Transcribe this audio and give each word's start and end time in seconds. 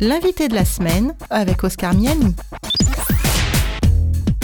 l'invité 0.00 0.48
de 0.48 0.54
la 0.54 0.64
semaine 0.64 1.14
avec 1.30 1.64
Oscar 1.64 1.94
Miani. 1.94 2.34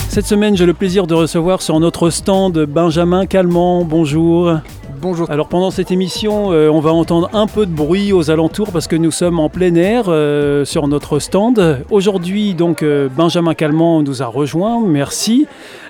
Cette 0.08 0.26
semaine, 0.26 0.56
j'ai 0.56 0.66
le 0.66 0.74
plaisir 0.74 1.06
de 1.06 1.14
recevoir 1.14 1.62
sur 1.62 1.80
notre 1.80 2.10
stand 2.10 2.58
Benjamin 2.66 3.26
Calment. 3.26 3.84
Bonjour. 3.84 4.58
Bonjour. 5.02 5.28
Alors 5.32 5.48
pendant 5.48 5.72
cette 5.72 5.90
émission, 5.90 6.52
euh, 6.52 6.68
on 6.68 6.78
va 6.78 6.92
entendre 6.92 7.28
un 7.32 7.48
peu 7.48 7.66
de 7.66 7.72
bruit 7.72 8.12
aux 8.12 8.30
alentours 8.30 8.70
parce 8.70 8.86
que 8.86 8.94
nous 8.94 9.10
sommes 9.10 9.40
en 9.40 9.48
plein 9.48 9.74
air 9.74 10.04
euh, 10.06 10.64
sur 10.64 10.86
notre 10.86 11.18
stand. 11.18 11.84
Aujourd'hui, 11.90 12.54
donc 12.54 12.84
euh, 12.84 13.08
Benjamin 13.08 13.54
Calment 13.54 14.04
nous 14.04 14.22
a 14.22 14.26
rejoint. 14.26 14.80
Merci. 14.86 15.48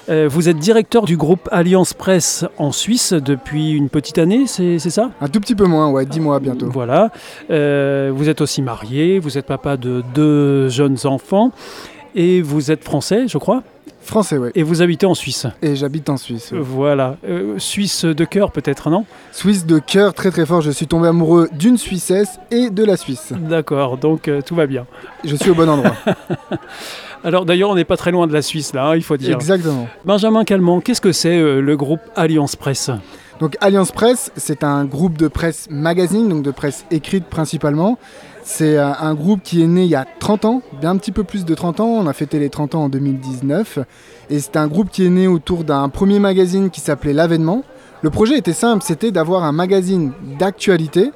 Vous 0.08 0.48
êtes 0.48 0.58
directeur 0.58 1.04
du 1.04 1.16
groupe 1.16 1.48
Alliance 1.52 1.94
Presse 1.94 2.44
en 2.58 2.72
Suisse 2.72 3.12
depuis 3.12 3.70
une 3.70 3.88
petite 3.88 4.18
année, 4.18 4.46
c'est 4.46 4.78
ça? 4.78 5.10
Un 5.20 5.28
tout 5.28 5.40
petit 5.40 5.54
peu 5.54 5.64
moins, 5.64 5.90
ouais, 5.90 6.04
10 6.04 6.20
mois 6.20 6.40
bientôt. 6.40 6.68
Voilà. 6.70 7.10
Vous 7.48 8.28
êtes 8.28 8.40
aussi 8.40 8.62
marié, 8.62 9.20
vous 9.20 9.38
êtes 9.38 9.46
papa 9.46 9.76
de 9.76 10.02
deux 10.14 10.68
jeunes 10.68 10.98
enfants 11.04 11.52
et 12.14 12.42
vous 12.42 12.70
êtes 12.70 12.84
français, 12.84 13.28
je 13.28 13.38
crois, 13.38 13.62
Français, 14.04 14.38
ouais. 14.38 14.50
et 14.54 14.62
vous 14.62 14.82
habitez 14.82 15.06
en 15.06 15.14
Suisse. 15.14 15.46
Et 15.62 15.76
j'habite 15.76 16.08
en 16.10 16.16
Suisse. 16.16 16.52
ouais. 16.52 16.58
Voilà. 16.60 17.16
Euh, 17.26 17.58
Suisse 17.58 18.04
de 18.04 18.24
cœur 18.24 18.52
peut-être, 18.52 18.90
non? 18.90 19.04
Suisse 19.32 19.66
de 19.66 19.78
cœur 19.78 20.14
très 20.14 20.30
très 20.30 20.46
fort. 20.46 20.60
Je 20.60 20.70
suis 20.70 20.86
tombé 20.86 21.08
amoureux 21.08 21.48
d'une 21.52 21.78
Suissesse 21.78 22.38
et 22.50 22.70
de 22.70 22.84
la 22.84 22.96
Suisse. 22.96 23.32
D'accord, 23.36 23.96
donc 23.98 24.28
euh, 24.28 24.40
tout 24.40 24.54
va 24.54 24.66
bien. 24.66 24.86
Je 25.24 25.36
suis 25.36 25.50
au 25.50 25.54
bon 25.54 25.68
endroit. 25.68 25.94
Alors 27.24 27.44
d'ailleurs, 27.44 27.70
on 27.70 27.74
n'est 27.76 27.84
pas 27.84 27.96
très 27.96 28.10
loin 28.10 28.26
de 28.26 28.32
la 28.32 28.42
Suisse 28.42 28.72
là, 28.74 28.88
hein, 28.88 28.96
il 28.96 29.02
faut 29.02 29.16
dire. 29.16 29.34
Exactement. 29.36 29.88
Benjamin 30.04 30.44
Calment, 30.44 30.80
qu'est-ce 30.80 31.00
que 31.00 31.12
c'est 31.12 31.38
euh, 31.38 31.60
le 31.60 31.76
groupe 31.76 32.00
Alliance 32.16 32.56
Presse? 32.56 32.90
Donc 33.40 33.56
Alliance 33.60 33.92
Presse, 33.92 34.30
c'est 34.36 34.62
un 34.64 34.84
groupe 34.84 35.16
de 35.18 35.28
presse 35.28 35.66
magazine, 35.70 36.28
donc 36.28 36.42
de 36.42 36.50
presse 36.50 36.84
écrite 36.90 37.24
principalement. 37.26 37.98
C'est 38.44 38.76
euh, 38.76 38.92
un 38.92 39.14
groupe 39.14 39.40
qui 39.42 39.62
est 39.62 39.66
né 39.66 39.84
il 39.84 39.90
y 39.90 39.94
a 39.94 40.04
30 40.18 40.44
ans, 40.44 40.62
bien 40.80 40.90
un 40.90 40.96
petit 40.96 41.12
peu 41.12 41.24
plus 41.24 41.44
de 41.44 41.54
30 41.54 41.80
ans. 41.80 41.88
On 41.88 42.06
a 42.06 42.12
fêté 42.12 42.38
les 42.38 42.50
30 42.50 42.74
ans 42.74 42.84
en 42.84 42.88
2019. 42.88 43.78
Et 44.30 44.40
c'est 44.40 44.56
un 44.56 44.66
groupe 44.66 44.90
qui 44.90 45.06
est 45.06 45.10
né 45.10 45.26
autour 45.26 45.64
d'un 45.64 45.88
premier 45.88 46.18
magazine 46.18 46.70
qui 46.70 46.80
s'appelait 46.80 47.12
L'Avènement. 47.12 47.62
Le 48.02 48.10
projet 48.10 48.36
était 48.36 48.52
simple, 48.52 48.82
c'était 48.82 49.12
d'avoir 49.12 49.44
un 49.44 49.52
magazine 49.52 50.12
d'actualité, 50.38 51.12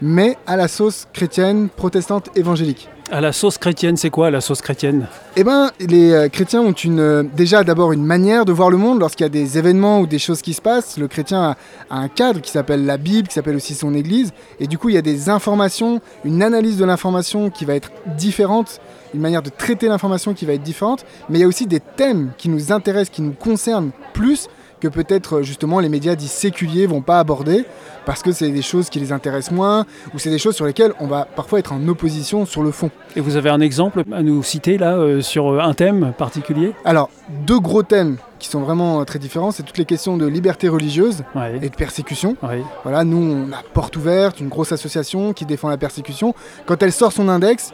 mais 0.00 0.36
à 0.46 0.56
la 0.56 0.68
sauce 0.68 1.08
chrétienne, 1.12 1.68
protestante, 1.68 2.30
évangélique. 2.36 2.88
À 3.14 3.20
la 3.20 3.32
sauce 3.32 3.58
chrétienne, 3.58 3.98
c'est 3.98 4.08
quoi 4.08 4.30
la 4.30 4.40
sauce 4.40 4.62
chrétienne 4.62 5.06
Eh 5.36 5.44
ben, 5.44 5.70
les 5.80 6.12
euh, 6.12 6.28
chrétiens 6.30 6.62
ont 6.62 6.72
une, 6.72 6.98
euh, 6.98 7.22
déjà 7.22 7.62
d'abord 7.62 7.92
une 7.92 8.06
manière 8.06 8.46
de 8.46 8.52
voir 8.52 8.70
le 8.70 8.78
monde 8.78 9.00
lorsqu'il 9.00 9.24
y 9.24 9.26
a 9.26 9.28
des 9.28 9.58
événements 9.58 10.00
ou 10.00 10.06
des 10.06 10.18
choses 10.18 10.40
qui 10.40 10.54
se 10.54 10.62
passent. 10.62 10.96
Le 10.96 11.08
chrétien 11.08 11.54
a 11.90 11.98
un 11.98 12.08
cadre 12.08 12.40
qui 12.40 12.50
s'appelle 12.50 12.86
la 12.86 12.96
Bible, 12.96 13.28
qui 13.28 13.34
s'appelle 13.34 13.56
aussi 13.56 13.74
son 13.74 13.92
Église, 13.92 14.32
et 14.60 14.66
du 14.66 14.78
coup 14.78 14.88
il 14.88 14.94
y 14.94 14.98
a 14.98 15.02
des 15.02 15.28
informations, 15.28 16.00
une 16.24 16.42
analyse 16.42 16.78
de 16.78 16.86
l'information 16.86 17.50
qui 17.50 17.66
va 17.66 17.74
être 17.74 17.90
différente, 18.16 18.80
une 19.12 19.20
manière 19.20 19.42
de 19.42 19.50
traiter 19.50 19.88
l'information 19.88 20.32
qui 20.32 20.46
va 20.46 20.54
être 20.54 20.62
différente, 20.62 21.04
mais 21.28 21.36
il 21.36 21.42
y 21.42 21.44
a 21.44 21.48
aussi 21.48 21.66
des 21.66 21.80
thèmes 21.80 22.30
qui 22.38 22.48
nous 22.48 22.72
intéressent, 22.72 23.14
qui 23.14 23.20
nous 23.20 23.34
concernent 23.34 23.90
plus 24.14 24.48
que 24.82 24.88
peut-être 24.88 25.36
euh, 25.38 25.42
justement 25.42 25.78
les 25.78 25.88
médias 25.88 26.16
dits 26.16 26.26
séculiers 26.28 26.86
vont 26.86 27.02
pas 27.02 27.20
aborder 27.20 27.64
parce 28.04 28.20
que 28.22 28.32
c'est 28.32 28.50
des 28.50 28.62
choses 28.62 28.90
qui 28.90 28.98
les 28.98 29.12
intéressent 29.12 29.52
moins 29.54 29.86
ou 30.12 30.18
c'est 30.18 30.28
des 30.30 30.38
choses 30.38 30.56
sur 30.56 30.66
lesquelles 30.66 30.92
on 30.98 31.06
va 31.06 31.24
parfois 31.24 31.60
être 31.60 31.72
en 31.72 31.86
opposition 31.86 32.44
sur 32.46 32.64
le 32.64 32.72
fond. 32.72 32.90
Et 33.14 33.20
vous 33.20 33.36
avez 33.36 33.48
un 33.48 33.60
exemple 33.60 34.02
à 34.12 34.22
nous 34.22 34.42
citer 34.42 34.78
là 34.78 34.96
euh, 34.96 35.20
sur 35.20 35.52
euh, 35.52 35.60
un 35.60 35.72
thème 35.74 36.12
particulier? 36.18 36.72
Alors, 36.84 37.10
deux 37.46 37.60
gros 37.60 37.84
thèmes 37.84 38.16
qui 38.40 38.48
sont 38.48 38.60
vraiment 38.60 39.04
très 39.04 39.20
différents, 39.20 39.52
c'est 39.52 39.62
toutes 39.62 39.78
les 39.78 39.84
questions 39.84 40.16
de 40.16 40.26
liberté 40.26 40.68
religieuse 40.68 41.22
Ouais. 41.36 41.58
et 41.62 41.68
de 41.68 41.76
persécution. 41.76 42.36
ouais. 42.42 42.64
Voilà, 42.82 43.04
nous, 43.04 43.16
on 43.48 43.52
a 43.52 43.62
Porte 43.72 43.96
Ouverte, 43.96 44.40
une 44.40 44.48
grosse 44.48 44.72
association 44.72 45.32
qui 45.32 45.46
défend 45.46 45.68
la 45.68 45.76
persécution. 45.76 46.34
Quand 46.66 46.82
elle 46.82 46.90
sort 46.92 47.12
son 47.12 47.28
index, 47.28 47.70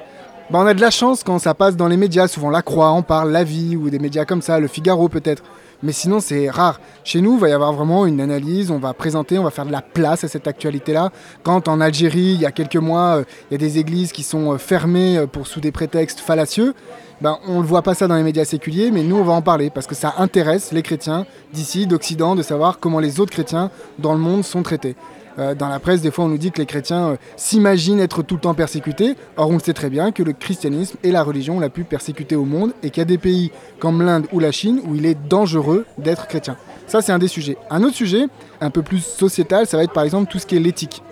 bah, 0.50 0.58
on 0.62 0.66
a 0.66 0.74
de 0.74 0.80
la 0.82 0.90
chance 0.90 1.24
quand 1.24 1.38
ça 1.38 1.54
passe 1.54 1.74
dans 1.76 1.88
les 1.88 1.96
médias. 1.96 2.28
Souvent, 2.28 2.50
La 2.50 2.60
Croix 2.60 2.88
en 2.90 3.00
parle, 3.00 3.30
La 3.32 3.44
Vie, 3.44 3.76
ou 3.76 3.88
des 3.88 3.98
médias 3.98 4.26
comme 4.26 4.42
ça, 4.42 4.60
Le 4.60 4.66
Figaro 4.68 5.08
peut-être. 5.08 5.42
Mais 5.82 5.92
sinon, 5.92 6.18
c'est 6.18 6.50
rare. 6.50 6.80
Chez 7.04 7.20
nous, 7.20 7.34
il 7.34 7.40
va 7.40 7.48
y 7.48 7.52
avoir 7.52 7.72
vraiment 7.72 8.04
une 8.04 8.20
analyse, 8.20 8.70
on 8.70 8.78
va 8.78 8.94
présenter, 8.94 9.38
on 9.38 9.44
va 9.44 9.50
faire 9.50 9.66
de 9.66 9.70
la 9.70 9.80
place 9.82 10.24
à 10.24 10.28
cette 10.28 10.48
actualité-là. 10.48 11.10
Quand 11.44 11.68
en 11.68 11.80
Algérie, 11.80 12.32
il 12.34 12.40
y 12.40 12.46
a 12.46 12.50
quelques 12.50 12.76
mois, 12.76 13.18
euh, 13.18 13.24
il 13.50 13.52
y 13.52 13.54
a 13.54 13.58
des 13.58 13.78
églises 13.78 14.10
qui 14.10 14.24
sont 14.24 14.52
euh, 14.52 14.58
fermées 14.58 15.18
euh, 15.18 15.26
pour 15.26 15.46
sous 15.46 15.60
des 15.60 15.70
prétextes 15.70 16.18
fallacieux, 16.18 16.74
ben, 17.20 17.38
on 17.46 17.60
ne 17.60 17.66
voit 17.66 17.82
pas 17.82 17.94
ça 17.94 18.08
dans 18.08 18.16
les 18.16 18.22
médias 18.24 18.44
séculiers, 18.44 18.90
mais 18.90 19.02
nous, 19.02 19.16
on 19.16 19.24
va 19.24 19.32
en 19.32 19.42
parler 19.42 19.70
parce 19.70 19.86
que 19.86 19.94
ça 19.94 20.14
intéresse 20.18 20.72
les 20.72 20.82
chrétiens 20.82 21.26
d'ici, 21.52 21.86
d'Occident, 21.86 22.34
de 22.34 22.42
savoir 22.42 22.80
comment 22.80 22.98
les 22.98 23.20
autres 23.20 23.32
chrétiens 23.32 23.70
dans 23.98 24.12
le 24.12 24.20
monde 24.20 24.44
sont 24.44 24.62
traités. 24.62 24.96
Euh, 25.38 25.54
dans 25.54 25.68
la 25.68 25.78
presse, 25.78 26.00
des 26.00 26.10
fois, 26.10 26.24
on 26.24 26.28
nous 26.28 26.38
dit 26.38 26.50
que 26.50 26.58
les 26.58 26.66
chrétiens 26.66 27.10
euh, 27.10 27.16
s'imaginent 27.36 28.00
être 28.00 28.22
tout 28.22 28.34
le 28.34 28.40
temps 28.40 28.54
persécutés. 28.54 29.16
Or, 29.36 29.50
on 29.50 29.58
sait 29.58 29.72
très 29.72 29.90
bien 29.90 30.12
que 30.12 30.22
le 30.22 30.32
christianisme 30.32 30.96
est 31.02 31.10
la 31.10 31.22
religion 31.22 31.60
la 31.60 31.70
plus 31.70 31.84
persécutée 31.84 32.36
au 32.36 32.44
monde 32.44 32.72
et 32.82 32.90
qu'il 32.90 33.00
y 33.00 33.02
a 33.02 33.06
des 33.06 33.18
pays 33.18 33.52
comme 33.78 34.02
l'Inde 34.02 34.26
ou 34.32 34.40
la 34.40 34.52
Chine 34.52 34.80
où 34.86 34.94
il 34.94 35.06
est 35.06 35.16
dangereux 35.28 35.86
d'être 35.98 36.26
chrétien. 36.26 36.56
Ça, 36.86 37.02
c'est 37.02 37.12
un 37.12 37.18
des 37.18 37.28
sujets. 37.28 37.56
Un 37.70 37.82
autre 37.82 37.96
sujet, 37.96 38.26
un 38.60 38.70
peu 38.70 38.82
plus 38.82 39.04
sociétal, 39.04 39.66
ça 39.66 39.76
va 39.76 39.84
être 39.84 39.92
par 39.92 40.04
exemple 40.04 40.30
tout 40.30 40.38
ce 40.38 40.46
qui 40.46 40.56
est 40.56 40.60
l'éthique. 40.60 41.02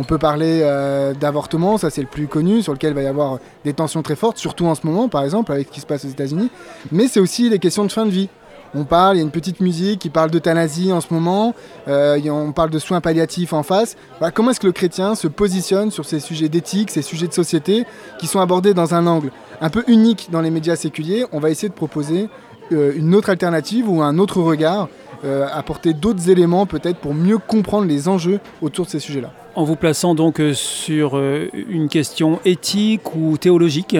On 0.00 0.04
peut 0.04 0.18
parler 0.18 0.60
euh, 0.62 1.12
d'avortement, 1.12 1.76
ça 1.76 1.90
c'est 1.90 2.02
le 2.02 2.06
plus 2.06 2.28
connu, 2.28 2.62
sur 2.62 2.72
lequel 2.72 2.92
il 2.92 2.94
va 2.94 3.02
y 3.02 3.06
avoir 3.06 3.40
des 3.64 3.72
tensions 3.72 4.00
très 4.00 4.14
fortes, 4.14 4.38
surtout 4.38 4.64
en 4.66 4.76
ce 4.76 4.86
moment, 4.86 5.08
par 5.08 5.24
exemple, 5.24 5.50
avec 5.50 5.66
ce 5.66 5.72
qui 5.72 5.80
se 5.80 5.86
passe 5.86 6.04
aux 6.04 6.08
États-Unis. 6.08 6.50
Mais 6.92 7.08
c'est 7.08 7.18
aussi 7.18 7.50
les 7.50 7.58
questions 7.58 7.84
de 7.84 7.90
fin 7.90 8.06
de 8.06 8.10
vie. 8.10 8.28
On 8.74 8.84
parle, 8.84 9.16
il 9.16 9.18
y 9.18 9.22
a 9.22 9.24
une 9.24 9.30
petite 9.30 9.60
musique 9.60 10.00
qui 10.00 10.10
parle 10.10 10.30
d'euthanasie 10.30 10.92
en 10.92 11.00
ce 11.00 11.12
moment, 11.12 11.54
euh, 11.88 12.18
on 12.30 12.52
parle 12.52 12.70
de 12.70 12.78
soins 12.78 13.00
palliatifs 13.00 13.52
en 13.52 13.62
face. 13.62 13.96
Voilà, 14.18 14.30
comment 14.30 14.50
est-ce 14.50 14.60
que 14.60 14.66
le 14.66 14.72
chrétien 14.72 15.14
se 15.14 15.26
positionne 15.26 15.90
sur 15.90 16.04
ces 16.04 16.20
sujets 16.20 16.48
d'éthique, 16.48 16.90
ces 16.90 17.02
sujets 17.02 17.28
de 17.28 17.32
société 17.32 17.86
qui 18.18 18.26
sont 18.26 18.40
abordés 18.40 18.74
dans 18.74 18.94
un 18.94 19.06
angle 19.06 19.30
un 19.60 19.70
peu 19.70 19.84
unique 19.88 20.28
dans 20.30 20.42
les 20.42 20.50
médias 20.50 20.76
séculiers? 20.76 21.24
On 21.32 21.40
va 21.40 21.50
essayer 21.50 21.68
de 21.68 21.74
proposer 21.74 22.28
euh, 22.72 22.92
une 22.94 23.14
autre 23.14 23.30
alternative 23.30 23.88
ou 23.88 24.02
un 24.02 24.18
autre 24.18 24.42
regard, 24.42 24.88
euh, 25.24 25.46
apporter 25.50 25.94
d'autres 25.94 26.28
éléments 26.28 26.66
peut-être 26.66 26.98
pour 26.98 27.14
mieux 27.14 27.38
comprendre 27.38 27.86
les 27.86 28.06
enjeux 28.06 28.38
autour 28.60 28.84
de 28.84 28.90
ces 28.90 29.00
sujets-là. 29.00 29.32
En 29.54 29.64
vous 29.64 29.76
plaçant 29.76 30.14
donc 30.14 30.40
sur 30.52 31.18
une 31.18 31.88
question 31.88 32.38
éthique 32.44 33.16
ou 33.16 33.38
théologique? 33.38 33.96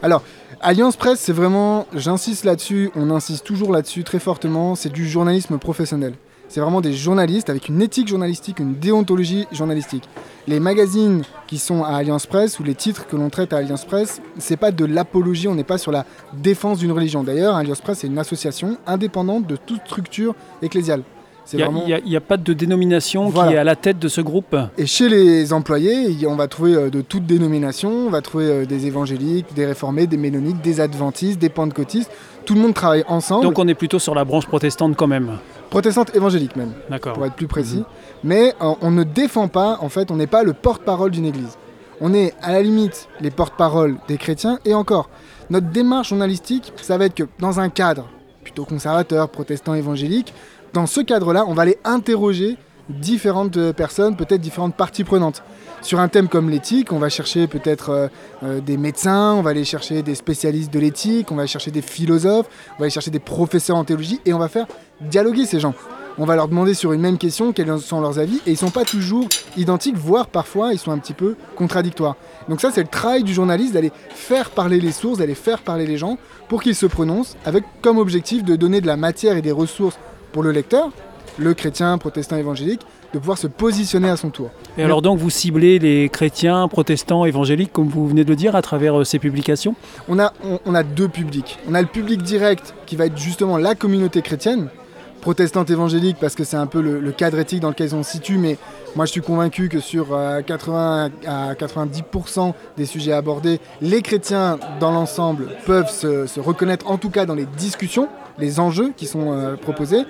Alors, 0.00 0.22
Alliance 0.64 0.94
Presse, 0.94 1.18
c'est 1.18 1.32
vraiment, 1.32 1.88
j'insiste 1.92 2.44
là-dessus, 2.44 2.92
on 2.94 3.10
insiste 3.10 3.44
toujours 3.44 3.72
là-dessus 3.72 4.04
très 4.04 4.20
fortement, 4.20 4.76
c'est 4.76 4.92
du 4.92 5.08
journalisme 5.08 5.58
professionnel. 5.58 6.14
C'est 6.48 6.60
vraiment 6.60 6.80
des 6.80 6.92
journalistes 6.92 7.50
avec 7.50 7.68
une 7.68 7.82
éthique 7.82 8.06
journalistique, 8.06 8.60
une 8.60 8.74
déontologie 8.74 9.48
journalistique. 9.50 10.08
Les 10.46 10.60
magazines 10.60 11.24
qui 11.48 11.58
sont 11.58 11.82
à 11.82 11.96
Alliance 11.96 12.26
Presse 12.26 12.60
ou 12.60 12.62
les 12.62 12.76
titres 12.76 13.08
que 13.08 13.16
l'on 13.16 13.28
traite 13.28 13.52
à 13.52 13.56
Alliance 13.56 13.84
Presse, 13.84 14.22
c'est 14.38 14.56
pas 14.56 14.70
de 14.70 14.84
l'apologie, 14.84 15.48
on 15.48 15.56
n'est 15.56 15.64
pas 15.64 15.78
sur 15.78 15.90
la 15.90 16.06
défense 16.32 16.78
d'une 16.78 16.92
religion. 16.92 17.24
D'ailleurs, 17.24 17.56
Alliance 17.56 17.80
Presse, 17.80 17.98
c'est 17.98 18.06
une 18.06 18.18
association 18.18 18.76
indépendante 18.86 19.48
de 19.48 19.56
toute 19.56 19.80
structure 19.84 20.36
ecclésiale. 20.62 21.02
Il 21.52 21.60
vraiment... 21.60 21.84
n'y 21.86 22.16
a, 22.16 22.20
pas 22.20 22.36
de 22.36 22.52
dénomination 22.52 23.30
qui 23.30 23.38
est 23.38 23.56
à 23.56 23.64
la 23.64 23.76
tête 23.76 23.98
de 23.98 24.08
ce 24.08 24.20
groupe 24.20 24.56
Et 24.78 24.86
chez 24.86 25.08
les 25.08 25.52
employés, 25.52 26.26
on 26.26 26.36
va 26.36 26.48
trouver 26.48 26.74
euh, 26.74 26.90
de 26.90 27.00
toutes 27.00 27.26
dénominations, 27.26 27.90
on 27.90 28.10
va 28.10 28.20
trouver 28.22 28.46
euh, 28.46 28.64
des 28.64 28.86
évangéliques, 28.86 29.52
des 29.54 29.66
réformés, 29.66 30.06
des 30.06 30.16
ménonites, 30.16 30.60
des 30.62 30.80
adventistes, 30.80 31.38
des 31.38 31.48
pentecôtistes. 31.48 32.10
Tout 32.44 32.54
le 32.54 32.60
monde 32.60 32.74
travaille 32.74 33.04
ensemble, 33.08 33.44
Donc 33.44 33.58
on 33.58 33.68
est 33.68 33.74
plutôt 33.74 33.98
sur 33.98 34.14
la 34.14 34.24
branche 34.24 34.46
protestante 34.46 34.96
quand 34.96 35.06
même. 35.06 35.38
protestantes 35.70 36.14
évangéliques 36.14 36.56
même, 36.56 36.72
D'accord. 36.90 37.14
pour 37.14 37.26
être 37.26 37.34
plus 37.34 37.48
précis. 37.48 37.84
Mais 38.24 38.54
euh, 38.60 38.74
on 38.80 38.90
ne 38.90 39.04
défend 39.04 39.48
pas, 39.48 39.78
en 39.80 39.88
fait, 39.88 40.10
on 40.10 40.16
n'est 40.16 40.26
pas 40.26 40.42
le 40.42 40.52
porte-parole 40.52 41.10
d'une 41.10 41.26
église. 41.26 41.58
On 42.00 42.14
est 42.14 42.34
à 42.42 42.52
la 42.52 42.62
limite 42.62 43.08
les 43.20 43.30
porte-parole 43.30 43.96
des 44.08 44.16
chrétiens 44.16 44.58
et 44.64 44.74
encore. 44.74 45.08
Notre 45.50 45.68
démarche 45.68 46.08
journalistique, 46.08 46.72
ça 46.80 46.98
va 46.98 47.06
être 47.06 47.14
que 47.14 47.24
dans 47.38 47.60
un 47.60 47.68
cadre 47.68 48.08
plutôt 48.42 48.64
conservateur, 48.64 49.28
protestant, 49.28 49.74
évangélique, 49.74 50.34
dans 50.72 50.86
ce 50.86 51.00
cadre-là, 51.00 51.44
on 51.46 51.54
va 51.54 51.62
aller 51.62 51.78
interroger 51.84 52.56
différentes 52.88 53.56
euh, 53.56 53.72
personnes, 53.72 54.16
peut-être 54.16 54.40
différentes 54.40 54.74
parties 54.74 55.04
prenantes. 55.04 55.42
Sur 55.82 56.00
un 56.00 56.08
thème 56.08 56.28
comme 56.28 56.48
l'éthique, 56.48 56.92
on 56.92 56.98
va 56.98 57.08
chercher 57.08 57.46
peut-être 57.46 57.90
euh, 57.90 58.08
euh, 58.42 58.60
des 58.60 58.76
médecins, 58.76 59.34
on 59.34 59.42
va 59.42 59.50
aller 59.50 59.64
chercher 59.64 60.02
des 60.02 60.14
spécialistes 60.14 60.72
de 60.72 60.78
l'éthique, 60.78 61.30
on 61.30 61.34
va 61.34 61.42
aller 61.42 61.48
chercher 61.48 61.70
des 61.70 61.82
philosophes, 61.82 62.46
on 62.76 62.78
va 62.78 62.84
aller 62.84 62.90
chercher 62.90 63.10
des 63.10 63.18
professeurs 63.18 63.76
en 63.76 63.84
théologie 63.84 64.20
et 64.24 64.32
on 64.32 64.38
va 64.38 64.48
faire 64.48 64.66
dialoguer 65.00 65.46
ces 65.46 65.60
gens. 65.60 65.74
On 66.18 66.26
va 66.26 66.36
leur 66.36 66.46
demander 66.46 66.74
sur 66.74 66.92
une 66.92 67.00
même 67.00 67.16
question 67.16 67.52
quels 67.52 67.80
sont 67.80 68.00
leurs 68.00 68.18
avis 68.18 68.40
et 68.46 68.50
ils 68.50 68.58
sont 68.58 68.70
pas 68.70 68.84
toujours 68.84 69.28
identiques, 69.56 69.96
voire 69.96 70.26
parfois 70.26 70.72
ils 70.72 70.78
sont 70.78 70.90
un 70.90 70.98
petit 70.98 71.14
peu 71.14 71.36
contradictoires. 71.56 72.16
Donc 72.48 72.60
ça 72.60 72.70
c'est 72.70 72.82
le 72.82 72.88
travail 72.88 73.22
du 73.22 73.32
journaliste 73.32 73.72
d'aller 73.72 73.92
faire 74.10 74.50
parler 74.50 74.78
les 74.78 74.92
sources, 74.92 75.18
d'aller 75.18 75.34
faire 75.34 75.62
parler 75.62 75.86
les 75.86 75.96
gens 75.96 76.18
pour 76.48 76.62
qu'ils 76.62 76.76
se 76.76 76.86
prononcent 76.86 77.36
avec 77.46 77.64
comme 77.80 77.96
objectif 77.96 78.44
de 78.44 78.56
donner 78.56 78.82
de 78.82 78.86
la 78.86 78.98
matière 78.98 79.36
et 79.36 79.42
des 79.42 79.52
ressources 79.52 79.98
pour 80.32 80.42
le 80.42 80.50
lecteur, 80.50 80.90
le 81.38 81.54
chrétien, 81.54 81.96
protestant, 81.98 82.36
évangélique, 82.36 82.82
de 83.12 83.18
pouvoir 83.18 83.38
se 83.38 83.46
positionner 83.46 84.08
à 84.08 84.16
son 84.16 84.30
tour. 84.30 84.50
Et 84.78 84.84
alors 84.84 85.02
donc 85.02 85.18
vous 85.18 85.30
ciblez 85.30 85.78
les 85.78 86.08
chrétiens, 86.08 86.66
protestants, 86.68 87.24
évangéliques, 87.24 87.72
comme 87.72 87.88
vous 87.88 88.08
venez 88.08 88.24
de 88.24 88.30
le 88.30 88.36
dire, 88.36 88.56
à 88.56 88.62
travers 88.62 89.00
euh, 89.00 89.04
ces 89.04 89.18
publications? 89.18 89.74
On 90.08 90.18
a, 90.18 90.32
on, 90.44 90.58
on 90.64 90.74
a 90.74 90.82
deux 90.82 91.08
publics. 91.08 91.58
On 91.68 91.74
a 91.74 91.82
le 91.82 91.88
public 91.88 92.22
direct 92.22 92.74
qui 92.86 92.96
va 92.96 93.06
être 93.06 93.18
justement 93.18 93.58
la 93.58 93.74
communauté 93.74 94.22
chrétienne. 94.22 94.68
protestante 95.22 95.70
évangélique 95.70 96.18
parce 96.20 96.34
que 96.34 96.44
c'est 96.44 96.58
un 96.58 96.66
peu 96.66 96.82
le, 96.82 97.12
cadre 97.12 97.38
éthique 97.38 97.60
dans 97.60 97.70
lequel 97.70 97.94
on 97.94 98.02
se 98.02 98.12
situe, 98.12 98.36
mais 98.36 98.58
moi 98.96 99.06
je 99.06 99.12
suis 99.12 99.22
convaincu 99.22 99.70
que 99.70 99.80
sur 99.80 100.08
80 100.46 101.10
euh, 101.26 101.50
à 101.50 101.54
90% 101.54 102.52
des 102.76 102.84
sujets 102.84 103.12
abordés, 103.12 103.60
les 103.80 104.02
chrétiens 104.02 104.58
dans 104.80 104.90
l'ensemble 104.90 105.48
peuvent 105.64 105.90
se, 105.90 106.40
reconnaître 106.40 106.90
en 106.90 106.98
tout 106.98 107.08
cas 107.08 107.24
dans 107.24 107.36
les 107.36 107.46
discussions, 107.46 108.08
les 108.38 108.60
enjeux 108.60 108.92
qui 108.96 109.06
sont 109.06 109.32
euh, 109.32 109.56
proposés. 109.56 110.04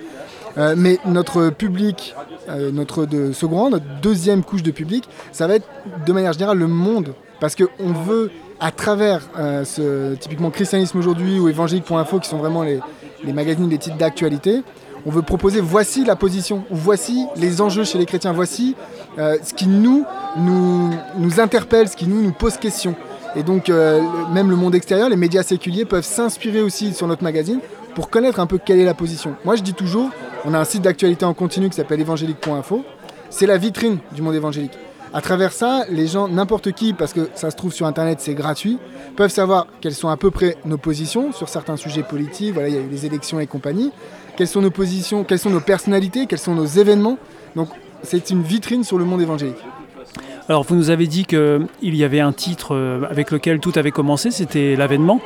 Euh, 0.57 0.75
mais 0.77 0.99
notre 1.05 1.49
public, 1.49 2.13
notre 2.47 3.05
de 3.05 3.31
second 3.31 3.71
notre 3.71 3.85
deuxième 4.01 4.43
couche 4.43 4.61
de 4.61 4.69
public, 4.69 5.09
ça 5.31 5.47
va 5.47 5.55
être 5.55 5.67
de 6.05 6.13
manière 6.13 6.33
générale 6.33 6.59
le 6.59 6.67
monde. 6.67 7.15
Parce 7.39 7.55
qu'on 7.55 7.91
veut, 7.91 8.29
à 8.59 8.71
travers 8.71 9.21
ce 9.63 10.13
typiquement 10.15 10.51
christianisme 10.51 10.99
aujourd'hui 10.99 11.39
ou 11.39 11.49
évangélique.info, 11.49 12.19
qui 12.19 12.29
sont 12.29 12.37
vraiment 12.37 12.61
les, 12.61 12.79
les 13.23 13.33
magazines, 13.33 13.69
les 13.69 13.77
titres 13.77 13.97
d'actualité, 13.97 14.63
on 15.05 15.11
veut 15.11 15.21
proposer 15.21 15.59
voici 15.59 16.05
la 16.05 16.15
position, 16.15 16.63
voici 16.69 17.27
les 17.35 17.61
enjeux 17.61 17.83
chez 17.83 17.97
les 17.97 18.05
chrétiens, 18.05 18.31
voici 18.31 18.75
euh, 19.17 19.37
ce 19.43 19.53
qui 19.53 19.67
nous, 19.67 20.05
nous, 20.37 20.91
nous 21.17 21.39
interpelle, 21.39 21.89
ce 21.89 21.95
qui 21.95 22.07
nous, 22.07 22.21
nous 22.21 22.31
pose 22.31 22.57
question. 22.57 22.95
Et 23.35 23.43
donc 23.43 23.69
euh, 23.69 24.01
même 24.31 24.49
le 24.49 24.55
monde 24.55 24.75
extérieur, 24.75 25.09
les 25.09 25.15
médias 25.15 25.43
séculiers 25.43 25.85
peuvent 25.85 26.05
s'inspirer 26.05 26.61
aussi 26.61 26.93
sur 26.93 27.07
notre 27.07 27.23
magazine 27.23 27.59
pour 27.95 28.09
connaître 28.09 28.39
un 28.39 28.45
peu 28.45 28.57
quelle 28.57 28.79
est 28.79 28.85
la 28.85 28.93
position. 28.93 29.35
Moi 29.45 29.55
je 29.55 29.63
dis 29.63 29.73
toujours, 29.73 30.09
on 30.45 30.53
a 30.53 30.59
un 30.59 30.65
site 30.65 30.81
d'actualité 30.81 31.25
en 31.25 31.33
continu 31.33 31.69
qui 31.69 31.75
s'appelle 31.75 32.01
évangélique.info, 32.01 32.83
c'est 33.29 33.45
la 33.45 33.57
vitrine 33.57 33.99
du 34.13 34.21
monde 34.21 34.35
évangélique. 34.35 34.77
À 35.15 35.21
travers 35.21 35.51
ça, 35.51 35.85
les 35.89 36.07
gens, 36.07 36.27
n'importe 36.27 36.71
qui, 36.71 36.93
parce 36.93 37.13
que 37.13 37.29
ça 37.35 37.51
se 37.51 37.55
trouve 37.55 37.71
sur 37.71 37.85
Internet, 37.85 38.19
c'est 38.19 38.33
gratuit, 38.33 38.79
peuvent 39.15 39.29
savoir 39.29 39.67
quelles 39.79 39.93
sont 39.93 40.09
à 40.09 40.17
peu 40.17 40.31
près 40.31 40.57
nos 40.65 40.79
positions 40.79 41.31
sur 41.31 41.49
certains 41.49 41.77
sujets 41.77 42.01
politiques. 42.01 42.53
Voilà, 42.53 42.69
il 42.69 42.75
y 42.75 42.77
a 42.79 42.81
eu 42.81 42.89
les 42.89 43.05
élections 43.05 43.39
et 43.39 43.45
compagnie 43.45 43.91
quelles 44.35 44.47
sont 44.47 44.61
nos 44.61 44.71
positions, 44.71 45.23
quelles 45.23 45.39
sont 45.39 45.49
nos 45.49 45.59
personnalités, 45.59 46.25
quels 46.25 46.39
sont 46.39 46.55
nos 46.55 46.65
événements. 46.65 47.17
Donc 47.55 47.69
c'est 48.01 48.29
une 48.29 48.41
vitrine 48.41 48.83
sur 48.83 48.97
le 48.97 49.05
monde 49.05 49.21
évangélique. 49.21 49.63
Alors 50.49 50.63
vous 50.63 50.75
nous 50.75 50.89
avez 50.89 51.07
dit 51.07 51.25
qu'il 51.25 51.67
y 51.81 52.03
avait 52.03 52.19
un 52.19 52.33
titre 52.33 52.75
euh, 52.75 53.03
avec 53.09 53.31
lequel 53.31 53.59
tout 53.59 53.71
avait 53.75 53.91
commencé, 53.91 54.29
c'était 54.31 54.75
l'avènement. 54.75 55.21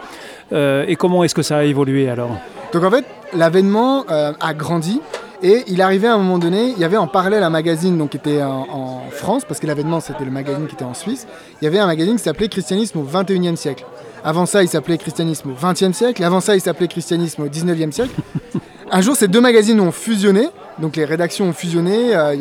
Euh, 0.54 0.86
et 0.88 0.96
comment 0.96 1.24
est-ce 1.24 1.34
que 1.34 1.42
ça 1.42 1.58
a 1.58 1.63
évolué 1.63 2.10
alors? 2.10 2.38
Donc 2.74 2.84
en 2.84 2.92
fait, 2.92 3.06
l'avènement 3.34 4.06
euh, 4.10 4.34
a 4.40 4.54
grandi. 4.54 5.02
Et 5.44 5.64
il 5.68 5.84
arrivait 5.84 6.08
à 6.08 6.16
un 6.16 6.18
moment 6.18 6.40
donné, 6.40 6.69
il 6.69 6.80
y 6.80 6.84
avait 6.84 6.98
en 6.98 7.06
parallèle 7.06 7.44
un 7.44 7.52
magazine 7.52 7.96
donc, 7.96 8.10
qui 8.10 8.18
était 8.18 8.42
en, 8.42 9.04
France, 9.12 9.44
parce 9.48 9.60
que 9.60 9.68
l'avènement 9.68 10.00
c'était 10.00 10.25
le 10.25 10.31
magazine 10.31 10.66
qui 10.66 10.74
était 10.74 10.84
en 10.84 10.96
Suisse, 10.96 11.28
il 11.62 11.66
y 11.66 11.68
avait 11.68 11.78
un 11.78 11.86
magazine 11.86 12.18
qui 12.18 12.24
s'appelait 12.24 12.50
Christianisme 12.50 12.98
au 12.98 13.04
21e 13.04 13.56
siècle. 13.56 13.86
Avant 14.24 14.48
ça, 14.48 14.64
il 14.64 14.68
s'appelait 14.68 14.98
Christianisme 14.98 15.52
au 15.52 15.54
20e 15.54 15.94
siècle, 15.94 16.24
avant 16.24 16.40
ça, 16.40 16.56
il 16.56 16.62
s'appelait 16.62 16.88
Christianisme 16.88 17.44
au 17.44 17.48
19e 17.48 17.92
siècle. 17.92 18.16
Un 18.92 19.02
jour, 19.02 19.16
ces 19.16 19.28
deux 19.28 19.42
magazines 19.42 19.80
ont 19.81 19.92
fusionné, 19.92 20.48
donc 20.80 20.96
les 20.96 21.04
rédactions 21.04 21.46
ont 21.46 21.54
fusionné, 21.54 22.16
euh, 22.16 22.34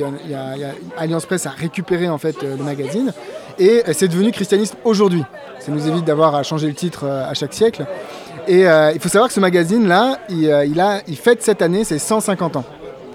Alliance 0.97 1.27
Presse 1.27 1.45
a 1.47 1.51
récupéré 1.51 2.09
en 2.09 2.19
fait 2.19 2.37
euh, 2.43 2.57
le 2.57 2.63
magazine, 2.63 3.13
et 3.59 3.83
euh, 3.87 3.93
c'est 3.93 4.07
devenu 4.09 4.31
Christianisme 4.31 4.77
aujourd'hui. 4.85 5.25
Ça 5.59 5.73
nous 5.73 5.89
évite 5.89 6.05
d'avoir 6.05 6.37
à 6.37 6.45
changer 6.45 6.69
le 6.69 6.75
titre 6.75 7.07
à 7.07 7.35
chaque 7.35 7.53
siècle. 7.53 7.85
Et 8.49 8.63
il 8.95 9.01
faut 9.01 9.09
savoir 9.09 9.29
que 9.29 9.35
ce 9.35 9.41
magazine-là, 9.41 10.19
il, 10.29 10.51
a, 10.81 11.01
il 11.07 11.17
fête 11.17 11.43
cette 11.43 11.63
année 11.63 11.85
ses 11.85 11.99
150 11.99 12.57
ans. 12.57 12.65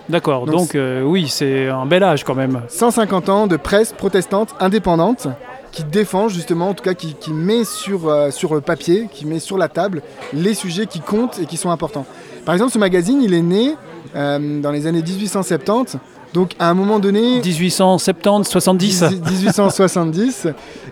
D'accord, 0.09 0.45
donc, 0.45 0.77
oui, 1.05 1.27
c'est 1.29 1.69
un 1.69 1.85
bel 1.85 2.03
âge 2.03 2.23
quand 2.23 2.35
même. 2.35 2.61
150 2.67 3.29
ans 3.29 3.47
de 3.47 3.55
presse 3.55 3.93
protestante 3.93 4.55
indépendante 4.59 5.27
qui 5.71 5.85
défend 5.85 6.27
justement, 6.27 6.69
en 6.69 6.73
tout 6.73 6.83
cas 6.83 6.93
qui, 6.93 7.31
met 7.31 7.63
sur, 7.63 8.13
sur 8.31 8.53
le 8.53 8.61
papier, 8.61 9.07
qui 9.11 9.25
met 9.25 9.39
sur 9.39 9.57
la 9.57 9.69
table 9.69 10.01
les 10.33 10.53
sujets 10.53 10.85
qui 10.85 10.99
comptent 10.99 11.39
et 11.39 11.45
qui 11.45 11.55
sont 11.55 11.71
importants. 11.71 12.05
Par 12.45 12.53
exemple, 12.55 12.71
ce 12.71 12.79
magazine, 12.79 13.21
il 13.21 13.33
est 13.33 13.41
né 13.41 13.75
euh, 14.15 14.61
dans 14.61 14.71
les 14.71 14.87
années 14.87 15.01
1870. 15.01 15.97
Donc 16.33 16.51
à 16.59 16.69
un 16.69 16.73
moment 16.73 16.99
donné... 16.99 17.41
1870, 17.41 18.49
70 18.49 19.03
1870, 19.29 20.47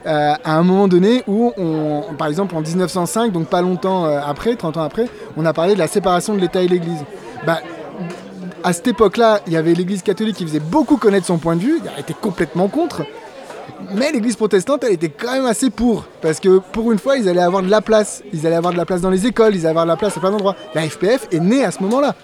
euh, 0.05 0.33
à 0.43 0.57
un 0.57 0.63
moment 0.63 0.87
donné 0.87 1.23
où, 1.27 1.53
on, 1.57 2.13
par 2.17 2.27
exemple 2.27 2.55
en 2.55 2.61
1905, 2.61 3.31
donc 3.31 3.47
pas 3.47 3.61
longtemps 3.61 4.05
euh, 4.05 4.19
après, 4.25 4.55
30 4.55 4.77
ans 4.77 4.83
après, 4.83 5.07
on 5.37 5.45
a 5.45 5.53
parlé 5.53 5.73
de 5.73 5.79
la 5.79 5.87
séparation 5.87 6.33
de 6.35 6.39
l'État 6.39 6.61
et 6.61 6.67
l'Église. 6.67 7.03
Bah, 7.45 7.59
à 8.63 8.73
cette 8.73 8.87
époque-là, 8.87 9.39
il 9.47 9.53
y 9.53 9.57
avait 9.57 9.73
l'Église 9.73 10.01
catholique 10.01 10.35
qui 10.35 10.45
faisait 10.45 10.59
beaucoup 10.59 10.97
connaître 10.97 11.25
son 11.25 11.37
point 11.37 11.55
de 11.55 11.61
vue, 11.61 11.79
elle 11.95 12.01
était 12.01 12.13
complètement 12.13 12.67
contre. 12.67 13.03
Mais 13.95 14.11
l'église 14.11 14.35
protestante, 14.35 14.83
elle 14.83 14.93
était 14.93 15.09
quand 15.09 15.33
même 15.33 15.45
assez 15.45 15.69
pour. 15.69 16.05
Parce 16.21 16.39
que 16.39 16.59
pour 16.59 16.91
une 16.91 16.99
fois, 16.99 17.17
ils 17.17 17.27
allaient 17.29 17.41
avoir 17.41 17.63
de 17.63 17.69
la 17.69 17.81
place. 17.81 18.23
Ils 18.33 18.45
allaient 18.45 18.55
avoir 18.55 18.73
de 18.73 18.77
la 18.77 18.85
place 18.85 19.01
dans 19.01 19.09
les 19.09 19.25
écoles, 19.25 19.55
ils 19.55 19.59
allaient 19.61 19.69
avoir 19.69 19.85
de 19.85 19.91
la 19.91 19.97
place 19.97 20.17
à 20.17 20.19
plein 20.19 20.31
d'endroits. 20.31 20.55
La 20.75 20.81
FPF 20.81 21.27
est 21.31 21.39
née 21.39 21.63
à 21.63 21.71
ce 21.71 21.81
moment-là. 21.83 22.15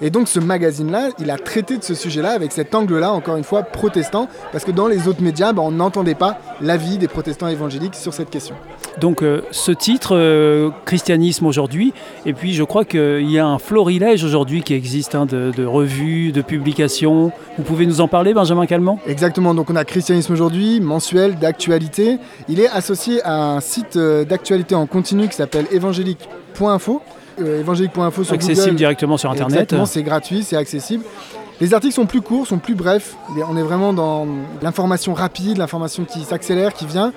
Et 0.00 0.10
donc 0.10 0.28
ce 0.28 0.40
magazine-là, 0.40 1.10
il 1.18 1.30
a 1.30 1.38
traité 1.38 1.78
de 1.78 1.84
ce 1.84 1.94
sujet-là 1.94 2.32
avec 2.32 2.52
cet 2.52 2.74
angle-là, 2.74 3.12
encore 3.12 3.36
une 3.36 3.44
fois, 3.44 3.62
protestant. 3.62 4.28
Parce 4.52 4.64
que 4.64 4.70
dans 4.70 4.88
les 4.88 5.08
autres 5.08 5.22
médias, 5.22 5.52
ben, 5.52 5.62
on 5.62 5.70
n'entendait 5.70 6.14
pas 6.14 6.38
l'avis 6.60 6.98
des 6.98 7.08
protestants 7.08 7.48
évangéliques 7.48 7.94
sur 7.94 8.12
cette 8.12 8.30
question. 8.30 8.54
Donc 9.00 9.22
euh, 9.22 9.42
ce 9.50 9.72
titre, 9.72 10.16
euh, 10.16 10.70
Christianisme 10.84 11.46
aujourd'hui, 11.46 11.92
et 12.26 12.32
puis 12.32 12.54
je 12.54 12.62
crois 12.62 12.84
qu'il 12.84 13.30
y 13.30 13.38
a 13.38 13.46
un 13.46 13.58
florilège 13.58 14.24
aujourd'hui 14.24 14.62
qui 14.62 14.74
existe 14.74 15.14
hein, 15.14 15.26
de, 15.26 15.52
de, 15.56 15.64
revues, 15.64 16.32
de 16.32 16.42
publications. 16.42 17.32
Vous 17.56 17.64
pouvez 17.64 17.86
nous 17.86 18.00
en 18.00 18.08
parler, 18.08 18.34
Benjamin 18.34 18.66
Calment? 18.66 18.98
Exactement, 19.06 19.54
donc 19.54 19.70
on 19.70 19.76
a 19.76 19.84
Christianisme 19.84 20.32
aujourd'hui, 20.32 20.80
mensuel, 21.04 21.38
d'actualité. 21.38 22.18
Il 22.48 22.60
est 22.60 22.68
associé 22.68 23.22
à 23.24 23.34
un 23.34 23.60
site 23.60 23.96
euh, 23.96 24.24
d'actualité 24.24 24.74
en 24.74 24.86
continu 24.86 25.28
qui 25.28 25.36
s'appelle 25.36 25.66
évangélique.info. 25.70 27.02
évangélique.info 27.38 28.24
sur 28.24 28.34
Accessible 28.34 28.76
directement 28.76 29.16
sur 29.16 29.30
Internet. 29.30 29.74
C'est 29.86 30.02
gratuit, 30.02 30.42
c'est 30.42 30.56
accessible. 30.56 31.04
Les 31.60 31.72
articles 31.72 31.94
sont 31.94 32.06
plus 32.06 32.20
courts, 32.20 32.46
sont 32.46 32.58
plus 32.58 32.74
brefs. 32.74 33.14
On 33.48 33.56
est 33.56 33.62
vraiment 33.62 33.92
dans 33.92 34.26
l'information 34.60 35.14
rapide, 35.14 35.58
l'information 35.58 36.04
qui 36.04 36.20
s'accélère, 36.22 36.74
qui 36.74 36.86
vient. 36.86 37.12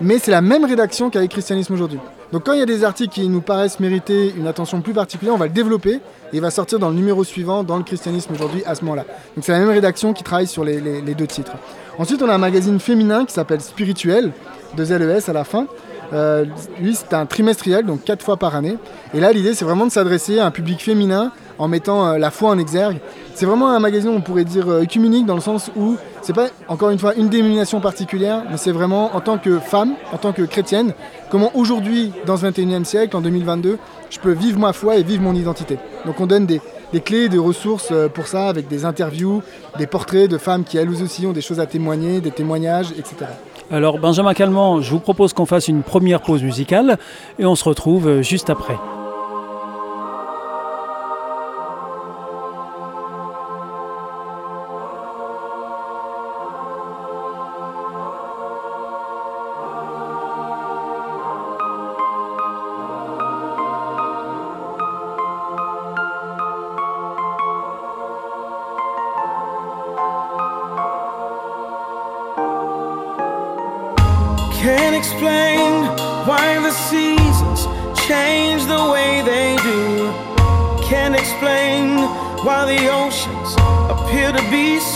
Mais 0.00 0.18
c'est 0.18 0.30
la 0.30 0.42
même 0.42 0.64
rédaction 0.64 1.10
qu'avec 1.10 1.30
Christianisme 1.30 1.72
aujourd'hui. 1.72 1.98
Donc 2.32 2.44
quand 2.44 2.52
il 2.52 2.58
y 2.58 2.62
a 2.62 2.66
des 2.66 2.84
articles 2.84 3.14
qui 3.14 3.28
nous 3.28 3.40
paraissent 3.40 3.80
mériter 3.80 4.34
une 4.36 4.46
attention 4.46 4.82
plus 4.82 4.92
particulière, 4.92 5.34
on 5.34 5.38
va 5.38 5.46
le 5.46 5.52
développer 5.52 5.94
et 5.94 6.00
il 6.34 6.40
va 6.40 6.50
sortir 6.50 6.78
dans 6.78 6.90
le 6.90 6.94
numéro 6.94 7.24
suivant, 7.24 7.64
dans 7.64 7.78
le 7.78 7.82
Christianisme 7.82 8.34
aujourd'hui, 8.34 8.62
à 8.66 8.74
ce 8.74 8.82
moment-là. 8.82 9.04
Donc 9.34 9.44
c'est 9.44 9.52
la 9.52 9.60
même 9.60 9.70
rédaction 9.70 10.12
qui 10.12 10.22
travaille 10.22 10.46
sur 10.46 10.62
les, 10.62 11.00
deux 11.00 11.26
titres. 11.26 11.52
Ensuite, 11.98 12.22
on 12.22 12.28
a 12.28 12.34
un 12.34 12.38
magazine 12.38 12.78
féminin 12.78 13.24
qui 13.24 13.34
s'appelle 13.34 13.60
Spirituel, 13.60 14.30
de 14.76 14.84
ZES 14.84 15.28
à 15.28 15.32
la 15.32 15.42
fin. 15.42 15.66
Euh, 16.12 16.44
lui, 16.80 16.94
c'est 16.94 17.12
un 17.12 17.26
trimestriel, 17.26 17.84
donc 17.84 18.04
quatre 18.04 18.24
fois 18.24 18.36
par 18.36 18.54
année. 18.54 18.76
Et 19.14 19.20
là, 19.20 19.32
l'idée, 19.32 19.52
c'est 19.52 19.64
vraiment 19.64 19.84
de 19.84 19.90
s'adresser 19.90 20.38
à 20.38 20.46
un 20.46 20.52
public 20.52 20.80
féminin 20.80 21.32
en 21.58 21.66
mettant 21.66 22.06
euh, 22.06 22.18
la 22.18 22.30
foi 22.30 22.50
en 22.50 22.58
exergue. 22.58 22.98
C'est 23.34 23.46
vraiment 23.46 23.70
un 23.70 23.80
magazine, 23.80 24.10
on 24.10 24.20
pourrait 24.20 24.44
dire, 24.44 24.68
euh, 24.70 24.84
dans 25.26 25.34
le 25.34 25.40
sens 25.40 25.72
où 25.76 25.96
c'est 26.22 26.32
pas, 26.32 26.48
encore 26.68 26.90
une 26.90 27.00
fois, 27.00 27.14
une 27.16 27.28
dénomination 27.28 27.80
particulière, 27.80 28.44
mais 28.48 28.58
c'est 28.58 28.72
vraiment 28.72 29.16
en 29.16 29.20
tant 29.20 29.38
que 29.38 29.58
femme, 29.58 29.94
en 30.12 30.18
tant 30.18 30.32
que 30.32 30.42
chrétienne, 30.42 30.92
comment 31.30 31.50
aujourd'hui, 31.54 32.12
dans 32.26 32.36
ce 32.36 32.46
21e 32.46 32.84
siècle, 32.84 33.16
en 33.16 33.20
2022, 33.20 33.76
je 34.10 34.18
peux 34.20 34.32
vivre 34.32 34.58
ma 34.58 34.72
foi 34.72 34.96
et 34.96 35.02
vivre 35.02 35.22
mon 35.22 35.34
identité. 35.34 35.78
Donc 36.06 36.20
on 36.20 36.26
donne 36.26 36.46
des, 36.46 36.60
des 36.92 37.00
clés, 37.00 37.28
des 37.28 37.38
ressources 37.38 37.88
euh, 37.92 38.08
pour 38.08 38.26
ça, 38.26 38.48
avec 38.48 38.68
des 38.68 38.84
interviews, 38.84 39.42
des 39.78 39.86
portraits 39.86 40.30
de 40.30 40.38
femmes 40.38 40.64
qui 40.64 40.78
elles 40.78 40.90
aussi 40.90 41.26
ont 41.26 41.32
des 41.32 41.40
choses 41.40 41.60
à 41.60 41.66
témoigner, 41.66 42.20
des 42.20 42.30
témoignages, 42.30 42.92
etc. 42.92 43.26
Alors 43.70 43.98
Benjamin 43.98 44.32
Calment, 44.34 44.80
je 44.80 44.90
vous 44.90 45.00
propose 45.00 45.32
qu'on 45.32 45.46
fasse 45.46 45.68
une 45.68 45.82
première 45.82 46.22
pause 46.22 46.42
musicale 46.42 46.98
et 47.38 47.44
on 47.44 47.54
se 47.54 47.64
retrouve 47.64 48.22
juste 48.22 48.48
après. 48.48 48.76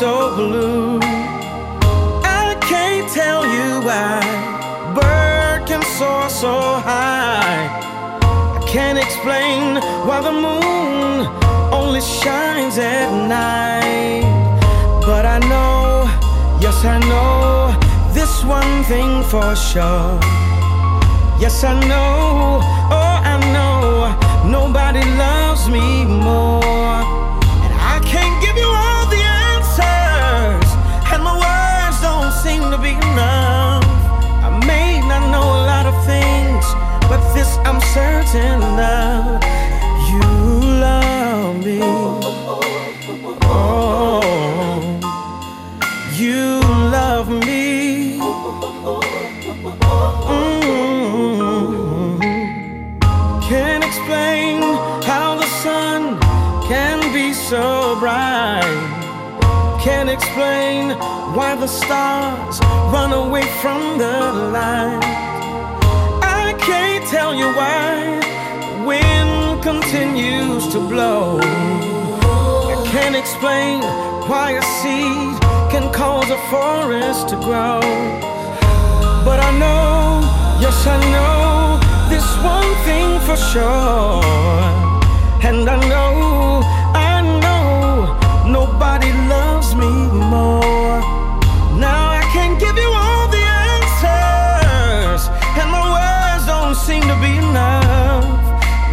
So 0.02 0.34
blue. 0.34 0.98
I 2.24 2.56
can't 2.70 3.08
tell 3.08 3.42
you 3.46 3.68
why 3.86 4.18
bird 4.96 5.60
can 5.68 5.80
soar 5.96 6.28
so 6.28 6.54
high. 6.88 7.68
I 8.58 8.60
can't 8.66 8.98
explain 8.98 9.76
why 10.06 10.18
the 10.28 10.34
moon 10.46 11.28
only 11.72 12.00
shines 12.00 12.78
at 12.78 13.10
night. 13.28 14.26
But 15.06 15.24
I 15.24 15.38
know, 15.52 16.10
yes, 16.64 16.78
I 16.84 16.98
know 17.10 17.70
this 18.12 18.42
one 18.42 18.82
thing 18.90 19.22
for 19.30 19.54
sure. 19.54 20.18
Yes, 21.38 21.62
I 21.62 21.74
know, 21.90 22.58
bright. 58.02 59.78
Can't 59.80 60.10
explain 60.10 60.90
why 61.36 61.54
the 61.54 61.68
stars 61.68 62.58
run 62.92 63.12
away 63.12 63.46
from 63.62 63.80
the 63.96 64.16
light. 64.56 65.06
I 66.42 66.52
can't 66.58 67.04
tell 67.06 67.32
you 67.32 67.46
why 67.58 68.18
wind 68.84 69.62
continues 69.62 70.66
to 70.72 70.80
blow. 70.80 71.38
I 72.74 72.76
can't 72.90 73.14
explain 73.14 73.82
why 74.28 74.46
a 74.62 74.64
seed 74.78 75.34
can 75.72 75.86
cause 75.92 76.28
a 76.38 76.40
forest 76.50 77.28
to 77.28 77.36
grow. 77.36 77.80
But 79.26 79.38
I 79.48 79.50
know, 79.62 79.94
yes, 80.64 80.78
I 80.96 80.98
know 81.14 81.78
this 82.12 82.28
one 82.54 82.70
thing 82.86 83.08
for 83.26 83.36
sure. 83.52 84.24
And 85.48 85.70
I 85.70 85.78
know 85.88 86.41
nobody 88.82 89.12
loves 89.28 89.76
me 89.76 89.92
more. 90.34 90.98
Now 91.78 92.10
I 92.18 92.22
can't 92.32 92.58
give 92.58 92.76
you 92.76 92.90
all 93.04 93.28
the 93.36 93.44
answers, 93.70 95.22
and 95.60 95.70
my 95.70 95.84
words 95.96 96.46
don't 96.46 96.74
seem 96.74 97.02
to 97.02 97.16
be 97.24 97.32
enough. 97.46 98.26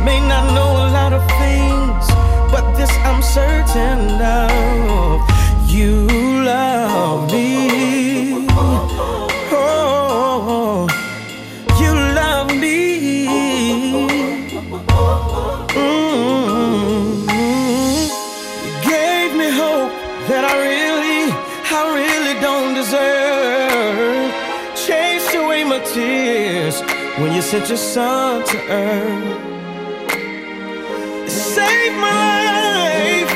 May 0.06 0.20
not 0.20 0.54
know 0.54 0.72
a 0.86 0.88
lot 0.98 1.12
of 1.12 1.24
things, 1.42 2.06
but 2.54 2.66
this 2.78 2.92
I'm 3.08 3.22
certain 3.24 4.22
of. 4.22 5.22
You 5.68 6.06
love 6.44 7.32
me. 7.32 7.89
You 27.40 27.44
sent 27.44 27.70
your 27.70 27.78
son 27.78 28.44
to 28.44 28.58
earth. 28.70 29.40
You 31.24 31.30
saved 31.30 31.96
my 31.96 32.36
life 32.52 33.32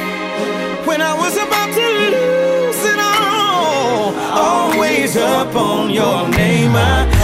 when 0.85 1.01
I 1.01 1.13
was 1.13 1.37
about 1.37 1.69
to 1.79 1.85
lose 2.11 2.83
it 2.93 2.99
all. 2.99 4.13
Always 4.45 5.15
up 5.15 5.55
on 5.55 5.89
your 5.89 6.27
name 6.27 6.75
I 6.75 7.22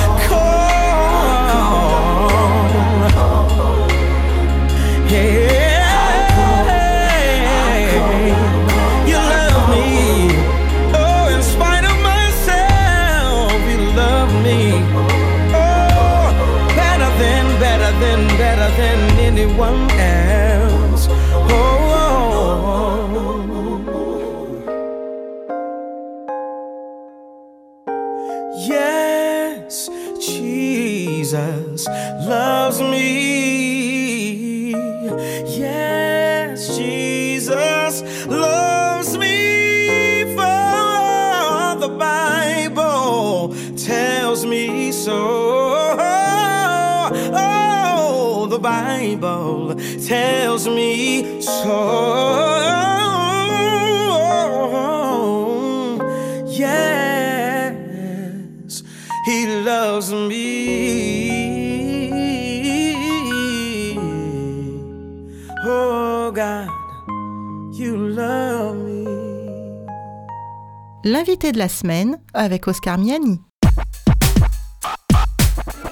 L'invité 71.20 71.52
de 71.52 71.58
la 71.58 71.68
semaine 71.68 72.18
avec 72.34 72.66
Oscar 72.70 72.98
Miani. 72.98 73.42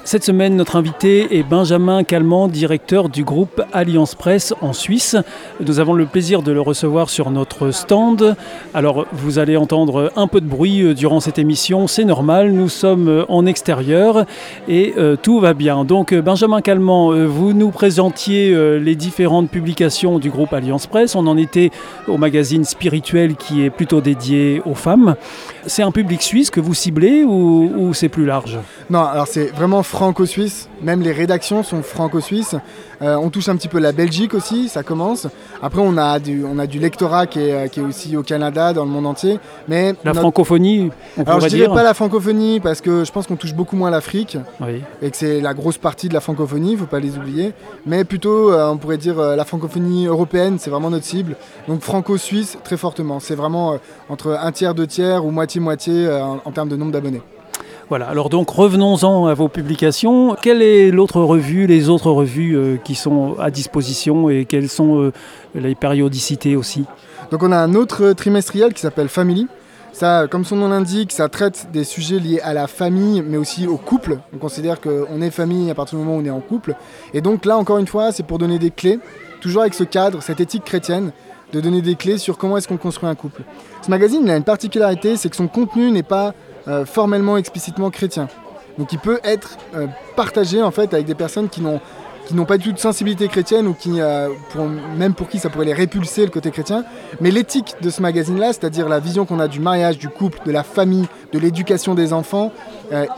Cette 0.08 0.24
semaine, 0.24 0.56
notre 0.56 0.76
invité 0.76 1.36
est 1.36 1.42
Benjamin 1.42 2.02
Calment, 2.02 2.48
directeur 2.48 3.10
du 3.10 3.24
groupe 3.24 3.60
Alliance 3.74 4.14
Presse 4.14 4.54
en 4.62 4.72
Suisse. 4.72 5.16
Nous 5.60 5.80
avons 5.80 5.92
le 5.92 6.06
plaisir 6.06 6.40
de 6.40 6.50
le 6.50 6.62
recevoir 6.62 7.10
sur 7.10 7.30
notre 7.30 7.72
stand. 7.72 8.34
Alors, 8.72 9.04
vous 9.12 9.38
allez 9.38 9.58
entendre 9.58 10.10
un 10.16 10.26
peu 10.26 10.40
de 10.40 10.46
bruit 10.46 10.80
euh, 10.80 10.94
durant 10.94 11.20
cette 11.20 11.38
émission, 11.38 11.86
c'est 11.88 12.06
normal, 12.06 12.52
nous 12.52 12.70
sommes 12.70 13.08
euh, 13.08 13.24
en 13.28 13.44
extérieur 13.44 14.24
et 14.66 14.94
euh, 14.96 15.16
tout 15.16 15.40
va 15.40 15.52
bien. 15.52 15.84
Donc, 15.84 16.14
Benjamin 16.14 16.62
Calment, 16.62 17.10
vous 17.26 17.52
nous 17.52 17.68
présentiez 17.68 18.78
les 18.80 18.94
différentes 18.94 19.50
publications 19.50 20.18
du 20.18 20.30
groupe 20.30 20.54
Alliance 20.54 20.86
Presse. 20.86 21.16
On 21.16 21.26
en 21.26 21.36
était 21.36 21.70
au 22.06 22.16
magazine 22.16 22.64
spirituel 22.64 23.36
qui 23.36 23.62
est 23.62 23.68
plutôt 23.68 24.00
dédié 24.00 24.62
aux 24.64 24.74
femmes. 24.74 25.16
C'est 25.66 25.82
un 25.82 25.92
public 25.92 26.22
suisse 26.22 26.48
que 26.48 26.60
vous 26.60 26.72
ciblez 26.72 27.24
ou, 27.24 27.70
ou 27.76 27.92
c'est 27.92 28.08
plus 28.08 28.24
large? 28.24 28.58
Non, 28.88 29.04
alors 29.04 29.26
c'est 29.26 29.54
vraiment 29.54 29.82
franco-suisse. 29.98 30.68
Même 30.80 31.00
les 31.02 31.10
rédactions 31.10 31.64
sont 31.64 31.82
franco-suisses. 31.82 32.54
Euh, 33.02 33.16
on 33.16 33.30
touche 33.30 33.48
un 33.48 33.56
petit 33.56 33.66
peu 33.66 33.80
la 33.80 33.90
Belgique 33.90 34.32
aussi, 34.32 34.68
ça 34.68 34.84
commence. 34.84 35.26
Après, 35.60 35.80
on 35.84 35.96
a 35.96 36.20
du, 36.20 36.44
on 36.44 36.56
a 36.60 36.68
du 36.68 36.78
lectorat 36.78 37.26
qui 37.26 37.40
est, 37.40 37.68
qui 37.68 37.80
est 37.80 37.82
aussi 37.82 38.16
au 38.16 38.22
Canada, 38.22 38.72
dans 38.72 38.84
le 38.84 38.90
monde 38.92 39.06
entier. 39.06 39.40
Mais 39.66 39.94
La 40.04 40.10
notre- 40.12 40.20
francophonie, 40.20 40.90
on 41.16 41.24
Alors 41.24 41.40
je 41.40 41.48
dirais 41.48 41.62
dire 41.66 41.74
pas 41.74 41.82
la 41.82 41.94
francophonie 41.94 42.60
parce 42.60 42.80
que 42.80 43.04
je 43.04 43.10
pense 43.10 43.26
qu'on 43.26 43.34
touche 43.34 43.54
beaucoup 43.54 43.74
moins 43.74 43.90
l'Afrique 43.90 44.38
Oui. 44.60 44.82
et 45.02 45.10
que 45.10 45.16
c'est 45.16 45.40
la 45.40 45.52
grosse 45.52 45.78
partie 45.78 46.08
de 46.08 46.14
la 46.14 46.20
francophonie, 46.20 46.76
faut 46.76 46.86
pas 46.86 47.00
les 47.00 47.16
oublier. 47.18 47.52
Mais 47.84 48.04
plutôt, 48.04 48.52
euh, 48.52 48.68
on 48.70 48.76
pourrait 48.76 48.98
dire 48.98 49.18
euh, 49.18 49.34
la 49.34 49.44
francophonie 49.44 50.06
européenne, 50.06 50.58
c'est 50.60 50.70
vraiment 50.70 50.90
notre 50.90 51.06
cible. 51.06 51.34
Donc 51.66 51.80
franco-suisse 51.82 52.56
très 52.62 52.76
fortement. 52.76 53.18
C'est 53.18 53.34
vraiment 53.34 53.78
entre 54.08 54.38
un 54.40 54.52
tiers, 54.52 54.74
deux 54.74 54.86
tiers 54.86 55.24
ou 55.26 55.32
moitié-moitié 55.32 56.08
en, 56.08 56.38
en 56.44 56.52
termes 56.52 56.68
de 56.68 56.76
nombre 56.76 56.92
d'abonnés. 56.92 57.22
Voilà, 57.88 58.06
alors 58.08 58.28
donc 58.28 58.50
revenons-en 58.50 59.26
à 59.26 59.34
vos 59.34 59.48
publications. 59.48 60.36
Quelle 60.42 60.60
est 60.60 60.90
l'autre 60.90 61.22
revue, 61.22 61.66
les 61.66 61.88
autres 61.88 62.10
revues 62.10 62.54
euh, 62.54 62.76
qui 62.76 62.94
sont 62.94 63.36
à 63.38 63.50
disposition 63.50 64.28
et 64.28 64.44
quelles 64.44 64.68
sont 64.68 65.00
euh, 65.00 65.12
les 65.54 65.74
périodicités 65.74 66.54
aussi? 66.54 66.84
Donc 67.30 67.42
on 67.42 67.50
a 67.50 67.56
un 67.56 67.74
autre 67.74 68.12
trimestriel 68.12 68.74
qui 68.74 68.82
s'appelle 68.82 69.08
Family. 69.08 69.46
Comme 70.30 70.44
son 70.44 70.54
nom 70.54 70.68
l'indique, 70.68 71.10
ça 71.10 71.28
traite 71.28 71.68
des 71.72 71.82
sujets 71.82 72.20
liés 72.20 72.38
à 72.40 72.54
la 72.54 72.68
famille, 72.68 73.20
mais 73.20 73.36
aussi 73.36 73.66
au 73.66 73.76
couple. 73.76 74.18
On 74.32 74.38
considère 74.38 74.80
qu'on 74.80 75.20
est 75.20 75.30
famille 75.32 75.68
à 75.70 75.74
partir 75.74 75.98
du 75.98 76.04
moment 76.04 76.18
où 76.18 76.20
on 76.20 76.24
est 76.24 76.30
en 76.30 76.38
couple. 76.38 76.76
Et 77.14 77.20
donc 77.20 77.44
là, 77.44 77.56
encore 77.56 77.78
une 77.78 77.88
fois, 77.88 78.12
c'est 78.12 78.22
pour 78.22 78.38
donner 78.38 78.60
des 78.60 78.70
clés, 78.70 79.00
toujours 79.40 79.62
avec 79.62 79.74
ce 79.74 79.82
cadre, 79.82 80.22
cette 80.22 80.38
éthique 80.38 80.62
chrétienne, 80.62 81.10
de 81.52 81.60
donner 81.60 81.82
des 81.82 81.96
clés 81.96 82.18
sur 82.18 82.38
comment 82.38 82.56
est-ce 82.58 82.68
qu'on 82.68 82.76
construit 82.76 83.08
un 83.08 83.16
couple. 83.16 83.42
Ce 83.82 83.90
magazine 83.90 84.20
il 84.22 84.30
a 84.30 84.36
une 84.36 84.44
particularité, 84.44 85.16
c'est 85.16 85.30
que 85.30 85.36
son 85.36 85.48
contenu 85.48 85.90
n'est 85.90 86.04
pas 86.04 86.32
euh, 86.68 86.84
formellement, 86.84 87.36
explicitement 87.36 87.90
chrétien. 87.90 88.28
Donc 88.78 88.92
il 88.92 88.98
peut 88.98 89.20
être 89.24 89.56
euh, 89.74 89.86
partagé 90.16 90.62
en 90.62 90.70
fait 90.70 90.92
avec 90.94 91.06
des 91.06 91.14
personnes 91.14 91.48
qui 91.48 91.60
n'ont 91.62 91.80
pas 92.44 92.58
du 92.58 92.68
tout 92.68 92.72
de 92.72 92.78
sensibilité 92.78 93.26
chrétienne 93.28 93.66
ou 93.66 93.74
qui, 93.74 94.00
euh, 94.00 94.28
même 94.96 95.14
pour 95.14 95.28
qui 95.28 95.38
ça 95.38 95.50
pourrait 95.50 95.64
les 95.64 95.72
répulser 95.72 96.24
le 96.24 96.30
côté 96.30 96.50
chrétien. 96.50 96.84
Mais 97.20 97.30
l'éthique 97.30 97.76
de 97.80 97.90
ce 97.90 98.02
magazine-là, 98.02 98.48
c'est-à-dire 98.52 98.88
la 98.88 99.00
vision 99.00 99.24
qu'on 99.24 99.40
a 99.40 99.48
du 99.48 99.60
mariage, 99.60 99.98
du 99.98 100.08
couple, 100.08 100.40
de 100.44 100.52
la 100.52 100.62
famille, 100.62 101.06
de 101.32 101.38
l'éducation 101.38 101.94
des 101.94 102.12
enfants, 102.12 102.52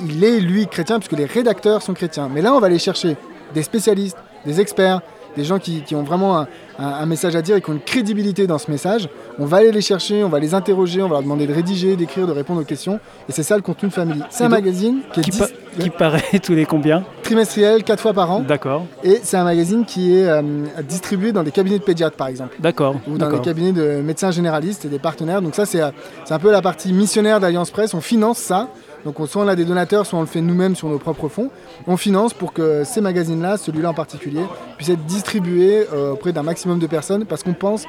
il 0.00 0.24
est 0.24 0.40
lui 0.40 0.66
chrétien 0.66 0.98
puisque 0.98 1.18
les 1.18 1.26
rédacteurs 1.26 1.82
sont 1.82 1.94
chrétiens. 1.94 2.30
Mais 2.32 2.42
là, 2.42 2.54
on 2.54 2.60
va 2.60 2.68
aller 2.68 2.78
chercher 2.78 3.16
des 3.52 3.62
spécialistes, 3.62 4.16
des 4.46 4.60
experts 4.60 5.00
des 5.36 5.44
gens 5.44 5.58
qui, 5.58 5.82
qui 5.82 5.94
ont 5.94 6.02
vraiment 6.02 6.38
un, 6.38 6.48
un- 6.78 6.84
un 6.86 7.06
message 7.06 7.36
à 7.36 7.42
dire 7.42 7.56
et 7.56 7.60
qui 7.60 7.70
ont 7.70 7.74
une 7.74 7.80
crédibilité 7.80 8.46
dans 8.46 8.58
ce 8.58 8.70
message. 8.70 9.08
On 9.38 9.46
va 9.46 9.58
aller 9.58 9.72
les 9.72 9.80
chercher, 9.80 10.24
on 10.24 10.28
va 10.28 10.38
les 10.40 10.54
interroger, 10.54 11.02
on 11.02 11.06
va 11.08 11.14
leur 11.14 11.22
demander 11.22 11.46
de 11.46 11.54
rédiger, 11.54 11.96
d'écrire, 11.96 12.26
de 12.26 12.32
répondre 12.32 12.60
aux 12.60 12.64
questions. 12.64 13.00
Et 13.28 13.32
c'est 13.32 13.42
ça 13.42 13.56
le 13.56 13.62
contenu 13.62 13.88
de 13.88 13.94
Family. 13.94 14.20
C'est 14.30 14.44
un 14.44 14.48
donc, 14.48 14.58
magazine 14.58 15.00
qui 15.12 15.20
est 15.20 15.22
Qui, 15.22 15.30
dis- 15.30 15.38
pa- 15.38 15.48
qui 15.78 15.90
paraît 15.90 16.38
tous 16.42 16.52
les 16.54 16.66
combien? 16.66 17.04
Trimestriel, 17.22 17.84
4 17.84 18.00
fois 18.00 18.12
par 18.12 18.30
an. 18.32 18.40
D'accord, 18.40 18.86
Et 19.04 19.20
c'est 19.22 19.36
un 19.36 19.44
magazine 19.44 19.84
qui 19.84 20.16
est 20.16 20.26
euh, 20.28 20.42
distribué 20.88 21.30
dans 21.32 21.42
des 21.44 21.52
cabinets 21.52 21.78
de 21.78 21.84
pédiatres, 21.84 22.16
par 22.16 22.26
exemple. 22.26 22.56
d'accord. 22.58 22.96
ou 23.08 23.12
dans 23.16 23.26
d'accord. 23.26 23.42
cabinets 23.42 23.72
de 23.72 24.00
médecins 24.02 24.30
généralistes 24.32 24.84
et 24.84 24.88
des 24.88 24.98
partenaires. 24.98 25.40
Donc 25.42 25.54
ça, 25.54 25.62
euh, 25.76 25.90
c'est 26.24 26.34
un 26.34 26.38
peu 26.38 26.50
la 26.50 26.60
partie 26.60 26.92
missionnaire 26.92 27.38
d'Alliance 27.40 27.70
Presse. 27.70 27.94
On 27.94 28.00
finance 28.00 28.38
ça. 28.38 28.68
Donc 29.04 29.18
on- 29.20 29.26
soit 29.26 29.42
on 29.44 29.48
a 29.48 29.56
des 29.56 29.64
donateurs, 29.64 30.04
soit 30.06 30.18
on 30.18 30.22
le 30.22 30.26
fait 30.28 30.40
nous-mêmes 30.40 30.76
sur 30.76 30.88
nos 30.88 30.98
propres 30.98 31.28
fonds. 31.28 31.50
On 31.86 31.96
finance 31.96 32.34
pour 32.34 32.52
que 32.52 32.84
ces 32.84 33.00
magazines-là, 33.00 33.56
celui-là 33.56 33.90
en 33.90 33.94
particulier, 33.94 34.42
puissent 34.76 34.90
être 34.90 35.04
distribués 35.06 35.86
euh, 35.92 36.12
auprès 36.12 36.32
d'un 36.32 36.42
maximum 36.42 36.78
de 36.78 36.86
personnes 36.86 37.24
parce 37.24 37.42
qu'on 37.42 37.54
pense 37.54 37.84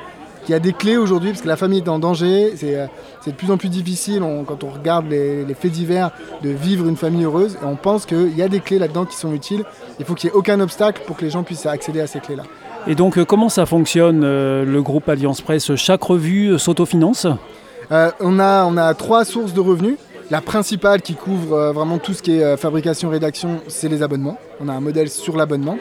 qu'il 0.46 0.54
y 0.54 0.56
a 0.56 0.60
des 0.60 0.74
clés 0.74 0.98
aujourd'hui, 0.98 1.30
parce 1.30 1.42
que 1.44 1.48
la 1.48 1.56
famille 1.56 1.80
est 1.80 1.88
en 1.90 2.00
danger, 2.00 2.54
c'est 2.56 2.76
euh, 2.76 2.88
de 3.28 3.32
plus 3.32 3.52
en 3.52 3.58
plus 3.58 3.70
difficile 3.70 4.24
on- 4.24 4.44
quand 4.44 4.64
on 4.64 4.70
regarde 4.70 5.06
les, 5.10 5.46
les 5.46 5.54
faits 5.54 5.72
divers 5.72 6.12
de 6.42 6.50
vivre 6.50 6.88
une 6.88 6.98
famille 6.98 7.26
heureuse. 7.26 7.58
Et 7.62 7.66
on 7.66 7.76
pense 7.76 8.06
qu'il 8.06 8.36
y 8.36 8.42
a 8.42 8.48
des 8.48 8.60
clés 8.60 8.80
là-dedans 8.80 9.06
qui 9.06 9.18
sont 9.18 9.34
utiles. 9.34 9.64
Il 10.00 10.06
faut 10.06 10.16
qu'il 10.16 10.30
n'y 10.30 10.34
ait 10.36 10.38
aucun 10.38 10.60
obstacle 10.60 11.02
pour 11.06 11.18
que 11.18 11.26
les 11.26 11.30
gens 11.30 11.44
puissent 11.44 11.66
accéder 11.68 12.00
à 12.02 12.08
ces 12.08 12.20
clés-là. 12.22 12.44
Et 12.88 12.96
donc, 12.96 13.20
euh, 13.20 13.26
comment 13.26 13.50
ça 13.50 13.68
fonctionne, 13.68 14.22
le 14.22 14.82
groupe 14.82 15.08
Alliance 15.10 15.42
Presse? 15.42 15.76
Chaque 15.76 16.02
revue 16.02 16.58
s'autofinance? 16.58 17.28
On, 17.92 18.40
a, 18.40 18.66
on 18.66 18.78
a 18.78 18.94
trois 18.96 19.26
sources 19.26 19.54
de 19.54 19.60
revenus. 19.60 19.98
La 20.32 20.40
principale 20.40 21.02
qui 21.02 21.16
couvre 21.16 21.58
euh, 21.58 21.72
vraiment 21.74 21.98
tout 21.98 22.14
ce 22.14 22.24
qui 22.24 22.38
est 22.38 22.42
euh, 22.42 22.56
fabrication, 22.56 23.10
rédaction, 23.10 23.60
c'est 23.68 23.90
les 23.90 24.02
abonnements. 24.02 24.38
On 24.62 24.70
a 24.70 24.72
un 24.72 24.80
modèle 24.80 25.10
sur 25.10 25.36
l'abonnement. 25.36 25.78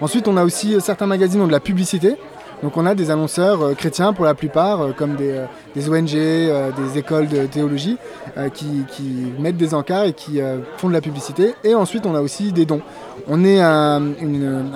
Ensuite, 0.00 0.26
on 0.26 0.36
a 0.36 0.42
aussi 0.42 0.74
euh, 0.74 0.80
certains 0.80 1.06
magazines 1.06 1.40
ont 1.40 1.46
de 1.46 1.52
la 1.52 1.60
publicité. 1.60 2.16
Donc 2.64 2.76
on 2.76 2.84
a 2.84 2.96
des 2.96 3.12
annonceurs 3.12 3.76
chrétiens 3.76 4.12
pour 4.12 4.24
la 4.24 4.34
plupart, 4.34 4.94
comme 4.96 5.14
des, 5.16 5.88
ONG, 5.88 6.10
des 6.12 6.98
écoles 6.98 7.26
de 7.26 7.46
théologie, 7.46 7.96
qui, 8.54 8.84
mettent 9.40 9.56
des 9.56 9.74
encarts 9.74 10.04
et 10.04 10.12
qui 10.12 10.38
font 10.76 10.86
de 10.86 10.92
la 10.92 11.00
publicité. 11.00 11.56
Et 11.64 11.74
ensuite, 11.74 12.06
on 12.06 12.14
a 12.14 12.20
aussi 12.20 12.52
des 12.52 12.64
dons. 12.64 12.80
On 13.26 13.44
est 13.44 13.60
un, 13.60 14.00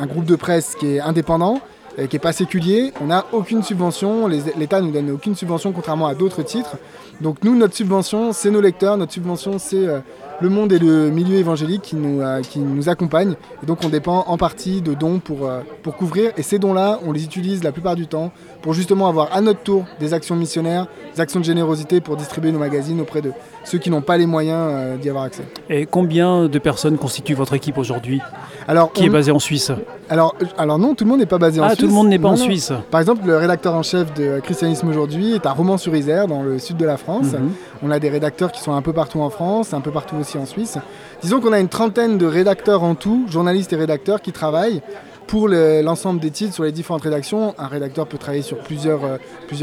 groupe 0.09 0.25
de 0.25 0.35
presse 0.35 0.75
qui 0.75 0.97
est 0.97 1.01
indépendant, 1.01 1.61
qui 1.97 2.17
n'est 2.17 2.19
pas 2.19 2.33
séculier. 2.33 2.93
On 3.01 3.07
n'a 3.07 3.25
aucune 3.31 3.63
subvention. 3.63 4.27
L'État 4.27 4.81
ne 4.81 4.87
nous 4.87 4.93
donne 4.93 5.13
aucune 5.13 5.37
subvention, 5.37 5.71
contrairement 5.71 6.09
à 6.09 6.17
d'autres 6.17 6.43
titres. 6.43 6.79
Donc 7.21 7.43
nous, 7.43 7.57
notre 7.57 7.75
subvention, 7.75 8.33
c'est 8.33 8.51
nos 8.51 8.61
lecteurs. 8.61 8.97
Notre 8.97 9.13
subvention, 9.13 9.59
c'est 9.59 9.87
euh, 9.87 10.01
le 10.41 10.49
monde 10.49 10.73
et 10.73 10.79
le 10.79 11.11
milieu 11.11 11.37
évangélique 11.37 11.83
qui 11.83 11.97
nous, 11.97 12.21
euh, 12.21 12.41
qui 12.43 12.59
nous 12.59 12.89
accompagnent. 12.89 13.35
Et 13.63 13.67
donc 13.67 13.79
on 13.85 13.89
dépend 13.89 14.25
en 14.27 14.37
partie 14.37 14.83
de 14.83 14.95
dons 14.95 15.19
pour, 15.19 15.47
euh, 15.47 15.61
pour 15.83 15.97
couvrir. 15.97 16.31
Et 16.37 16.43
ces 16.43 16.59
dons-là, 16.59 16.99
on 17.07 17.13
les 17.13 17.25
utilise 17.25 17.63
la 17.65 17.73
plupart 17.73 17.97
du 17.97 18.07
temps 18.07 18.31
pour 18.63 18.73
justement 18.75 19.09
avoir 19.09 19.35
à 19.35 19.41
notre 19.41 19.61
tour 19.61 19.85
des 20.01 20.13
actions 20.15 20.37
missionnaires, 20.37 20.87
des 21.15 21.21
actions 21.21 21.41
de 21.41 21.45
générosité 21.45 22.01
pour 22.01 22.17
distribuer 22.17 22.53
nos 22.53 22.59
magazines 22.59 23.01
auprès 23.01 23.23
de 23.23 23.33
ceux 23.65 23.79
qui 23.79 23.91
n'ont 23.91 24.01
pas 24.03 24.17
les 24.17 24.27
moyens 24.27 24.71
euh, 24.73 24.97
d'y 24.97 25.09
avoir 25.09 25.25
accès. 25.25 25.43
Et 25.71 25.87
combien 25.87 26.47
de 26.49 26.59
personnes 26.59 26.99
constituent 26.99 27.35
votre 27.35 27.55
équipe 27.55 27.79
aujourd'hui 27.79 28.21
Alors, 28.69 28.93
Qui 28.93 29.03
on- 29.03 29.07
est 29.07 29.11
basée 29.11 29.33
en 29.33 29.39
Suisse? 29.39 29.73
Alors, 30.09 30.37
euh, 30.41 30.45
alors 30.59 30.79
non, 30.79 30.95
tout 30.95 31.05
le 31.05 31.11
monde 31.11 31.19
n'est 31.21 31.27
pas 31.27 31.39
basé 31.39 31.61
en 31.61 31.65
Ah, 31.65 31.69
Suisse. 31.71 31.81
tout 31.81 31.87
le 31.87 31.93
monde 31.93 32.09
n'est 32.09 32.19
pas 32.19 32.29
Non, 32.29 32.35
en 32.35 32.39
non. 32.39 32.45
Suisse 32.45 32.73
Par 32.91 33.01
exemple, 33.01 33.27
le 33.27 33.37
rédacteur 33.37 33.75
en 33.75 33.83
chef 33.83 34.13
de 34.15 34.39
Christianisme 34.41 34.89
aujourd'hui 34.89 35.35
est 35.35 35.47
à 35.47 35.53
Romans-sur-Isère, 35.53 36.29
dans 36.29 36.43
le 36.43 36.59
sud 36.59 36.77
de 36.77 36.85
la 36.85 36.97
France. 36.97 37.33
Mhm. 37.33 37.51
On 37.83 37.91
a 37.91 37.99
des 37.99 38.09
rédacteurs 38.09 38.53
qui 38.53 38.61
sont 38.61 38.73
un 38.73 38.83
peu 38.83 38.93
partout 38.93 39.21
en 39.21 39.31
France, 39.31 39.75
un 39.75 39.81
peu 39.81 39.91
partout 39.91 40.17
en 40.35 40.47
Suisse. 40.47 40.79
Disons 41.23 41.41
qu'on 41.41 41.53
a 41.53 41.61
une 41.61 41.69
trentaine 41.69 42.19
de 42.19 42.27
rédacteurs 42.27 42.83
en 42.83 42.95
tout, 42.95 43.27
journalistes 43.29 43.73
et 43.73 43.77
rédacteurs, 43.77 44.21
qui 44.21 44.33
travaillent 44.33 44.83
pour 45.27 45.49
le- 45.49 45.83
l'ensemble 45.83 46.21
des 46.21 46.31
titres 46.31 46.55
sur 46.55 46.63
les 46.65 46.71
différentes 46.73 47.03
rédactions. 47.03 47.55
Un 47.59 47.67
rédacteur 47.67 48.07
peut 48.07 48.19
travailler 48.19 48.43
sur 48.43 48.59
plusieurs, 48.59 49.05
euh, 49.05 49.17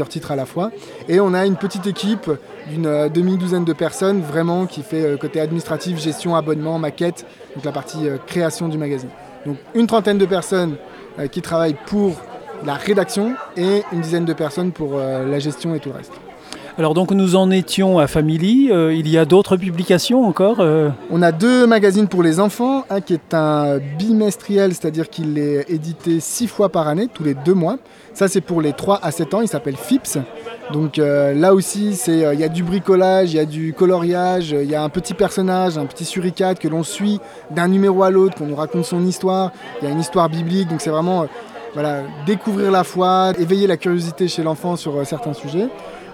titres 0.08 0.30
à 0.30 0.36
la 0.36 0.44
fois. 0.46 0.70
Et 1.08 1.20
on 1.20 1.32
a 1.34 1.46
une 1.46 1.56
petite 1.56 1.86
équipe 1.86 2.30
d'une 2.68 2.86
euh, 2.86 3.08
demi-douzaine 3.08 3.64
de 3.64 3.72
personnes, 3.72 4.20
vraiment, 4.20 4.66
qui 4.66 4.82
fait 4.82 5.04
euh, 5.04 5.16
côté 5.16 5.40
administratif, 5.40 5.98
gestion, 5.98 6.36
abonnement, 6.36 6.78
maquette, 6.78 7.24
donc 7.54 7.64
la 7.64 7.72
partie 7.72 8.08
création 8.26 8.68
du 8.68 8.76
magazine. 8.78 9.10
Donc 9.46 9.56
une 9.74 9.86
trentaine 9.86 10.18
de 10.18 10.26
personnes 10.26 10.76
qui 11.30 11.42
travaillent 11.42 11.76
pour 11.86 12.16
la 12.64 12.74
rédaction 12.74 13.34
et 13.56 13.82
une 13.92 14.00
dizaine 14.00 14.24
de 14.24 14.32
personnes 14.32 14.72
pour 14.72 14.98
la 14.98 15.38
gestion 15.38 15.74
et 15.74 15.80
tout 15.80 15.90
le 15.90 15.96
reste. 15.96 16.12
Alors 16.76 16.92
donc 16.92 17.12
nous 17.12 17.36
en 17.36 17.52
étions 17.52 18.00
à 18.00 18.08
Family, 18.08 18.68
Euh, 18.72 18.92
il 18.92 19.08
y 19.08 19.16
a 19.16 19.24
d'autres 19.24 19.56
publications 19.56 20.26
encore 20.26 20.56
euh, 20.58 20.88
On 21.08 21.22
a 21.22 21.30
deux 21.30 21.68
magazines 21.68 22.08
pour 22.08 22.24
les 22.24 22.40
enfants, 22.40 22.84
un 22.90 23.00
qui 23.00 23.14
est 23.14 23.32
un 23.32 23.78
bimestriel, 23.78 24.74
c'est-à-dire 24.74 25.08
qu'il 25.08 25.38
est 25.38 25.70
édité 25.70 26.18
six 26.18 26.48
fois 26.48 26.70
par 26.70 26.88
année, 26.88 27.06
tous 27.12 27.22
les 27.22 27.34
deux 27.34 27.54
mois. 27.54 27.76
Ça 28.12 28.26
c'est 28.26 28.40
pour 28.40 28.60
les 28.60 28.72
3 28.72 28.98
à 29.04 29.12
7 29.12 29.34
ans, 29.34 29.40
il 29.40 29.46
s'appelle 29.46 29.76
FIPS. 29.76 30.18
Donc 30.72 30.98
euh, 30.98 31.32
là 31.32 31.54
aussi, 31.54 31.96
il 32.08 32.40
y 32.40 32.44
a 32.44 32.48
du 32.48 32.64
bricolage, 32.64 33.32
il 33.32 33.36
y 33.36 33.40
a 33.40 33.44
du 33.44 33.72
coloriage, 33.72 34.50
il 34.50 34.68
y 34.68 34.74
a 34.74 34.82
un 34.82 34.88
petit 34.88 35.14
personnage, 35.14 35.78
un 35.78 35.86
petit 35.86 36.04
suricate 36.04 36.58
que 36.58 36.66
l'on 36.66 36.82
suit 36.82 37.20
d'un 37.52 37.68
numéro 37.68 38.02
à 38.02 38.10
l'autre, 38.10 38.34
qu'on 38.36 38.46
nous 38.46 38.56
raconte 38.56 38.84
son 38.84 39.06
histoire. 39.06 39.52
Il 39.80 39.84
y 39.84 39.88
a 39.88 39.92
une 39.92 40.00
histoire 40.00 40.28
biblique, 40.28 40.68
donc 40.68 40.80
c'est 40.80 40.90
vraiment 40.90 41.26
voilà, 41.74 42.02
découvrir 42.26 42.72
la 42.72 42.82
foi, 42.82 43.32
éveiller 43.38 43.68
la 43.68 43.76
curiosité 43.76 44.26
chez 44.26 44.42
l'enfant 44.42 44.74
sur 44.74 45.06
certains 45.06 45.34
sujets. 45.34 45.68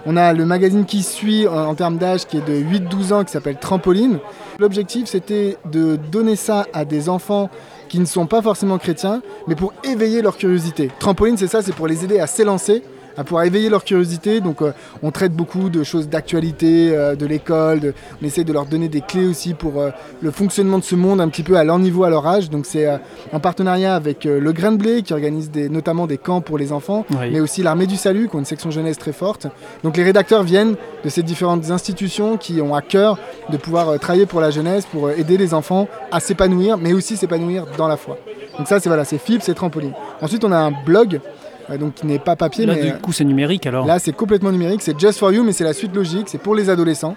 On 0.05 0.17
a 0.17 0.33
le 0.33 0.45
magazine 0.45 0.85
qui 0.85 1.03
suit 1.03 1.47
en, 1.47 1.67
en 1.67 1.75
termes 1.75 1.97
d'âge 1.97 2.25
qui 2.25 2.37
est 2.37 2.47
de 2.47 2.55
8-12 2.55 3.13
ans 3.13 3.23
qui 3.23 3.31
s'appelle 3.31 3.57
Trampoline. 3.57 4.19
L'objectif 4.59 5.07
c'était 5.07 5.57
de 5.71 5.95
donner 5.95 6.35
ça 6.35 6.65
à 6.73 6.85
des 6.85 7.09
enfants 7.09 7.49
qui 7.87 7.99
ne 7.99 8.05
sont 8.05 8.25
pas 8.25 8.41
forcément 8.41 8.77
chrétiens, 8.77 9.21
mais 9.47 9.55
pour 9.55 9.73
éveiller 9.83 10.21
leur 10.21 10.37
curiosité. 10.37 10.89
Trampoline 10.99 11.37
c'est 11.37 11.47
ça, 11.47 11.61
c'est 11.61 11.75
pour 11.75 11.87
les 11.87 12.03
aider 12.03 12.19
à 12.19 12.27
s'élancer, 12.27 12.83
à 13.17 13.23
pouvoir 13.23 13.43
éveiller 13.45 13.69
leur 13.69 13.83
curiosité. 13.83 14.41
Donc 14.41 14.61
euh, 14.61 14.71
on 15.03 15.11
traite 15.11 15.33
beaucoup 15.33 15.69
de 15.69 15.83
choses 15.83 16.07
d'actualité, 16.09 16.95
euh, 16.95 17.15
de 17.15 17.25
l'école, 17.25 17.79
de- 17.79 17.93
on 18.21 18.25
essaie 18.25 18.43
de 18.43 18.53
leur 18.53 18.65
donner 18.65 18.87
des 18.87 19.01
clés 19.01 19.25
aussi 19.27 19.53
pour 19.53 19.79
euh, 19.81 19.89
le 20.21 20.31
fonctionnement 20.31 20.79
de 20.79 20.83
ce 20.83 20.95
monde 20.95 21.21
un 21.21 21.29
petit 21.29 21.43
peu 21.43 21.55
à 21.57 21.63
leur 21.63 21.79
niveau, 21.79 22.03
à 22.03 22.09
leur 22.09 22.25
âge. 22.27 22.49
Donc 22.49 22.65
c'est 22.65 22.87
en 23.33 23.39
partenariat 23.39 23.95
avec 23.95 24.23
le 24.25 24.51
Grain 24.51 24.71
de 24.71 24.77
Blé 24.77 25.01
qui 25.01 25.13
organise 25.13 25.51
des, 25.51 25.69
notamment 25.69 26.07
des 26.07 26.17
camps 26.17 26.41
pour 26.41 26.57
les 26.57 26.71
enfants 26.71 27.05
Oui. 27.11 27.29
mais 27.31 27.39
aussi 27.39 27.63
l'Armée 27.63 27.87
du 27.87 27.95
Salut, 27.97 28.27
qui 28.29 28.35
ont 28.35 28.39
une 28.39 28.45
section 28.45 28.71
jeunesse 28.71 28.97
très 28.97 29.13
forte. 29.13 29.47
Donc 29.83 29.97
les 29.97 30.03
rédacteurs 30.03 30.43
viennent 30.43 30.75
de 31.03 31.09
ces 31.09 31.23
différentes 31.23 31.69
institutions 31.71 32.37
qui 32.37 32.61
ont 32.61 32.73
à 32.75 32.81
cœur 32.81 33.17
de 33.49 33.57
pouvoir 33.57 33.99
travailler 33.99 34.25
pour 34.25 34.41
la 34.41 34.51
jeunesse, 34.51 34.85
pour 34.85 35.09
aider 35.11 35.37
les 35.37 35.53
enfants 35.53 35.87
à 36.11 36.19
s'épanouir, 36.19 36.77
mais 36.77 36.93
aussi 36.93 37.17
s'épanouir 37.17 37.65
dans 37.77 37.87
la 37.87 37.97
foi. 37.97 38.17
Donc 38.57 38.67
ça, 38.67 38.79
c'est 38.79 38.89
voilà, 38.89 39.05
c'est 39.05 39.17
FIP, 39.17 39.41
c'est 39.41 39.53
Trampoline. 39.53 39.93
Ensuite, 40.21 40.43
on 40.43 40.51
a 40.51 40.57
un 40.57 40.71
blog, 40.85 41.19
donc 41.77 41.95
qui 41.95 42.05
n'est 42.05 42.19
pas 42.19 42.35
papier, 42.35 42.65
Là 42.65 42.75
mais 42.75 42.81
du 42.81 42.89
euh, 42.89 42.93
coup 42.93 43.11
c'est 43.11 43.23
numérique 43.23 43.65
alors 43.65 43.85
Là, 43.85 43.99
c'est 43.99 44.13
complètement 44.13 44.51
numérique, 44.51 44.81
c'est 44.81 44.99
Just 44.99 45.19
for 45.19 45.31
You, 45.31 45.43
mais 45.43 45.51
c'est 45.51 45.63
la 45.63 45.73
suite 45.73 45.95
logique, 45.95 46.27
c'est 46.27 46.37
pour 46.37 46.55
les 46.55 46.69
adolescents. 46.69 47.15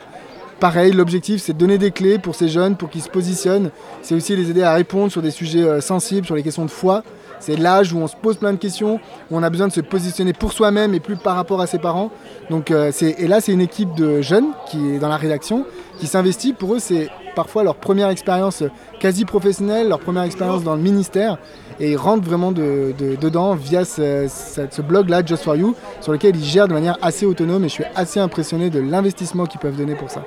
Pareil, 0.61 0.93
l'objectif, 0.93 1.43
c'est 1.43 1.53
de 1.53 1.59
donner 1.59 1.79
des 1.79 1.91
clés 1.91 2.19
pour 2.19 2.35
ces 2.35 2.49
jeunes, 2.49 2.77
pour 2.77 2.89
qu'ils 2.89 3.03
se 3.03 3.09
positionnent. 3.09 3.71
C'est 4.03 4.15
aussi 4.15 4.37
les 4.37 4.51
aider 4.51 4.63
à 4.63 4.73
répondre 4.75 5.11
sur 5.11 5.21
des 5.21 5.31
sujets 5.31 5.65
euh, 5.65 5.81
sensibles, 5.81 6.27
sur 6.27 6.37
les 6.37 6.43
questions 6.43 6.65
de 6.65 6.71
foi. 6.71 7.03
C'est 7.41 7.57
l'âge 7.57 7.93
où 7.93 7.99
on 7.99 8.07
se 8.07 8.17
pose 8.17 8.37
plein 8.37 8.53
de 8.53 8.59
questions, 8.59 9.01
où 9.31 9.37
on 9.37 9.43
a 9.43 9.51
besoin 9.51 9.69
de 9.69 9.73
se 9.73 9.81
positionner 9.81 10.33
pour 10.33 10.53
soi-même 10.53 10.95
et 10.95 11.01
plus 11.01 11.17
par 11.17 11.37
rapport 11.37 11.61
à 11.61 11.67
ses 11.67 11.79
parents. 11.79 12.11
Donc, 12.49 12.71
euh, 12.71 12.93
et 13.03 13.27
là, 13.27 13.41
c'est 13.41 13.53
une 13.53 13.61
équipe 13.61 13.95
de 13.95 14.23
jeunes 14.23 14.47
qui 14.71 14.95
est 14.95 14.99
dans 14.99 15.09
la 15.09 15.17
rédaction, 15.17 15.67
qui 15.99 16.07
s'investit. 16.07 16.53
Pour 16.53 16.75
eux, 16.75 16.79
c'est 16.79 17.11
parfois 17.35 17.65
leur 17.65 17.75
première 17.75 18.09
expérience 18.09 18.63
quasi 19.01 19.25
professionnelle, 19.25 19.89
leur 19.89 20.01
première 20.01 20.23
expérience 20.23 20.63
dans 20.63 20.77
le 20.77 20.81
ministère. 20.81 21.39
Et 21.81 21.93
ils 21.93 21.97
rentrent 21.97 22.25
vraiment 22.25 22.53
de- 22.53 22.95
de- 22.99 23.17
dedans 23.21 23.55
via 23.55 23.85
ce, 23.85 24.27
ce- 24.29 24.63
ce 24.71 24.83
blog-là, 24.83 25.23
Just 25.25 25.43
for 25.45 25.57
You, 25.57 25.75
sur 26.01 26.13
lequel 26.13 26.37
ils 26.37 26.45
gèrent 26.45 26.69
de 26.69 26.73
manière 26.75 26.97
assez 27.03 27.27
autonome. 27.27 27.65
Et 27.65 27.69
je 27.69 27.75
suis 27.75 27.85
assez 27.97 28.21
impressionné 28.21 28.71
de 28.71 28.81
l'investissement 28.81 29.47
qu'ils 29.47 29.61
peuvent 29.61 29.77
donner 29.77 29.95
pour 29.95 30.11
ça. 30.11 30.23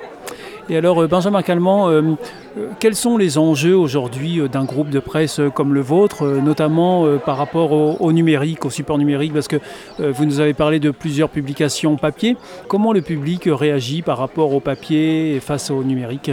Et 0.70 0.76
alors, 0.76 1.02
euh, 1.02 1.06
Benjamin 1.06 1.40
Calment, 1.40 1.88
euh, 1.88 2.02
euh, 2.58 2.66
quels 2.78 2.94
sont 2.94 3.16
les 3.16 3.38
enjeux 3.38 3.74
aujourd'hui 3.74 4.42
d'un 4.52 4.64
groupe 4.64 4.90
de 4.90 5.00
presse 5.00 5.40
comme 5.54 5.72
le 5.72 5.80
vôtre, 5.80 6.26
notamment 6.26 7.06
euh, 7.06 7.16
par 7.16 7.38
rapport 7.38 7.72
au, 7.72 7.96
au 8.00 8.12
numérique, 8.12 8.66
au 8.66 8.70
support 8.70 8.98
numérique? 8.98 9.32
Parce 9.32 9.48
que 9.48 9.56
euh, 10.00 10.12
vous 10.14 10.26
nous 10.26 10.40
avez 10.40 10.52
parlé 10.52 10.78
de 10.78 10.90
plusieurs 10.90 11.30
publications 11.30 11.96
papier. 11.96 12.36
Comment 12.68 12.92
le 12.92 13.00
public 13.00 13.44
réagit 13.46 14.02
par 14.02 14.18
rapport 14.18 14.52
au 14.52 14.60
papier 14.60 15.34
et 15.36 15.40
face 15.40 15.70
au 15.70 15.82
numérique? 15.82 16.30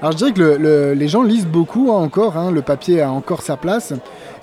Alors 0.00 0.12
je 0.12 0.16
dirais 0.16 0.32
que 0.32 0.40
le- 0.40 0.56
le- 0.56 0.94
les 0.94 1.06
gens 1.08 1.22
lisent 1.22 1.46
beaucoup 1.46 1.90
hein, 1.92 1.96
encore, 2.02 2.36
hein, 2.36 2.50
le 2.50 2.62
papier 2.62 3.00
a 3.02 3.10
encore 3.12 3.42
sa 3.42 3.56
place. 3.56 3.92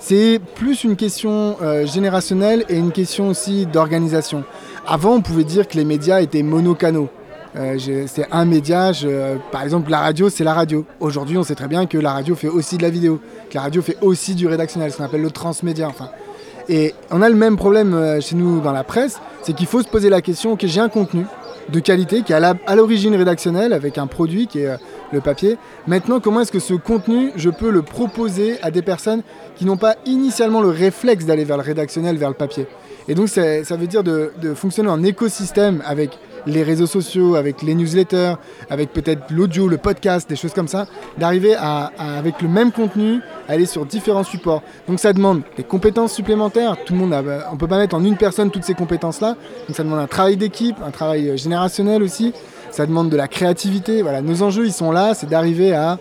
C'est 0.02 0.40
plus 0.54 0.82
une 0.84 0.96
question 0.96 1.56
euh, 1.62 1.86
générationnelle 1.86 2.64
et 2.68 2.76
une 2.76 2.90
question 2.90 3.28
aussi 3.28 3.66
d'organisation. 3.66 4.44
Avant, 4.86 5.12
on 5.16 5.20
pouvait 5.20 5.44
dire 5.44 5.68
que 5.68 5.76
les 5.76 5.84
médias 5.84 6.20
étaient 6.22 6.42
monocanaux. 6.42 7.08
Euh, 7.56 7.76
c'est 8.06 8.26
un 8.30 8.44
média, 8.44 8.92
je- 8.92 9.36
par 9.52 9.62
exemple 9.62 9.90
la 9.90 9.98
radio, 10.00 10.30
c'est 10.30 10.44
la 10.44 10.54
radio. 10.54 10.84
Aujourd'hui, 11.00 11.36
on 11.36 11.42
sait 11.42 11.54
très 11.56 11.68
bien 11.68 11.84
que 11.86 11.98
la 11.98 12.12
radio 12.12 12.34
fait 12.34 12.48
aussi 12.48 12.78
de 12.78 12.82
la 12.82 12.90
vidéo, 12.90 13.20
que 13.50 13.54
la 13.56 13.62
radio 13.62 13.82
fait 13.82 13.98
aussi 14.00 14.34
du 14.34 14.46
rédactionnel, 14.46 14.90
ce 14.90 14.96
qu'on 14.96 15.04
appelle 15.04 15.22
le 15.22 15.30
transmédia. 15.30 15.88
Et 16.68 16.94
on 17.10 17.20
a 17.22 17.28
le 17.28 17.34
même 17.34 17.56
problème 17.56 17.92
euh, 17.94 18.20
chez 18.20 18.36
nous 18.36 18.60
dans 18.60 18.72
la 18.72 18.84
presse, 18.84 19.20
c'est 19.42 19.52
qu'il 19.52 19.66
faut 19.66 19.82
se 19.82 19.88
poser 19.88 20.08
la 20.08 20.22
question, 20.22 20.52
ok, 20.52 20.60
j'ai 20.64 20.80
un 20.80 20.88
contenu, 20.88 21.26
de 21.70 21.80
qualité, 21.80 22.22
qui 22.22 22.32
est 22.32 22.36
à 22.36 22.76
l'origine 22.76 23.14
rédactionnelle 23.14 23.72
avec 23.72 23.98
un 23.98 24.06
produit 24.06 24.46
qui 24.46 24.60
est 24.60 24.66
euh, 24.66 24.76
le 25.12 25.20
papier. 25.20 25.56
Maintenant, 25.86 26.20
comment 26.20 26.40
est-ce 26.40 26.52
que 26.52 26.58
ce 26.58 26.74
contenu, 26.74 27.32
je 27.36 27.50
peux 27.50 27.70
le 27.70 27.82
proposer 27.82 28.58
à 28.62 28.70
des 28.70 28.82
personnes 28.82 29.22
qui 29.56 29.64
n'ont 29.64 29.76
pas 29.76 29.96
initialement 30.06 30.60
le 30.60 30.68
réflexe 30.68 31.24
d'aller 31.24 31.44
vers 31.44 31.56
le 31.56 31.62
rédactionnel, 31.62 32.16
vers 32.16 32.28
le 32.28 32.34
papier? 32.34 32.66
Et 33.10 33.14
donc, 33.14 33.28
ça 33.28 33.76
veut 33.76 33.88
dire 33.88 34.04
de, 34.04 34.30
fonctionner 34.54 34.88
en 34.88 35.02
écosystème 35.02 35.82
avec 35.84 36.16
les 36.46 36.62
réseaux 36.62 36.86
sociaux, 36.86 37.34
avec 37.34 37.60
les 37.60 37.74
newsletters, 37.74 38.34
avec 38.70 38.92
peut-être 38.92 39.22
l'audio, 39.30 39.66
le 39.66 39.78
podcast, 39.78 40.30
des 40.30 40.36
choses 40.36 40.52
comme 40.52 40.68
ça, 40.68 40.86
d'arriver 41.18 41.56
avec 41.56 42.40
le 42.40 42.46
même 42.46 42.70
contenu, 42.70 43.18
aller 43.48 43.66
sur 43.66 43.84
différents 43.84 44.22
supports. 44.22 44.62
Donc 44.86 45.00
ça 45.00 45.12
demande 45.12 45.42
des 45.56 45.64
compétences 45.64 46.12
supplémentaires. 46.12 46.76
Tout 46.86 46.92
le 46.92 47.00
monde, 47.00 47.12
a, 47.12 47.48
on 47.52 47.56
peut 47.56 47.66
pas 47.66 47.78
mettre 47.78 47.96
en 47.96 48.04
une 48.04 48.16
personne 48.16 48.52
toutes 48.52 48.62
ces 48.62 48.74
compétences-là. 48.74 49.34
Donc 49.66 49.76
ça 49.76 49.82
demande 49.82 49.98
un 49.98 50.06
travail 50.06 50.36
d'équipe, 50.36 50.76
un 50.86 50.92
travail 50.92 51.36
générationnel 51.36 52.04
aussi. 52.04 52.32
Ça 52.70 52.86
demande 52.86 53.10
de 53.10 53.16
la 53.16 53.26
créativité. 53.26 54.02
Voilà, 54.02 54.22
nos 54.22 54.44
enjeux 54.44 54.66
ils 54.66 54.72
sont 54.72 54.92
là, 54.92 55.14
c'est 55.14 55.28
d'arriver 55.28 55.74
à 55.74 55.98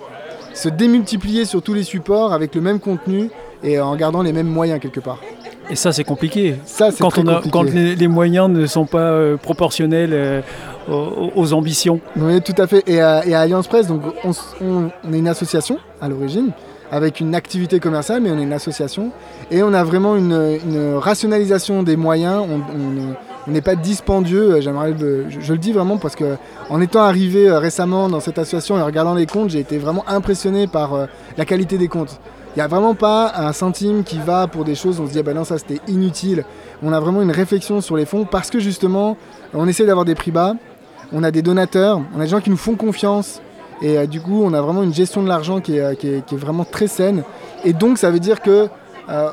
se 0.54 0.69
démultiplier 0.69 1.45
sur 1.45 1.63
tous 1.63 1.74
les 1.74 1.84
supports 1.84 2.34
avec 2.34 2.54
le 2.54 2.62
même 2.62 2.80
contenu 2.80 3.32
et 3.63 3.80
en 3.80 3.95
gardant 3.95 4.22
les 4.22 4.32
mêmes 4.32 4.48
moyens 4.48 4.80
quelque 4.80 5.00
part. 5.00 5.17
Et 5.69 5.75
ça, 5.75 5.91
c'est 5.91 6.03
compliqué. 6.03 6.55
Ça, 6.65 6.89
quand, 6.99 7.12
quand 7.51 7.63
les, 7.63 8.08
moyens 8.08 8.49
ne 8.49 8.65
sont 8.65 8.86
pas 8.86 9.12
euh, 9.12 9.38
proportionnels 9.38 10.12
euh, 10.13 10.41
aux, 10.88 11.53
ambitions. 11.53 11.99
Oui, 12.17 12.41
tout 12.41 12.60
à 12.60 12.65
fait. 12.65 12.84
Et 12.88 12.99
à, 12.99 13.19
Alliance 13.39 13.67
Presse, 13.67 13.88
donc, 13.88 14.01
on, 14.23 14.34
est 15.13 15.17
une 15.17 15.27
association 15.27 15.77
à 16.01 16.10
l'origine, 16.10 16.49
avec 16.91 17.19
une 17.19 17.36
activité 17.36 17.79
commerciale, 17.79 18.21
mais 18.21 18.32
on 18.32 18.39
est 18.39 18.43
une 18.43 18.53
association. 18.53 19.12
Et 19.51 19.62
on 19.62 19.73
a 19.73 19.84
vraiment 19.84 20.15
une, 20.15 20.95
rationalisation 20.97 21.84
des 21.84 21.95
moyens. 21.95 22.45
On 23.47 23.51
n'est 23.51 23.62
pas 23.62 23.75
dispendieux. 23.75 24.55
Euh, 24.55 24.62
j'aimerais, 24.62 24.95
je, 24.99 25.39
je, 25.39 25.53
le 25.53 25.60
dis 25.60 25.71
vraiment 25.71 25.97
parce 25.97 26.15
que 26.15 26.36
en 26.69 26.82
étant 26.82 27.01
arrivé 27.01 27.51
récemment 27.51 28.10
dans 28.10 28.19
cette 28.19 28.39
association 28.39 28.79
et 28.79 28.82
en 28.82 28.86
regardant 28.86 29.13
les 29.13 29.27
comptes, 29.27 29.51
j'ai 29.51 29.60
été 29.60 29.77
vraiment 29.77 30.03
impressionné 30.08 30.65
par 30.65 31.08
la 31.38 31.45
qualité 31.45 31.77
des 31.77 31.88
comptes. 31.88 32.19
Il 32.56 32.60
n'y 32.60 32.64
a 32.64 32.68
vraiment 32.68 32.96
pas 32.96 33.32
un 33.36 33.54
centime 33.54 34.04
qui 34.04 34.18
va 34.18 34.48
pour 34.48 34.66
des 34.66 34.74
choses, 34.74 35.00
on 35.00 35.06
se 35.06 35.12
dit, 35.12 35.20
ah 35.20 35.24
ben 35.24 35.36
non, 35.36 35.44
ça 35.44 35.60
c'était 35.60 35.80
inutile. 35.88 36.46
On 36.82 36.92
a 36.92 37.00
vraiment 37.00 37.22
une 37.22 37.32
réflexion 37.32 37.80
sur 37.80 37.96
les 37.96 38.06
fonds 38.06 38.26
parce 38.26 38.50
que 38.50 38.60
justement, 38.60 39.18
on 39.54 39.68
essaie 39.68 39.86
d'avoir 39.86 40.04
des 40.04 40.16
prix 40.16 40.32
bas, 40.32 40.56
on 41.12 41.24
a 41.24 41.30
des 41.30 41.44
donateurs, 41.44 42.02
on 42.16 42.20
a 42.20 42.24
des 42.24 42.30
gens 42.30 42.42
qui 42.42 42.50
nous 42.50 42.58
font 42.58 42.76
confiance. 42.76 43.42
Et 43.82 43.98
euh, 43.98 44.08
du 44.08 44.20
coup, 44.20 44.42
on 44.44 44.54
a 44.54 44.62
vraiment 44.62 44.84
une 44.84 44.94
gestion 44.94 45.22
de 45.24 45.28
l'argent 45.28 45.62
qui, 45.62 45.80
euh, 45.80 45.94
est, 45.94 46.34
vraiment 46.34 46.66
très 46.66 46.88
saine. 46.88 47.24
Et 47.64 47.74
donc, 47.74 47.98
ça 47.98 48.10
veut 48.10 48.20
dire 48.20 48.42
que 48.42 48.68
euh, 49.10 49.30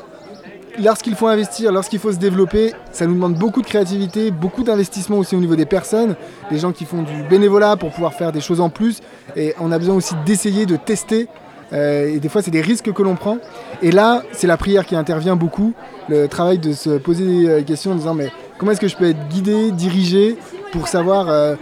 lorsqu'il 0.79 1.15
faut 1.15 1.27
investir, 1.27 1.71
lorsqu'il 1.71 1.99
faut 1.99 2.11
se 2.11 2.17
développer, 2.17 2.73
ça 2.91 3.07
nous 3.07 3.15
demande 3.15 3.33
beaucoup 3.33 3.61
de 3.61 3.67
créativité, 3.67 4.29
beaucoup 4.29 4.63
d'investissement 4.63 5.17
aussi 5.17 5.35
au 5.35 5.39
niveau 5.39 5.55
des 5.55 5.65
personnes, 5.65 6.15
des 6.51 6.59
gens 6.59 6.71
qui 6.71 6.85
font 6.85 7.01
du 7.01 7.23
bénévolat 7.23 7.77
pour 7.77 7.91
pouvoir 7.91 8.13
faire 8.13 8.31
des 8.31 8.41
choses 8.41 8.61
en 8.61 8.69
plus. 8.69 9.01
Et 9.35 9.53
on 9.59 9.71
a 9.71 9.79
besoin 9.79 9.95
aussi 9.95 10.13
d'essayer, 10.25 10.65
de 10.65 10.75
tester 10.75 11.27
euh, 11.73 12.15
et 12.15 12.19
des 12.19 12.29
fois, 12.29 12.41
c'est 12.41 12.51
des 12.51 12.61
risques 12.61 12.91
que 12.91 13.03
l'on 13.03 13.15
prend. 13.15 13.37
Et 13.81 13.91
là, 13.91 14.23
c'est 14.31 14.47
la 14.47 14.57
prière 14.57 14.85
qui 14.85 14.95
intervient 14.95 15.35
beaucoup. 15.35 15.73
Le 16.09 16.27
travail 16.27 16.59
de 16.59 16.73
se 16.73 16.97
poser 16.97 17.25
des 17.25 17.47
euh, 17.47 17.61
questions 17.63 17.91
en 17.91 17.95
disant 17.95 18.13
mais 18.13 18.31
comment 18.57 18.71
est-ce 18.71 18.81
que 18.81 18.87
je 18.87 18.95
peux 18.95 19.09
être 19.09 19.27
guidé, 19.29 19.71
dirigé 19.71 20.37
pour 20.71 20.87
savoir 20.87 21.29
euh, 21.29 21.55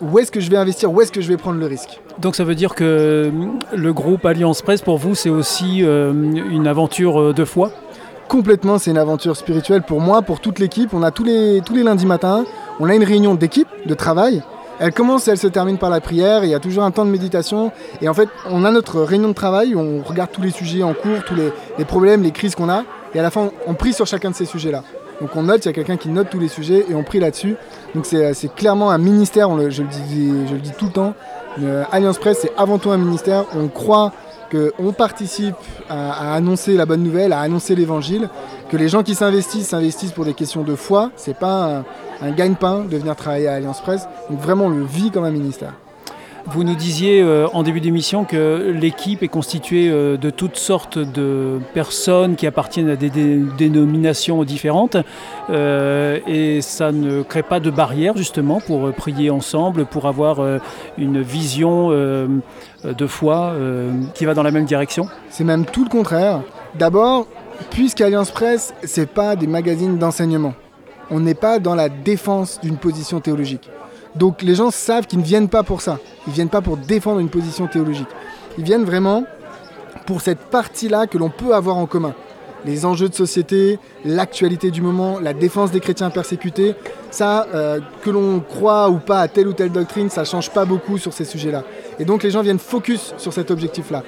où 0.00 0.18
est-ce 0.18 0.30
que 0.30 0.40
je 0.40 0.50
vais 0.50 0.56
investir, 0.58 0.92
où 0.92 1.00
est-ce 1.00 1.12
que 1.12 1.20
je 1.20 1.28
vais 1.28 1.36
prendre 1.36 1.58
le 1.58 1.66
risque? 1.66 2.00
Donc 2.18 2.36
ça 2.36 2.44
veut 2.44 2.54
dire 2.54 2.74
que 2.74 3.30
le 3.74 3.92
groupe 3.92 4.24
Alliance 4.24 4.62
Presse, 4.62 4.82
pour 4.82 4.98
vous, 4.98 5.14
c'est 5.14 5.30
aussi 5.30 5.80
une 5.80 6.66
aventure 6.66 7.34
de 7.34 7.44
foi? 7.44 7.72
Complètement, 8.28 8.78
c'est 8.78 8.90
une 8.90 8.98
aventure 8.98 9.36
spirituelle 9.36 9.82
pour 9.82 10.00
moi, 10.00 10.22
pour 10.22 10.40
toute 10.40 10.58
l'équipe. 10.58 10.92
On 10.92 11.02
a 11.02 11.10
tous 11.10 11.24
les, 11.24 11.60
tous 11.64 11.74
les 11.74 11.82
lundis 11.82 12.06
matins, 12.06 12.44
on 12.80 12.88
a 12.88 12.94
une 12.94 13.04
réunion 13.04 13.34
d'équipe, 13.34 13.68
de 13.86 13.94
travail. 13.94 14.42
Elle 14.78 14.92
commence 14.92 15.26
et 15.26 15.30
elle 15.30 15.38
se 15.38 15.46
termine 15.46 15.78
par 15.78 15.90
la 15.90 16.00
prière. 16.00 16.44
Il 16.44 16.50
y 16.50 16.54
a 16.54 16.60
toujours 16.60 16.84
un 16.84 16.90
temps 16.90 17.04
de 17.04 17.10
méditation. 17.10 17.72
Et 18.02 18.08
en 18.08 18.14
fait, 18.14 18.28
on 18.50 18.64
a 18.64 18.70
notre 18.70 19.00
réunion 19.00 19.28
de 19.28 19.34
travail 19.34 19.74
où 19.74 19.80
on 19.80 20.02
regarde 20.02 20.30
tous 20.32 20.42
les 20.42 20.50
sujets 20.50 20.82
en 20.82 20.92
cours, 20.92 21.24
tous 21.26 21.34
les, 21.34 21.84
problèmes, 21.84 22.22
les 22.22 22.32
crises 22.32 22.54
qu'on 22.54 22.68
a. 22.68 22.84
Et 23.14 23.18
à 23.18 23.22
la 23.22 23.30
fin, 23.30 23.50
on 23.66 23.74
prie 23.74 23.92
sur 23.92 24.06
chacun 24.06 24.30
de 24.30 24.34
ces 24.34 24.44
sujets-là. 24.44 24.82
Donc 25.20 25.34
on 25.34 25.44
note, 25.44 25.64
il 25.64 25.68
y 25.68 25.70
a 25.70 25.72
quelqu'un 25.72 25.96
qui 25.96 26.10
note 26.10 26.28
tous 26.28 26.38
les 26.38 26.48
sujets 26.48 26.84
et 26.90 26.94
on 26.94 27.02
prie 27.02 27.20
là-dessus. 27.20 27.56
Donc 27.94 28.04
c'est 28.04 28.54
clairement 28.54 28.90
un 28.90 28.98
ministère, 28.98 29.48
je, 29.70 29.82
le 29.82 30.58
dis, 30.58 30.72
tout 30.78 30.86
le 30.86 30.92
temps. 30.92 31.14
Alliance 31.90 32.18
Presse, 32.18 32.40
c'est 32.42 32.52
avant 32.58 32.78
tout 32.78 32.90
un 32.90 32.98
ministère. 32.98 33.46
On 33.56 33.68
croit 33.68 34.12
qu'on 34.50 34.92
participe 34.92 35.54
à, 35.88 36.34
annoncer 36.34 36.74
la 36.74 36.84
bonne 36.84 37.02
nouvelle, 37.02 37.32
à 37.32 37.40
annoncer 37.40 37.74
l'évangile, 37.74 38.28
que 38.68 38.76
les 38.76 38.88
gens 38.88 39.02
qui 39.02 39.14
s'investissent 39.14 39.68
s'investissent 39.68 40.12
pour 40.12 40.24
des 40.24 40.34
questions 40.34 40.62
de 40.62 40.74
foi. 40.74 41.10
C'est 41.16 41.38
pas 41.38 41.84
un 42.22 42.30
gagne-pain 42.30 42.84
de 42.90 42.96
venir 42.96 43.16
travailler 43.16 43.48
à 43.48 43.54
Alliance 43.54 43.80
Presse. 43.80 44.08
Donc 44.30 44.40
vraiment, 44.40 44.66
on 44.66 44.70
le 44.70 44.84
vit 44.84 45.10
comme 45.10 45.24
un 45.24 45.30
ministère. 45.30 45.72
Vous 46.48 46.62
nous 46.62 46.76
disiez 46.76 47.22
euh, 47.22 47.48
en 47.54 47.64
début 47.64 47.80
d'émission 47.80 48.24
que 48.24 48.72
l'équipe 48.72 49.24
est 49.24 49.28
constituée 49.28 49.90
euh, 49.90 50.16
de 50.16 50.30
toutes 50.30 50.56
sortes 50.56 50.96
de 50.96 51.58
personnes 51.74 52.36
qui 52.36 52.46
appartiennent 52.46 52.88
à 52.88 52.94
des 52.94 53.10
dénominations 53.10 54.44
différentes 54.44 54.96
euh, 55.50 56.20
et 56.28 56.60
ça 56.60 56.92
ne 56.92 57.22
crée 57.22 57.42
pas 57.42 57.58
de 57.58 57.70
barrière 57.70 58.16
justement 58.16 58.60
pour 58.60 58.92
prier 58.92 59.28
ensemble, 59.28 59.86
pour 59.86 60.06
avoir 60.06 60.38
une 60.98 61.20
vision 61.20 61.90
de 61.90 63.06
foi 63.06 63.54
qui 64.14 64.24
va 64.24 64.34
dans 64.34 64.44
la 64.44 64.52
même 64.52 64.66
direction? 64.66 65.08
C'est 65.30 65.44
même 65.44 65.64
tout 65.64 65.82
le 65.82 65.90
contraire. 65.90 66.42
D'abord, 66.76 67.26
puisqu'Alliance 67.70 68.30
Presse, 68.30 68.74
c'est 68.84 69.08
pas 69.08 69.36
des 69.36 69.46
magazines 69.46 69.98
d'enseignement 69.98 70.54
on 71.10 71.20
n'est 71.20 71.34
pas 71.34 71.58
dans 71.58 71.74
la 71.74 71.88
défense 71.88 72.60
d'une 72.60 72.76
position 72.76 73.20
théologique. 73.20 73.70
Donc 74.14 74.42
les 74.42 74.54
gens 74.54 74.70
savent 74.70 75.06
qu'ils 75.06 75.18
ne 75.18 75.24
viennent 75.24 75.48
pas 75.48 75.62
pour 75.62 75.80
ça. 75.80 75.98
Ils 76.26 76.30
ne 76.30 76.34
viennent 76.34 76.48
pas 76.48 76.62
pour 76.62 76.76
défendre 76.76 77.20
une 77.20 77.28
position 77.28 77.66
théologique. 77.66 78.08
Ils 78.58 78.64
viennent 78.64 78.84
vraiment 78.84 79.24
pour 80.06 80.20
cette 80.20 80.38
partie-là 80.38 81.06
que 81.06 81.18
l'on 81.18 81.30
peut 81.30 81.54
avoir 81.54 81.76
en 81.76 81.86
commun. 81.86 82.14
Les 82.64 82.84
enjeux 82.84 83.08
de 83.08 83.14
société, 83.14 83.78
l'actualité 84.04 84.70
du 84.70 84.80
moment, 84.80 85.20
la 85.20 85.34
défense 85.34 85.70
des 85.70 85.78
chrétiens 85.78 86.10
persécutés, 86.10 86.74
ça, 87.10 87.46
euh, 87.54 87.78
que 88.02 88.10
l'on 88.10 88.40
croit 88.40 88.88
ou 88.88 88.98
pas 88.98 89.20
à 89.20 89.28
telle 89.28 89.46
ou 89.46 89.52
telle 89.52 89.70
doctrine, 89.70 90.10
ça 90.10 90.22
ne 90.22 90.26
change 90.26 90.50
pas 90.50 90.64
beaucoup 90.64 90.98
sur 90.98 91.12
ces 91.12 91.24
sujets-là. 91.24 91.62
Et 92.00 92.04
donc 92.04 92.22
les 92.22 92.30
gens 92.30 92.42
viennent 92.42 92.58
focus 92.58 93.14
sur 93.18 93.32
cet 93.32 93.50
objectif-là. 93.50 94.02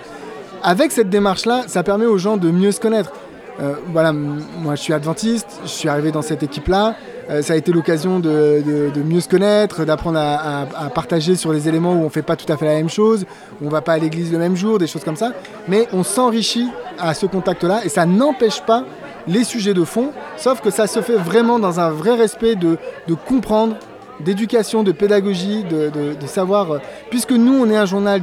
Avec 0.63 0.91
cette 0.91 1.11
démarche-là, 1.11 1.65
ça 1.69 1.85
permet 1.85 2.07
aux 2.07 2.19
gens 2.19 2.37
de 2.37 2.51
mieux 2.51 2.73
se 2.73 2.81
connaître. 2.81 3.13
Euh, 3.61 3.75
voilà, 3.93 4.13
moi 4.13 4.77
je 4.77 4.83
suis 4.83 4.93
adventiste, 4.93 5.61
je 5.65 5.69
suis 5.69 5.89
arrivé 5.89 6.13
dans 6.13 6.23
cette 6.23 6.43
équipe-là. 6.43 6.95
Euh, 7.29 7.43
ça 7.43 7.55
a 7.55 7.57
été 7.57 7.73
l'occasion 7.73 8.21
de, 8.21 8.63
mieux 9.05 9.21
se 9.21 9.29
connaître, 9.29 9.85
d'apprendre 9.85 10.19
à, 10.19 10.67
partager 10.95 11.35
sur 11.35 11.53
les 11.53 11.69
éléments 11.69 11.95
où 11.95 12.01
on 12.01 12.05
ne 12.05 12.09
fait 12.09 12.23
pas 12.23 12.37
tout 12.37 12.51
à 12.53 12.57
fait 12.57 12.67
la 12.67 12.75
même 12.75 12.89
chose, 12.89 13.27
où 13.61 13.65
on 13.65 13.67
ne 13.67 13.71
va 13.71 13.81
pas 13.81 13.95
à 13.95 13.99
l'église 13.99 14.33
le 14.33 14.39
même 14.39 14.57
jour, 14.57 14.79
des 14.79 14.87
choses 14.87 15.05
comme 15.05 15.17
ça. 15.17 15.33
Mais 15.67 15.89
on 15.93 16.05
s'enrichit 16.05 16.69
à 16.99 17.15
ce 17.15 17.27
contact-là 17.27 17.85
et 17.85 17.89
ça 17.89 18.07
n'empêche 18.07 18.63
pas 18.63 18.85
les 19.27 19.45
sujets 19.45 19.75
de 19.75 19.85
fond, 19.85 20.13
sauf 20.37 20.61
que 20.63 20.71
ça 20.71 20.87
se 20.87 21.03
fait 21.03 21.17
vraiment 21.17 21.59
dans 21.59 21.81
un 21.81 21.91
vrai 21.91 22.15
respect 22.15 22.55
de, 22.55 22.79
comprendre, 23.27 23.77
d'éducation, 24.21 24.83
de 24.85 24.93
pédagogie, 24.93 25.65
de, 25.65 26.27
savoir. 26.27 26.71
Euh, 26.71 26.79
puisque 27.11 27.33
nous, 27.33 27.55
on 27.55 27.69
est 27.69 27.77
un 27.77 27.87
journal 27.87 28.23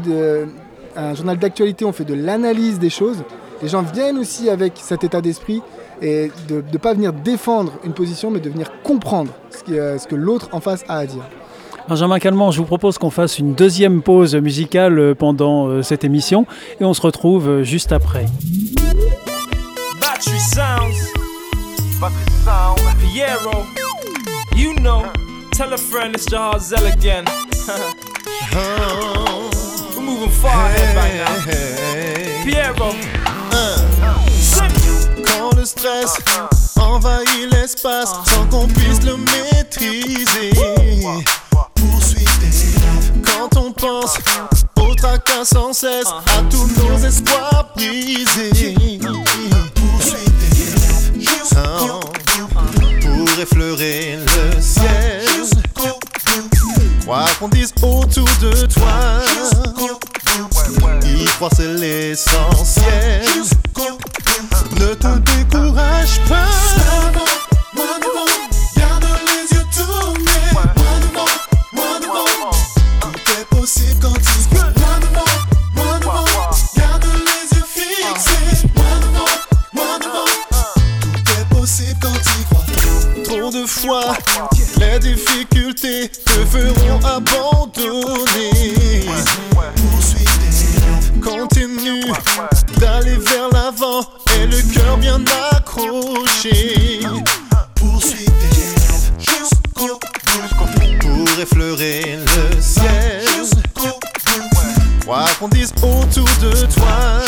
un 0.97 1.13
journal 1.13 1.37
d'actualité, 1.37 1.83
on 1.83 1.91
fait 1.91 2.05
de 2.05 2.13
l'analyse 2.13 2.79
des 2.79 2.89
choses 2.89 3.25
les 3.61 3.67
gens 3.67 3.81
viennent 3.81 4.17
aussi 4.17 4.49
avec 4.49 4.73
cet 4.77 5.03
état 5.03 5.21
d'esprit 5.21 5.61
et 6.01 6.31
de 6.47 6.63
ne 6.71 6.77
pas 6.77 6.93
venir 6.93 7.13
défendre 7.13 7.73
une 7.83 7.93
position, 7.93 8.31
mais 8.31 8.39
de 8.39 8.49
venir 8.49 8.67
comprendre 8.83 9.31
ce, 9.49 9.71
euh, 9.71 9.97
ce 9.97 10.07
que 10.07 10.15
l'autre 10.15 10.49
en 10.51 10.59
face 10.59 10.83
a 10.87 10.97
à 10.97 11.05
dire. 11.05 11.23
Benjamin 11.87 12.19
Calment, 12.19 12.51
je 12.51 12.57
vous 12.57 12.65
propose 12.65 12.97
qu'on 12.97 13.11
fasse 13.11 13.37
une 13.37 13.53
deuxième 13.53 14.01
pause 14.01 14.35
musicale 14.35 14.97
euh, 14.97 15.13
pendant 15.13 15.67
euh, 15.67 15.83
cette 15.83 16.03
émission 16.03 16.47
et 16.79 16.85
on 16.85 16.93
se 16.93 17.01
retrouve 17.01 17.61
juste 17.61 17.91
après. 17.91 18.25
Battery 19.99 20.39
sounds. 20.39 21.13
Battery 22.01 22.31
sound. 22.43 22.79
Piero. 22.99 23.65
You 24.55 24.73
know. 24.81 25.03
Tell 25.51 25.71
a 25.73 25.77
friend 25.77 26.15
it's 26.15 26.25
Jahazell 26.25 26.87
again. 26.91 27.25
We're 29.95 30.01
moving 30.01 30.29
far 30.29 30.51
ahead 30.51 30.95
right 30.97 31.15
now. 31.15 31.33
Piero. 32.43 32.91
Stress 35.65 36.13
envahit 36.79 37.51
l'espace 37.51 38.13
sans 38.27 38.45
qu'on 38.51 38.67
puisse 38.67 39.01
le 39.01 39.17
maîtriser. 39.17 40.51
Quand 43.23 43.57
on 43.57 43.71
pense 43.71 44.15
au 44.79 44.93
tracas 44.93 45.45
sans 45.45 45.73
cesse, 45.73 46.05
à 46.07 46.43
tous 46.51 46.67
nos 46.77 46.97
espoirs 46.99 47.73
brisés. 47.75 48.99
Pour 53.01 53.39
effleurer 53.39 54.17
le 54.17 54.61
ciel. 54.61 55.25
Croire 57.01 57.39
qu'on 57.39 57.49
dise 57.49 57.73
autour 57.81 58.29
de 58.39 58.67
toi. 58.67 59.19
Y 61.03 61.25
croire 61.25 61.51
c'est 61.55 61.73
l'essentiel. 61.73 63.25
Ne 64.79 64.93
te 64.93 65.07
décourage 65.19 66.19
pas. 66.27 66.49
Moins 67.73 67.99
devant, 67.99 67.99
devant, 67.99 68.31
garde 68.75 69.05
les 69.27 69.45
yeux 69.55 69.65
tournés. 69.73 70.51
Moins 70.51 70.99
devant, 70.99 71.31
moins 71.71 71.99
devant. 72.01 72.51
Tout 72.99 73.31
est 73.31 73.45
possible 73.55 73.99
quand 74.01 74.13
tu 74.13 74.21
crois. 74.53 74.69
Moins 74.75 74.99
devant, 74.99 75.33
moins 75.75 75.99
devant, 75.99 76.25
garde 76.75 77.05
les 77.05 77.45
yeux 77.57 77.65
fixés. 77.65 78.67
Moins 78.75 78.99
devant, 78.99 79.35
moins 79.73 79.99
devant. 79.99 80.29
Tout 81.01 81.17
est 81.31 81.45
possible 81.55 81.97
quand 82.01 82.19
tu 82.21 82.37
crois. 82.49 82.65
Trop 83.23 83.49
de 83.51 83.65
fois, 83.65 84.17
les 84.79 84.99
difficultés 84.99 86.09
te 86.09 86.45
feront 86.45 86.99
abandonner. 87.05 89.05
Quoi 105.05 105.25
qu'on 105.39 105.47
dise 105.47 105.71
autour 105.83 106.27
de 106.41 106.65
toi, 106.73 107.21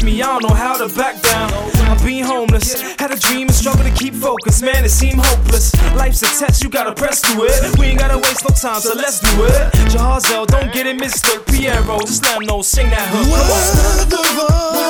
me, 0.00 0.22
I 0.22 0.26
don't 0.26 0.48
know 0.48 0.54
how 0.54 0.76
to 0.78 0.88
back 0.94 1.20
down. 1.22 1.52
I've 1.90 2.02
been 2.04 2.24
homeless, 2.24 2.80
had 3.00 3.10
a 3.10 3.18
dream 3.18 3.48
and 3.48 3.54
struggle 3.54 3.84
to 3.84 3.90
keep 3.90 4.14
focused. 4.14 4.62
Man, 4.62 4.84
it 4.84 4.90
seemed 4.90 5.20
hopeless. 5.20 5.74
Life's 5.94 6.22
a 6.22 6.26
test, 6.38 6.62
you 6.62 6.70
gotta 6.70 6.94
press 6.94 7.20
through 7.20 7.46
it. 7.48 7.78
We 7.78 7.86
ain't 7.86 7.98
gotta 7.98 8.16
waste 8.16 8.44
no 8.48 8.54
time, 8.54 8.80
so 8.80 8.94
let's 8.94 9.20
do 9.20 9.44
it. 9.44 9.72
Jahazel, 9.90 10.46
don't 10.46 10.72
get 10.72 10.86
it 10.86 10.96
mistook. 10.96 11.44
Piero, 11.46 11.98
just 12.00 12.24
let 12.24 12.40
know, 12.42 12.62
sing 12.62 12.88
that 12.90 13.08
hook. 13.10 13.26
Come 13.26 13.50
on. 13.50 14.08
devant. 14.08 14.82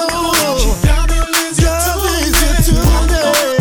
Garde 0.84 1.10
les 1.10 2.68
yeux 2.68 2.74
tournés. 2.74 3.51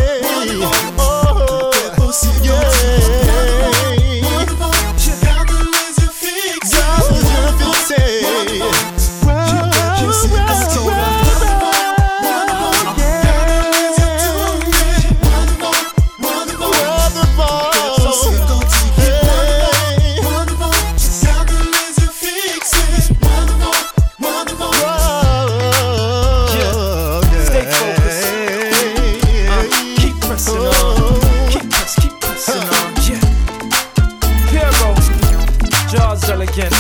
Again. 36.54 36.72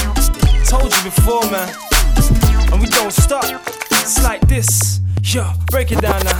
Told 0.65 0.93
you 0.95 1.03
before, 1.03 1.43
man. 1.51 1.69
And 2.71 2.81
we 2.81 2.87
don't 2.87 3.11
stop. 3.11 3.45
It's 3.91 4.21
like 4.23 4.41
this. 4.47 4.99
Yo, 5.23 5.45
break 5.71 5.91
it 5.91 6.01
down 6.01 6.19
now. 6.23 6.39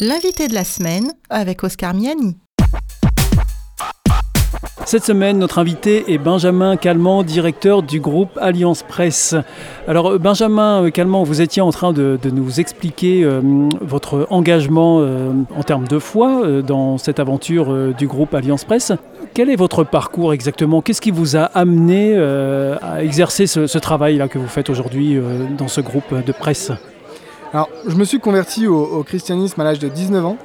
L'invité 0.00 0.48
de 0.48 0.54
la 0.54 0.64
semaine 0.64 1.12
avec 1.30 1.62
Oscar 1.62 1.94
Miani. 1.94 2.36
Cette 4.92 5.06
semaine, 5.06 5.38
notre 5.38 5.58
invité 5.58 6.12
est 6.12 6.18
Benjamin 6.18 6.76
Calment, 6.76 7.22
directeur 7.22 7.82
du 7.82 7.98
groupe 7.98 8.38
Alliance 8.38 8.82
Presse. 8.82 9.34
Alors, 9.88 10.10
euh, 10.10 10.18
Benjamin 10.18 10.84
euh, 10.84 10.90
Calment, 10.90 11.22
vous 11.22 11.40
étiez 11.40 11.62
en 11.62 11.70
train 11.70 11.94
de, 11.94 12.18
nous 12.30 12.60
expliquer 12.60 13.24
euh, 13.24 13.40
votre 13.80 14.26
engagement 14.28 14.98
en 15.56 15.62
termes 15.62 15.88
de 15.88 15.98
foi 15.98 16.42
dans 16.60 16.98
cette 16.98 17.20
aventure 17.20 17.94
du 17.94 18.06
groupe 18.06 18.34
Alliance 18.34 18.66
Presse. 18.66 18.92
Quel 19.32 19.48
est 19.48 19.56
votre 19.56 19.82
parcours 19.82 20.34
exactement? 20.34 20.82
Qu'est-ce 20.82 21.00
qui 21.00 21.10
vous 21.10 21.38
a 21.38 21.44
amené 21.44 22.14
à 22.14 23.02
exercer 23.02 23.46
ce, 23.46 23.78
travail-là 23.78 24.28
que 24.28 24.38
vous 24.38 24.46
faites 24.46 24.68
aujourd'hui 24.68 25.18
dans 25.56 25.68
ce 25.68 25.80
groupe 25.80 26.22
de 26.22 26.32
presse? 26.32 26.70
Alors, 27.54 27.70
je 27.88 27.96
me 27.96 28.04
suis 28.04 28.20
converti 28.20 28.66
au 28.66 29.02
christianisme 29.04 29.58
à 29.58 29.64
l'âge 29.64 29.78
de 29.78 29.88
19 29.88 30.26
ans. 30.26 30.36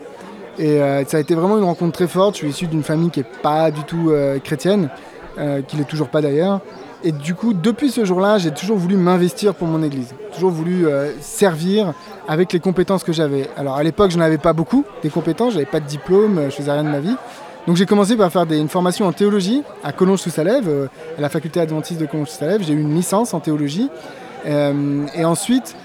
Et 0.60 0.82
euh, 0.82 1.06
ça 1.06 1.18
a 1.18 1.20
été 1.20 1.36
vraiment 1.36 1.58
une 1.58 1.64
rencontre 1.64 1.94
très 1.94 2.08
forte. 2.08 2.36
Je 2.36 2.40
suis 2.40 2.50
issu 2.50 2.68
d'une 2.68 2.84
famille 2.84 3.10
qui 3.10 3.20
n'est 3.20 3.26
pas 3.44 3.72
du 3.72 3.84
tout 3.84 4.10
euh, 4.10 4.40
chrétienne, 4.40 4.90
euh, 5.38 5.62
qui 5.62 5.78
l'est 5.78 5.84
toujours 5.84 6.10
pas 6.10 6.22
d'ailleurs. 6.22 6.62
Et 7.04 7.12
du 7.12 7.36
coup, 7.36 7.54
depuis 7.54 7.92
ce 7.92 8.06
jour-là, 8.06 8.40
j'ai 8.40 8.52
toujours 8.52 8.78
voulu 8.78 8.98
m'investir 8.98 9.54
pour 9.54 9.68
mon 9.68 9.84
église. 9.84 10.16
Toujours 10.34 10.50
voulu 10.50 10.88
servir 11.22 11.94
avec 12.28 12.52
les 12.52 12.60
compétences 12.60 13.04
que 13.04 13.14
j'avais. 13.14 13.48
Alors 13.56 13.76
à 13.76 13.84
l'époque, 13.84 14.10
je 14.10 14.18
n'avais 14.18 14.40
pas 14.40 14.54
beaucoup 14.54 14.84
des 15.04 15.12
compétences, 15.12 15.54
j'avais 15.54 15.68
pas 15.68 15.80
de 15.80 15.86
diplôme, 15.86 16.46
je 16.46 16.56
faisais 16.56 16.72
rien 16.72 16.84
de 16.84 16.90
ma 16.90 17.00
vie. 17.00 17.16
Donc 17.68 17.76
j'ai 17.76 17.86
commencé 17.86 18.18
par 18.18 18.32
faire 18.32 18.52
une 18.52 18.68
formation 18.68 19.06
en 19.06 19.12
théologie 19.12 19.62
à 19.84 19.92
Collonges-sous-Salève, 19.92 20.90
à 21.16 21.22
la 21.22 21.30
faculté 21.30 21.60
adventiste 21.60 22.02
de 22.02 22.08
Collonges-sous-Salève. 22.08 22.64
J'ai 22.64 22.74
eu 22.74 22.82
une 22.82 22.96
licence 22.96 23.36
en 23.36 23.42
théologie. 23.42 23.92
Et 24.46 25.24
ensuite, 25.24 25.76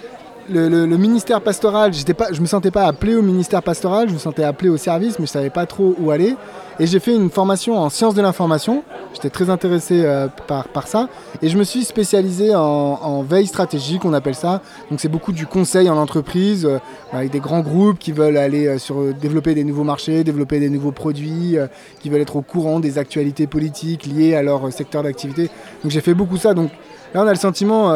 le, 0.50 0.86
ministère 0.96 1.40
pastoral, 1.40 1.92
je 1.92 2.40
me 2.40 2.46
sentais 2.46 2.70
pas 2.70 2.84
appelé 2.84 3.14
au 3.14 3.22
ministère 3.22 3.62
pastoral, 3.62 4.08
je 4.08 4.14
me 4.14 4.18
sentais 4.18 4.44
appelé 4.44 4.68
au 4.70 4.76
service, 4.76 5.18
mais 5.18 5.26
je 5.26 5.30
savais 5.30 5.50
pas 5.50 5.66
trop 5.66 5.94
où 5.98 6.10
aller. 6.10 6.36
Et 6.80 6.86
j'ai 6.86 7.00
fait 7.00 7.14
une 7.14 7.30
formation 7.30 7.78
en 7.78 7.90
sciences 7.90 8.14
de 8.14 8.22
l'information. 8.22 8.82
J'étais 9.12 9.30
très 9.30 9.50
intéressé 9.50 10.02
euh, 10.04 10.28
par, 10.46 10.88
ça. 10.88 11.08
Et 11.42 11.48
je 11.48 11.58
me 11.58 11.64
suis 11.64 11.84
spécialisé 11.84 12.54
en, 12.54 13.22
veille 13.22 13.46
stratégique, 13.46 14.04
on 14.04 14.12
appelle 14.14 14.34
ça. 14.34 14.62
Donc 14.90 15.00
c'est 15.00 15.08
beaucoup 15.08 15.32
du 15.32 15.46
conseil 15.46 15.88
en 15.90 15.96
entreprise, 15.96 16.64
euh, 16.64 16.78
avec 17.12 17.30
des 17.30 17.40
grands 17.40 17.60
groupes 17.60 17.98
qui 17.98 18.12
veulent 18.12 18.38
aller 18.38 18.66
euh, 18.66 18.78
sur, 18.78 19.14
développer 19.14 19.54
des 19.54 19.64
nouveaux 19.64 19.84
marchés, 19.84 20.24
développer 20.24 20.60
des 20.60 20.70
nouveaux 20.70 20.92
produits, 20.92 21.56
qui 22.00 22.08
veulent 22.08 22.22
être 22.22 22.36
au 22.36 22.42
courant 22.42 22.80
des 22.80 22.98
actualités 22.98 23.46
politiques 23.46 24.06
liées 24.06 24.34
à 24.34 24.42
leur 24.42 24.72
secteur 24.72 25.02
d'activité. 25.02 25.50
Donc 25.82 25.92
j'ai 25.92 26.00
fait 26.00 26.14
beaucoup 26.14 26.38
ça. 26.38 26.54
Donc 26.54 26.70
là 27.14 27.22
on 27.22 27.26
a 27.26 27.32
le 27.32 27.38
sentiment, 27.38 27.92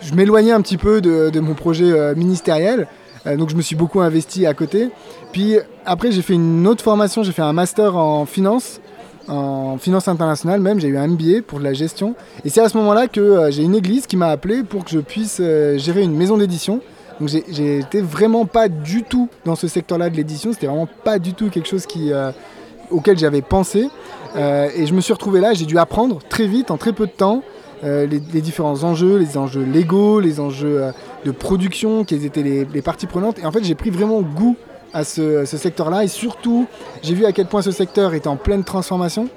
je 0.00 0.14
m'éloignais 0.14 0.52
un 0.52 0.60
petit 0.60 0.76
peu 0.76 1.00
de, 1.00 1.40
mon 1.40 1.54
projet 1.54 1.90
euh, 1.90 2.14
ministériel. 2.14 2.86
Euh, 3.26 3.36
donc 3.36 3.50
je 3.50 3.56
me 3.56 3.62
suis 3.62 3.76
beaucoup 3.76 4.00
investi 4.00 4.46
à 4.46 4.54
côté. 4.54 4.90
Puis 5.32 5.56
après 5.84 6.12
j'ai 6.12 6.22
fait 6.22 6.34
une 6.34 6.66
autre 6.66 6.82
formation, 6.82 7.22
j'ai 7.22 7.32
fait 7.32 7.42
un 7.42 7.52
master 7.52 7.96
en 7.96 8.26
finance, 8.26 8.80
en 9.28 9.78
finance 9.78 10.08
internationale 10.08 10.60
même, 10.60 10.80
j'ai 10.80 10.88
eu 10.88 10.96
un 10.96 11.08
MBA 11.08 11.42
pour 11.46 11.58
de 11.58 11.64
la 11.64 11.72
gestion. 11.72 12.14
Et 12.44 12.50
c'est 12.50 12.60
à 12.60 12.68
ce 12.68 12.76
moment-là 12.78 13.08
que 13.08 13.20
euh, 13.20 13.50
j'ai 13.50 13.62
une 13.62 13.74
église 13.74 14.06
qui 14.06 14.16
m'a 14.16 14.28
appelé 14.28 14.62
pour 14.62 14.84
que 14.84 14.90
je 14.90 14.98
puisse 14.98 15.38
euh, 15.40 15.78
gérer 15.78 16.02
une 16.02 16.16
maison 16.16 16.36
d'édition. 16.36 16.80
Donc 17.20 17.28
j'étais 17.28 18.00
vraiment 18.00 18.46
pas 18.46 18.68
du 18.68 19.02
tout 19.02 19.28
dans 19.44 19.54
ce 19.54 19.68
secteur-là 19.68 20.08
de 20.08 20.16
l'édition, 20.16 20.54
c'était 20.54 20.66
vraiment 20.66 20.88
pas 21.04 21.18
du 21.18 21.34
tout 21.34 21.50
quelque 21.50 21.68
chose 21.68 21.84
qui, 21.84 22.12
auquel 22.90 23.18
j'avais 23.18 23.42
pensé. 23.42 23.90
Et 24.34 24.86
je 24.86 24.94
me 24.94 25.02
suis 25.02 25.12
retrouvé 25.12 25.38
là, 25.40 25.52
j'ai 25.52 25.66
dû 25.66 25.76
apprendre 25.76 26.20
très 26.30 26.46
vite, 26.46 26.70
en 26.70 26.78
très 26.78 26.94
peu 26.94 27.04
de 27.04 27.10
temps, 27.10 27.42
les, 27.82 28.06
les 28.06 28.40
différents 28.40 28.84
enjeux, 28.84 29.16
les 29.16 29.38
enjeux 29.38 29.62
légaux, 29.62 30.20
les 30.20 30.40
enjeux 30.40 30.82
euh, 30.82 30.92
de 31.24 31.30
production, 31.30 32.04
quelles 32.04 32.24
étaient 32.24 32.42
les, 32.42 32.82
parties 32.82 33.06
prenantes. 33.06 33.38
Et 33.38 33.46
en 33.46 33.52
fait, 33.52 33.64
j'ai 33.64 33.74
pris 33.74 33.90
vraiment 33.90 34.20
goût 34.20 34.56
à 34.92 35.04
ce, 35.04 35.44
secteur-là. 35.44 36.04
Et 36.04 36.08
surtout, 36.08 36.66
j'ai 37.02 37.14
vu 37.14 37.24
à 37.24 37.32
quel 37.32 37.46
point 37.46 37.62
ce 37.62 37.70
secteur 37.70 38.14
était 38.14 38.28
en 38.28 38.36
pleine 38.36 38.64
transformation. 38.64 39.28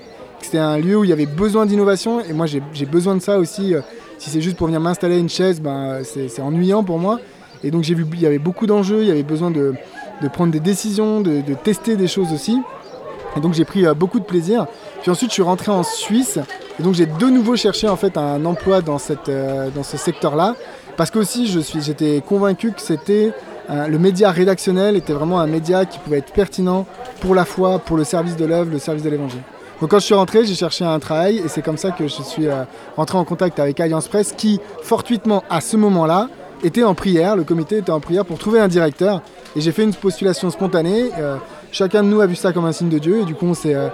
C'était 0.42 0.58
un 0.58 0.78
lieu 0.78 0.98
où 0.98 1.04
il 1.04 1.10
y 1.10 1.14
avait 1.14 1.26
besoin 1.26 1.66
d'innovation. 1.66 2.22
Et 2.22 2.34
moi, 2.34 2.46
j'ai 2.48 2.86
besoin 2.86 3.16
de 3.16 3.22
ça 3.22 3.38
aussi. 3.38 3.74
Euh, 3.74 3.82
Si 4.18 4.30
c'est 4.30 4.42
juste 4.42 4.58
pour 4.58 4.68
venir 4.68 4.80
m'installer 4.80 5.18
une 5.18 5.30
chaise, 5.30 5.62
ben, 5.62 6.02
c'est 6.04 6.42
ennuyant 6.42 6.84
pour 6.84 7.00
moi. 7.00 7.20
Et 7.64 7.72
donc, 7.72 7.84
j'ai 7.84 7.96
vu 7.96 8.06
il 8.14 8.22
y 8.22 8.26
avait 8.26 8.40
beaucoup 8.40 8.68
d'enjeux, 8.68 9.02
il 9.02 9.08
y 9.08 9.12
avait 9.12 9.24
besoin 9.24 9.52
de, 9.52 9.74
prendre 10.34 10.52
des 10.52 10.60
décisions, 10.60 11.22
de, 11.22 11.42
tester 11.64 11.96
des 11.96 12.08
choses 12.08 12.34
aussi. 12.34 12.60
Et 13.36 13.40
donc 13.40 13.54
j'ai 13.54 13.66
pris 13.66 13.86
euh, 13.86 13.94
beaucoup 13.94 14.20
de 14.20 14.26
plaisir. 14.26 14.68
Puis 15.04 15.12
ensuite 15.12 15.32
je 15.32 15.34
suis 15.34 15.44
rentré 15.44 15.70
en 15.70 15.84
Suisse. 15.84 16.39
Et 16.80 16.84
donc 16.84 16.96
j'ai 16.96 17.06
de 17.06 17.26
nouveau 17.26 17.58
cherché 17.58 17.89
en 17.89 17.98
fait 17.98 18.18
un 18.18 18.44
emploi 18.46 18.82
dans, 18.82 18.98
cette, 18.98 19.28
euh, 19.28 19.70
dans 19.70 19.84
ce 19.84 19.98
secteur-là. 19.98 20.56
Parce 20.96 21.12
je 21.13 21.60
suis, 21.60 21.82
j'étais 21.82 22.24
convaincu 22.26 22.72
que 22.72 22.80
c'était 22.80 23.34
euh, 23.70 23.88
le 23.88 24.00
média 24.00 24.32
rédactionnel 24.32 24.96
était 24.96 25.12
vraiment 25.12 25.42
un 25.42 25.48
média 25.48 25.86
qui 25.86 26.00
pouvait 26.00 26.20
être 26.20 26.32
pertinent 26.32 26.86
pour 27.20 27.36
la 27.36 27.44
foi, 27.44 27.80
pour 27.80 27.98
le 27.98 28.06
service 28.06 28.38
de 28.38 28.46
l'œuvre, 28.46 28.72
le 28.72 28.80
service 28.80 29.04
de 29.04 29.10
l'évangile. 29.10 29.42
Donc 29.82 29.92
quand 29.92 30.00
je 30.00 30.06
suis 30.06 30.13
rentré, 30.13 30.46
j'ai 30.46 30.56
cherché 30.56 30.86
un 30.86 31.00
travail. 31.00 31.39
Et 31.39 31.50
c'est 31.50 31.62
comme 31.62 31.78
ça 31.78 31.92
que 31.92 32.08
je 32.08 32.22
suis 32.22 32.48
euh, 32.48 32.63
rentré 32.96 33.18
en 33.18 33.26
contact 33.26 33.60
avec 33.60 33.82
Alliance 33.82 34.08
Presse 34.08 34.34
qui 34.38 34.62
fortuitement 34.84 35.44
à 35.50 35.60
ce 35.60 35.76
moment-là 35.76 36.30
était 36.63 36.84
en 36.84 36.93
prière, 36.95 37.36
le 37.36 37.43
comité 37.43 37.78
était 37.78 37.91
en 37.91 37.99
prière 37.99 38.26
pour 38.26 38.38
trouver 38.38 38.60
un 38.60 38.67
directeur. 38.67 39.21
Et 39.56 39.62
j'ai 39.62 39.71
fait 39.71 39.84
une 39.84 39.93
postulation 39.93 40.49
spontanée. 40.49 41.12
euh, 41.19 41.36
chacun 41.71 42.04
de 42.04 42.08
nous 42.08 42.21
a 42.21 42.26
vu 42.26 42.36
ça 42.36 42.52
comme 42.54 42.65
un 42.65 42.71
signe 42.71 42.89
de 42.89 42.97
Dieu. 42.97 43.21
Et 43.21 43.26
du 43.26 43.36
coup, 43.36 43.45
on 43.45 43.54
s'est, 43.54 43.76
euh, 43.76 43.89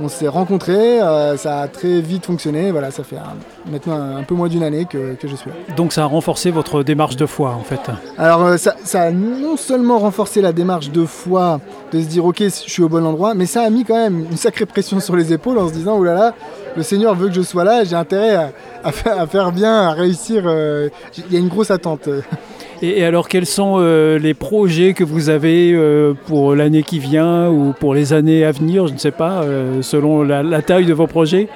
on 0.00 0.08
s'est 0.08 0.26
rencontrés. 0.26 1.00
euh, 1.00 1.36
ça 1.36 1.60
a 1.60 1.68
très 1.68 2.00
vite 2.00 2.26
fonctionné. 2.26 2.72
Voilà, 2.72 2.90
ça 2.90 3.04
fait 3.04 3.16
un- 3.16 3.70
maintenant 3.70 3.94
un, 3.94 4.16
un 4.16 4.22
peu 4.24 4.34
moins 4.34 4.48
d'une 4.48 4.64
année 4.64 4.86
que, 4.86 5.14
que 5.14 5.28
je 5.28 5.36
suis 5.36 5.50
là. 5.50 5.56
Donc 5.76 5.92
ça 5.92 6.02
a 6.02 6.06
renforcé 6.06 6.50
votre 6.50 6.82
démarche 6.82 7.16
de 7.16 7.26
foi, 7.26 7.50
en 7.50 7.62
fait. 7.62 7.80
Alors, 8.18 8.58
ça, 8.58 8.74
ça 8.82 9.02
a 9.02 9.10
non 9.12 9.56
seulement 9.56 9.98
renforcé 10.00 10.40
la 10.40 10.52
démarche 10.52 10.90
de 10.90 11.04
foi, 11.06 11.60
de 11.92 12.00
se 12.00 12.06
dire, 12.06 12.24
ok, 12.24 12.38
je 12.40 12.48
suis 12.48 12.82
au 12.82 12.88
bon 12.88 13.06
endroit, 13.06 13.34
mais 13.34 13.46
ça 13.46 13.62
a 13.62 13.70
mis 13.70 13.84
quand 13.84 13.94
même 13.96 14.26
une 14.30 14.36
sacrée 14.36 14.66
pression 14.66 14.98
sur 14.98 15.14
les 15.14 15.32
épaules 15.32 15.58
en 15.58 15.68
se 15.68 15.74
disant, 15.74 15.96
oh 15.96 16.02
là 16.02 16.14
là, 16.14 16.34
le 16.76 16.82
Seigneur 16.82 17.14
veut 17.14 17.28
que 17.28 17.34
je 17.34 17.42
sois 17.42 17.64
là, 17.64 17.84
j'ai 17.84 17.96
intérêt 17.96 18.34
à, 18.34 18.52
à 18.82 18.92
faire, 18.92 19.20
à 19.20 19.26
faire 19.26 19.52
bien, 19.52 19.88
à 19.88 19.92
réussir. 19.92 20.42
euh, 20.46 20.88
Il 21.16 21.32
y 21.32 21.36
a 21.36 21.40
une 21.40 21.48
grosse 21.48 21.70
attente. 21.70 22.08
Et, 22.82 23.00
et 23.00 23.04
alors, 23.04 23.28
quels 23.28 23.46
sont 23.46 23.76
euh, 23.78 24.18
les 24.18 24.34
projets 24.34 24.92
que 24.92 25.04
vous 25.04 25.28
avez 25.28 25.72
euh, 25.72 26.14
pour 26.26 26.54
l'année 26.54 26.82
qui 26.82 26.98
vient 26.98 27.48
ou 27.48 27.72
pour 27.78 27.94
les 27.94 28.12
années 28.12 28.44
à 28.44 28.50
venir 28.52 28.86
Je 28.88 28.94
ne 28.94 28.98
sais 28.98 29.12
pas, 29.12 29.42
euh, 29.42 29.80
selon 29.82 30.22
la, 30.22 30.42
la 30.42 30.62
taille 30.62 30.86
de 30.86 30.94
vos 30.94 31.06
projets? 31.06 31.48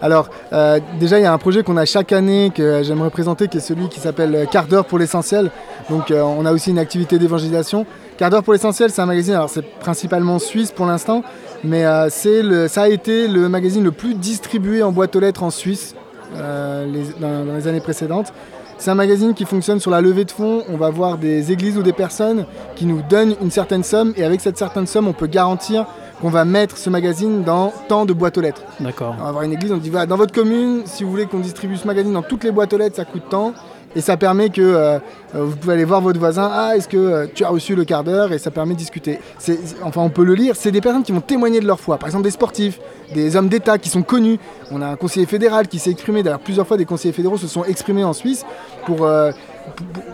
Alors, 0.00 0.28
euh, 0.52 0.78
déjà, 1.00 1.18
il 1.18 1.22
y 1.22 1.26
a 1.26 1.32
un 1.32 1.38
projet 1.38 1.64
qu'on 1.64 1.76
a 1.76 1.84
chaque 1.84 2.12
année 2.12 2.52
que 2.54 2.84
j'aimerais 2.84 3.10
présenter, 3.10 3.48
qui 3.48 3.56
est 3.56 3.60
celui 3.60 3.88
qui 3.88 3.98
s'appelle 3.98 4.46
Quart 4.48 4.66
d'heure 4.66 4.84
pour 4.84 4.98
l'essentiel. 4.98 5.50
Donc, 5.90 6.12
euh, 6.12 6.22
on 6.22 6.46
a 6.46 6.52
aussi 6.52 6.70
une 6.70 6.78
activité 6.78 7.18
d'évangélisation. 7.18 7.84
Quart 8.16 8.30
d'heure 8.30 8.44
pour 8.44 8.52
l'essentiel, 8.52 8.90
c'est 8.90 9.02
un 9.02 9.06
magazine, 9.06 9.34
alors 9.34 9.48
c'est 9.48 9.64
principalement 9.80 10.38
suisse 10.38 10.70
pour 10.70 10.86
l'instant, 10.86 11.24
mais 11.64 11.84
euh, 11.84 12.08
le, 12.24 12.68
ça 12.68 12.82
a 12.82 12.88
été 12.88 13.28
le 13.28 13.48
magazine 13.48 13.84
le 13.84 13.92
plus 13.92 14.14
distribué 14.14 14.82
en 14.82 14.92
boîte 14.92 15.14
aux 15.16 15.20
lettres 15.20 15.42
en 15.42 15.50
Suisse 15.50 15.94
euh, 16.36 16.86
les- 16.86 17.20
dans, 17.20 17.44
dans 17.44 17.54
les 17.54 17.66
années 17.68 17.80
précédentes. 17.80 18.32
C'est 18.80 18.90
un 18.92 18.94
magazine 18.94 19.34
qui 19.34 19.44
fonctionne 19.44 19.80
sur 19.80 19.90
la 19.90 20.00
levée 20.00 20.24
de 20.24 20.30
fonds. 20.30 20.62
On 20.68 20.76
va 20.76 20.88
voir 20.90 21.18
des 21.18 21.50
églises 21.50 21.76
ou 21.76 21.82
des 21.82 21.92
personnes 21.92 22.44
qui 22.76 22.86
nous 22.86 23.02
donnent 23.10 23.34
une 23.42 23.50
certaine 23.50 23.82
somme, 23.82 24.12
et 24.16 24.24
avec 24.24 24.40
cette 24.40 24.56
certaine 24.56 24.86
somme, 24.86 25.08
on 25.08 25.12
peut 25.12 25.26
garantir 25.26 25.84
qu'on 26.20 26.28
va 26.30 26.44
mettre 26.44 26.76
ce 26.76 26.88
magazine 26.90 27.42
dans 27.42 27.72
tant 27.88 28.04
de 28.04 28.12
boîtes 28.12 28.38
aux 28.38 28.40
lettres. 28.40 28.62
D'accord. 28.78 29.16
On 29.18 29.22
va 29.22 29.28
avoir 29.28 29.42
une 29.44 29.52
église, 29.52 29.72
on 29.72 29.78
dit 29.78 29.90
voilà, 29.90 30.06
dans 30.06 30.16
votre 30.16 30.32
commune, 30.32 30.82
si 30.84 31.02
vous 31.02 31.10
voulez 31.10 31.26
qu'on 31.26 31.40
distribue 31.40 31.76
ce 31.76 31.86
magazine 31.88 32.12
dans 32.12 32.22
toutes 32.22 32.44
les 32.44 32.52
boîtes 32.52 32.72
aux 32.72 32.78
lettres, 32.78 32.96
ça 32.96 33.04
coûte 33.04 33.22
tant. 33.30 33.52
Et 33.96 34.00
ça 34.00 34.16
permet 34.16 34.50
que 34.50 34.60
euh, 34.60 34.98
euh, 35.34 35.44
vous 35.44 35.56
pouvez 35.56 35.74
aller 35.74 35.84
voir 35.84 36.00
votre 36.00 36.18
voisin, 36.18 36.50
ah, 36.52 36.76
est-ce 36.76 36.88
que 36.88 36.96
euh, 36.96 37.26
tu 37.32 37.44
as 37.44 37.48
reçu 37.48 37.74
le 37.74 37.84
quart 37.84 38.04
d'heure? 38.04 38.32
Et 38.32 38.38
ça 38.38 38.50
permet 38.50 38.74
de 38.74 38.78
discuter. 38.78 39.18
Enfin, 39.82 40.02
on 40.02 40.10
peut 40.10 40.24
le 40.24 40.34
lire, 40.34 40.56
c'est 40.56 40.70
des 40.70 40.80
personnes 40.80 41.02
qui 41.02 41.12
vont 41.12 41.20
témoigner 41.20 41.60
de 41.60 41.66
leur 41.66 41.80
foi. 41.80 41.96
Par 41.96 42.08
exemple, 42.08 42.24
des 42.24 42.30
sportifs, 42.30 42.80
des 43.14 43.36
hommes 43.36 43.48
d'État 43.48 43.78
qui 43.78 43.88
sont 43.88 44.02
connus. 44.02 44.38
On 44.70 44.82
a 44.82 44.86
un 44.86 44.96
conseiller 44.96 45.26
fédéral 45.26 45.68
qui 45.68 45.78
s'est 45.78 45.90
exprimé, 45.90 46.22
d'ailleurs, 46.22 46.40
plusieurs 46.40 46.66
fois, 46.66 46.76
des 46.76 46.84
conseillers 46.84 47.14
fédéraux 47.14 47.38
se 47.38 47.48
sont 47.48 47.64
exprimés 47.64 48.04
en 48.04 48.12
Suisse 48.12 48.44
pour. 48.86 49.08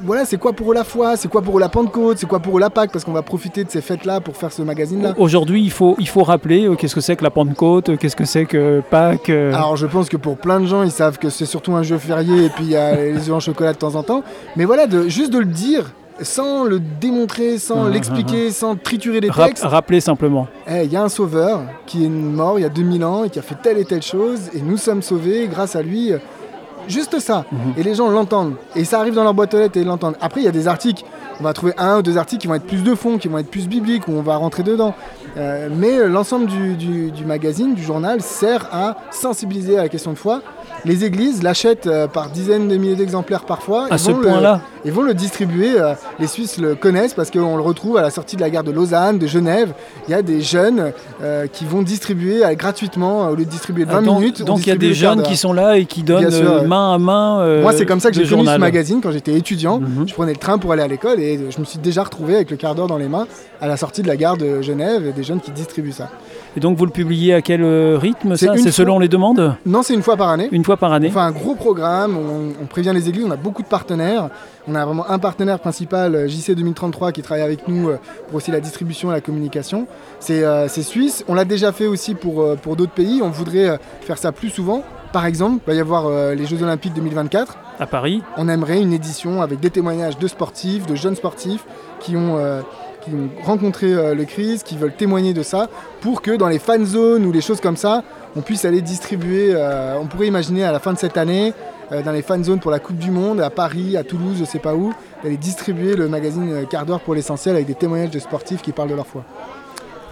Voilà, 0.02 0.24
c'est 0.24 0.36
quoi 0.38 0.52
pour 0.52 0.70
eux 0.72 0.74
la 0.74 0.84
foi, 0.84 1.16
c'est 1.16 1.28
quoi 1.28 1.42
pour 1.42 1.56
eux 1.56 1.60
la 1.60 1.68
Pentecôte, 1.68 2.18
c'est 2.18 2.26
quoi 2.26 2.40
pour 2.40 2.56
eux 2.56 2.60
la 2.60 2.70
Pâque, 2.70 2.90
parce 2.92 3.04
qu'on 3.04 3.12
va 3.12 3.22
profiter 3.22 3.64
de 3.64 3.70
ces 3.70 3.80
fêtes-là 3.80 4.20
pour 4.20 4.36
faire 4.36 4.52
ce 4.52 4.62
magazine-là. 4.62 5.14
Aujourd'hui, 5.18 5.62
il 5.62 5.70
faut, 5.70 5.96
il 5.98 6.08
faut 6.08 6.22
rappeler 6.22 6.66
euh, 6.66 6.74
qu'est-ce 6.74 6.94
que 6.94 7.00
c'est 7.00 7.16
que 7.16 7.24
la 7.24 7.30
Pentecôte, 7.30 7.88
euh, 7.90 7.96
qu'est-ce 7.96 8.16
que 8.16 8.24
c'est 8.24 8.44
que 8.44 8.82
Pâques. 8.90 9.30
euh, 9.30 9.52
Alors 9.54 9.76
je 9.76 9.86
pense 9.86 10.08
que 10.08 10.16
pour 10.16 10.36
plein 10.36 10.60
de 10.60 10.66
gens, 10.66 10.82
ils 10.82 10.90
savent 10.90 11.18
que 11.18 11.30
c'est 11.30 11.46
surtout 11.46 11.74
un 11.74 11.82
jeu 11.82 11.98
férié 11.98 12.44
et 12.46 12.48
puis 12.50 12.64
il 12.64 12.70
y 12.70 12.76
a 12.76 12.94
les 12.94 13.28
œufs 13.28 13.34
en 13.36 13.40
chocolat 13.40 13.72
de 13.72 13.78
temps 13.78 13.94
en 13.94 14.02
temps. 14.02 14.22
Mais 14.56 14.64
voilà, 14.64 14.86
de, 14.86 15.08
juste 15.08 15.32
de 15.32 15.38
le 15.38 15.44
dire, 15.46 15.92
sans 16.20 16.62
le 16.64 16.78
démontrer, 16.78 17.58
sans 17.58 17.84
Mhm, 17.86 17.92
l'expliquer, 17.92 18.50
sans 18.52 18.76
triturer 18.76 19.20
les 19.20 19.30
textes. 19.30 19.64
rappeler 19.64 20.00
simplement. 20.00 20.46
Eh, 20.70 20.84
Il 20.84 20.92
y 20.92 20.96
a 20.96 21.02
un 21.02 21.08
sauveur 21.08 21.62
qui 21.86 22.04
est 22.04 22.08
mort 22.08 22.58
il 22.58 22.62
y 22.62 22.64
a 22.64 22.68
2000 22.68 23.04
ans 23.04 23.24
et 23.24 23.30
qui 23.30 23.38
a 23.40 23.42
fait 23.42 23.56
telle 23.60 23.78
et 23.78 23.84
telle 23.84 24.02
chose 24.02 24.42
et 24.54 24.60
nous 24.62 24.76
sommes 24.76 25.02
sauvés 25.02 25.48
grâce 25.50 25.74
à 25.74 25.82
lui. 25.82 26.12
Juste 26.88 27.18
ça. 27.20 27.44
Et 27.76 27.82
les 27.82 27.94
gens 27.94 28.10
l'entendent. 28.10 28.54
Et 28.74 28.84
ça 28.84 29.00
arrive 29.00 29.14
dans 29.14 29.24
leur 29.24 29.34
boîte 29.34 29.54
aux 29.54 29.58
lettres 29.58 29.76
et 29.76 29.80
ils 29.80 29.86
l'entendent. 29.86 30.16
Après, 30.20 30.40
il 30.40 30.44
y 30.44 30.48
a 30.48 30.52
des 30.52 30.68
articles. 30.68 31.04
On 31.40 31.42
va 31.42 31.52
trouver 31.52 31.72
un 31.78 31.98
ou 31.98 32.02
deux 32.02 32.16
articles 32.16 32.42
qui 32.42 32.46
vont 32.46 32.54
être 32.54 32.66
plus 32.66 32.82
de 32.82 32.94
fond, 32.94 33.18
qui 33.18 33.28
vont 33.28 33.38
être 33.38 33.50
plus 33.50 33.68
bibliques, 33.68 34.06
où 34.08 34.12
on 34.12 34.22
va 34.22 34.36
rentrer 34.36 34.62
dedans. 34.62 34.94
Euh, 35.36 35.68
mais 35.70 35.98
euh, 35.98 36.06
l'ensemble 36.06 36.46
du, 36.46 37.24
magazine, 37.24 37.74
du 37.74 37.82
journal, 37.82 38.20
sert 38.20 38.68
à 38.72 38.96
sensibiliser 39.10 39.78
à 39.78 39.82
la 39.82 39.88
question 39.88 40.12
de 40.12 40.18
foi. 40.18 40.42
Les 40.84 41.04
églises 41.04 41.42
l'achètent 41.42 41.86
euh, 41.86 42.06
par 42.06 42.28
dizaines 42.28 42.68
de 42.68 42.76
milliers 42.76 42.94
d'exemplaires 42.96 43.44
parfois. 43.44 43.86
À 43.90 43.94
Ils 43.94 43.98
ce 43.98 44.10
vont 44.10 44.18
le- 44.18 44.28
point-là 44.28 44.60
ils 44.86 44.92
vont 44.92 45.02
le 45.02 45.14
distribuer. 45.14 45.80
euh, 45.80 45.94
les 46.18 46.26
Suisses 46.26 46.58
le 46.58 46.74
connaissent 46.74 47.14
parce 47.14 47.30
qu'on 47.30 47.56
le 47.56 47.62
retrouve 47.62 47.96
à 47.96 48.02
la 48.02 48.10
sortie 48.10 48.36
de 48.36 48.42
la 48.42 48.50
gare 48.50 48.64
de 48.64 48.70
Lausanne, 48.70 49.18
de 49.18 49.26
Genève. 49.26 49.72
Il 50.06 50.10
y 50.10 50.14
a 50.14 50.20
des 50.20 50.42
jeunes 50.42 50.92
euh, 51.22 51.46
qui 51.46 51.64
vont 51.64 51.80
distribuer 51.80 52.42
gratuitement, 52.54 53.28
au 53.30 53.34
lieu 53.34 53.46
de 53.46 53.50
distribuer 53.50 53.86
de 53.86 53.90
20 53.90 53.98
Ah, 53.98 54.02
donc, 54.02 54.18
minutes. 54.20 54.40
on 54.42 54.44
donc 54.44 54.58
il 54.66 54.68
y 54.68 54.72
a 54.72 54.76
des 54.76 54.92
jeunes 54.92 55.22
qui 55.22 55.38
sont 55.38 55.54
là 55.54 55.78
et 55.78 55.86
qui 55.86 56.02
donnent 56.02 56.30
sûr, 56.30 56.64
main 56.64 56.92
à 56.92 56.98
main. 56.98 57.60
Moi, 57.62 57.72
c'est 57.72 57.86
comme 57.86 58.00
ça 58.00 58.10
que 58.10 58.16
j'ai 58.22 58.28
connu 58.28 58.46
ce 58.46 58.58
magazine 58.58 59.00
quand 59.02 59.10
j'étais 59.10 59.32
étudiant. 59.32 59.80
Mhm. 59.80 60.06
Je 60.06 60.12
prenais 60.12 60.32
le 60.32 60.38
train 60.38 60.58
pour 60.58 60.72
aller 60.72 60.82
à 60.82 60.86
l'école 60.88 61.18
et 61.18 61.50
je 61.50 61.58
me 61.60 61.64
suis 61.64 61.78
déjà 61.78 62.02
retrouvé 62.02 62.34
avec 62.34 62.50
le 62.50 62.56
quart 62.58 62.74
d'heure 62.74 62.86
dans 62.88 62.98
les 62.98 63.08
mains 63.08 63.26
à 63.62 63.66
la 63.68 63.78
sortie 63.78 64.02
de 64.02 64.08
la 64.08 64.16
gare 64.16 64.36
de 64.36 64.60
Genève 64.60 65.06
et 65.06 65.12
des 65.12 65.22
jeunes 65.22 65.40
qui 65.40 65.50
distribuent 65.50 65.92
ça. 65.92 66.10
Et 66.56 66.60
donc 66.60 66.76
vous 66.78 66.84
le 66.84 66.92
publiez 66.92 67.34
à 67.34 67.42
quel 67.42 67.62
euh, 67.62 67.98
rythme 67.98 68.36
C'est 68.36 68.46
fois- 68.46 68.70
selon 68.70 68.98
les 68.98 69.08
demandes 69.08 69.56
Non, 69.66 69.82
c'est 69.82 69.94
une 69.94 70.02
fois 70.02 70.16
par 70.16 70.28
année. 70.28 70.48
Une 70.52 70.64
fois 70.64 70.76
par 70.76 70.90
On 70.90 70.94
année 70.94 71.10
fait 71.10 71.18
un 71.18 71.32
gros 71.32 71.54
programme, 71.56 72.16
on, 72.16 72.62
on 72.62 72.66
prévient 72.66 72.92
les 72.94 73.08
églises, 73.08 73.24
on 73.26 73.30
a 73.30 73.36
beaucoup 73.36 73.62
de 73.62 73.68
partenaires. 73.68 74.28
On 74.68 74.74
a 74.74 74.84
vraiment 74.86 75.08
un 75.10 75.18
partenaire 75.18 75.58
principal, 75.58 76.14
euh, 76.14 76.28
JC 76.28 76.54
2033, 76.54 77.12
qui 77.12 77.22
travaille 77.22 77.42
avec 77.42 77.66
nous 77.68 77.88
euh, 77.88 77.98
pour 78.28 78.36
aussi 78.36 78.50
la 78.50 78.60
distribution 78.60 79.10
et 79.10 79.14
la 79.14 79.20
communication. 79.20 79.86
C'est 80.20 80.44
euh, 80.44 80.68
suisse. 80.68 81.24
On 81.28 81.34
l'a 81.34 81.44
déjà 81.44 81.72
fait 81.72 81.86
aussi 81.86 82.14
pour, 82.14 82.56
pour 82.58 82.76
d'autres 82.76 82.92
pays. 82.92 83.20
On 83.22 83.30
voudrait 83.30 83.78
faire 84.02 84.18
ça 84.18 84.30
plus 84.32 84.50
souvent. 84.50 84.82
Par 85.12 85.26
exemple, 85.26 85.60
il 85.66 85.70
va 85.70 85.74
y 85.76 85.80
avoir 85.80 86.06
euh, 86.06 86.34
les 86.34 86.44
Jeux 86.44 86.60
Olympiques 86.62 86.92
2024. 86.94 87.56
à 87.78 87.86
Paris 87.86 88.20
On 88.36 88.48
aimerait 88.48 88.80
une 88.80 88.92
édition 88.92 89.42
avec 89.42 89.60
des 89.60 89.70
témoignages 89.70 90.18
de 90.18 90.26
sportifs, 90.26 90.86
de 90.86 90.96
jeunes 90.96 91.14
sportifs 91.14 91.64
qui 92.00 92.16
ont, 92.16 92.36
euh, 92.36 92.62
qui 93.04 93.10
ont 93.14 93.28
rencontré 93.44 93.92
euh, 93.92 94.14
le 94.14 94.24
Christ, 94.24 94.66
qui 94.66 94.76
veulent 94.76 94.94
témoigner 94.94 95.34
de 95.34 95.42
ça, 95.42 95.68
pour 96.00 96.22
que 96.22 96.30
dans 96.32 96.48
les 96.48 96.58
fan 96.58 96.84
zones 96.84 97.24
ou 97.26 97.32
les 97.32 97.40
choses 97.40 97.60
comme 97.60 97.76
ça, 97.76 98.02
on 98.36 98.40
puisse 98.40 98.64
aller 98.64 98.80
distribuer. 98.80 99.54
euh, 99.54 99.98
on 100.00 100.06
pourrait 100.06 100.26
imaginer 100.26 100.64
à 100.64 100.72
la 100.72 100.80
fin 100.80 100.92
de 100.92 100.98
cette 100.98 101.16
année, 101.16 101.52
euh, 101.92 102.02
dans 102.02 102.12
les 102.12 102.22
fan 102.22 102.42
zones 102.42 102.60
pour 102.60 102.70
la 102.70 102.78
Coupe 102.78 102.98
du 102.98 103.10
Monde, 103.10 103.40
à 103.40 103.50
Paris, 103.50 103.96
à 103.96 104.04
Toulouse, 104.04 104.36
je 104.38 104.44
sais 104.44 104.58
pas 104.58 104.74
où, 104.74 104.92
d'aller 105.22 105.36
distribuer 105.36 105.96
le 105.96 106.08
magazine 106.08 106.66
Quart 106.68 106.86
d'heure 106.86 107.00
pour 107.00 107.14
l'essentiel 107.14 107.54
avec 107.56 107.66
des 107.66 107.74
témoignages 107.74 108.10
de 108.10 108.18
sportifs 108.18 108.62
qui 108.62 108.72
parlent 108.72 108.90
de 108.90 108.94
leur 108.94 109.06
foi. 109.06 109.24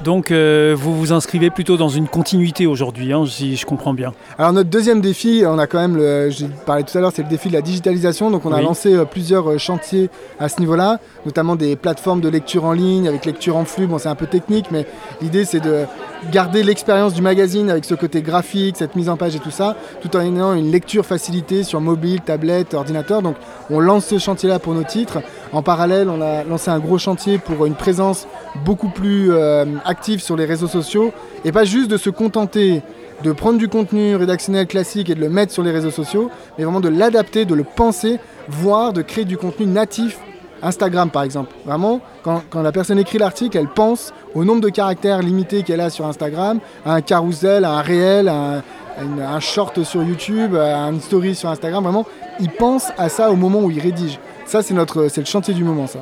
Donc 0.05 0.31
euh, 0.33 0.75
vous 0.77 0.99
vous 0.99 1.13
inscrivez 1.13 1.51
plutôt 1.51 1.77
dans 1.77 1.89
une 1.89 2.09
continuité 2.09 2.67
aujourd'hui, 2.67 3.13
hein, 3.13 3.25
si 3.27 3.57
je 3.57 3.65
comprends 3.65 3.95
bien. 3.95 4.13
Alors 4.37 4.53
notre 4.53 4.69
deuxième 4.69 5.01
défi, 5.01 5.45
on 5.47 5.59
a 5.59 5.67
quand 5.69 5.79
même, 5.79 5.97
le, 5.97 6.29
j'ai 6.31 6.47
parlé 6.67 6.83
tout 6.83 6.97
à 6.99 7.01
l'heure, 7.01 7.13
c'est 7.15 7.23
le 7.23 7.29
défi 7.29 7.49
de 7.49 7.53
la 7.53 7.63
digitalisation. 7.63 8.31
Donc 8.31 8.45
on 8.45 8.53
a 8.53 8.61
lancé 8.61 8.95
euh, 8.95 9.05
plusieurs 9.05 9.49
euh, 9.49 9.59
chantiers 9.59 10.11
à 10.41 10.49
ce 10.49 10.59
niveau-là, 10.61 10.99
notamment 11.25 11.55
des 11.55 11.77
plateformes 11.77 12.21
de 12.21 12.29
lecture 12.29 12.65
en 12.65 12.73
ligne 12.73 13.07
avec 13.07 13.25
lecture 13.25 13.57
en 13.57 13.65
flux. 13.65 13.87
Bon, 13.87 13.99
c'est 13.99 14.09
un 14.09 14.17
peu 14.17 14.27
technique, 14.27 14.67
mais 14.73 14.87
l'idée 15.21 15.45
c'est 15.45 15.61
de 15.61 15.85
garder 16.31 16.63
l'expérience 16.63 17.15
du 17.15 17.23
magazine 17.23 17.71
avec 17.71 17.85
ce 17.85 17.95
côté 17.95 18.23
graphique, 18.23 18.77
cette 18.77 18.97
mise 18.97 19.09
en 19.09 19.17
page 19.17 19.37
et 19.37 19.41
tout 19.41 19.51
ça, 19.51 19.77
tout 20.01 20.17
en 20.17 20.21
ayant 20.21 20.55
une 20.55 20.71
lecture 20.71 21.05
facilitée 21.07 21.63
sur 21.63 21.81
mobile, 21.81 22.21
tablette, 22.21 22.75
ordinateur. 22.75 23.23
Donc 23.23 23.37
on 23.71 23.79
lance 23.79 24.07
ce 24.07 24.19
chantier-là 24.19 24.59
pour 24.59 24.75
nos 24.75 24.85
titres. 24.85 25.19
En 25.53 25.63
parallèle, 25.63 26.09
on 26.09 26.21
a 26.23 26.45
lancé 26.45 26.71
un 26.71 26.79
gros 26.79 26.99
chantier 26.99 27.39
pour 27.39 27.67
une 27.67 27.75
présence 27.75 28.27
beaucoup 28.65 28.89
plus 28.89 29.33
euh, 29.33 29.65
active 29.93 30.21
sur 30.21 30.37
les 30.37 30.47
réseaux 30.47 30.67
sociaux 30.67 31.13
et 31.45 31.53
pas 31.53 31.65
juste 31.65 31.91
de 31.91 31.99
se 31.99 32.11
contenter 32.11 32.83
de 33.23 33.31
prendre 33.33 33.59
du 33.59 33.69
contenu 33.69 34.17
rédactionnel 34.17 34.67
classique 34.67 35.09
et 35.09 35.15
de 35.15 35.21
le 35.21 35.29
mettre 35.29 35.53
sur 35.53 35.63
les 35.63 35.71
réseaux 35.71 35.93
sociaux, 35.93 36.29
mais 36.59 36.65
vraiment 36.65 36.81
de 36.81 36.89
l'adapter, 36.89 37.45
de 37.45 37.55
le 37.55 37.63
penser, 37.63 38.19
voire 38.49 38.93
de 38.93 39.03
créer 39.03 39.25
du 39.25 39.37
contenu 39.37 39.67
natif. 39.67 40.19
Instagram 40.65 41.11
par 41.11 41.25
exemple. 41.25 41.53
Vraiment, 41.67 42.01
quand, 42.23 42.43
quand 42.49 42.63
la 42.63 42.71
personne 42.71 42.99
écrit 42.99 43.19
l'article, 43.19 43.59
elle 43.59 43.69
pense 43.69 44.13
au 44.35 44.45
nombre 44.45 44.61
de 44.61 44.69
caractères 44.69 45.21
limités 45.21 45.65
qu'elle 45.65 45.81
a 45.81 45.91
sur 45.91 46.07
Instagram, 46.07 46.61
à 46.87 46.95
un 46.95 47.01
carousel, 47.01 47.65
à 47.65 47.73
un 47.73 47.83
réel, 47.83 48.29
à 48.29 48.63
un, 48.99 49.41
short 49.41 49.83
sur 49.83 50.03
YouTube, 50.05 50.55
à 50.55 50.89
une 50.89 51.01
story 51.01 51.35
sur 51.35 51.49
Instagram. 51.49 51.83
Vraiment, 51.83 52.07
il 52.39 52.51
pense 52.51 52.93
à 52.97 53.09
ça 53.09 53.31
au 53.33 53.37
moment 53.37 53.61
où 53.61 53.71
il 53.71 53.81
rédige. 53.81 54.19
Ça, 54.47 54.63
c'est 54.63 54.75
notre, 54.75 55.09
c'est 55.09 55.21
le 55.21 55.27
chantier 55.27 55.55
du 55.55 55.65
moment, 55.65 55.89
ça. 55.89 56.01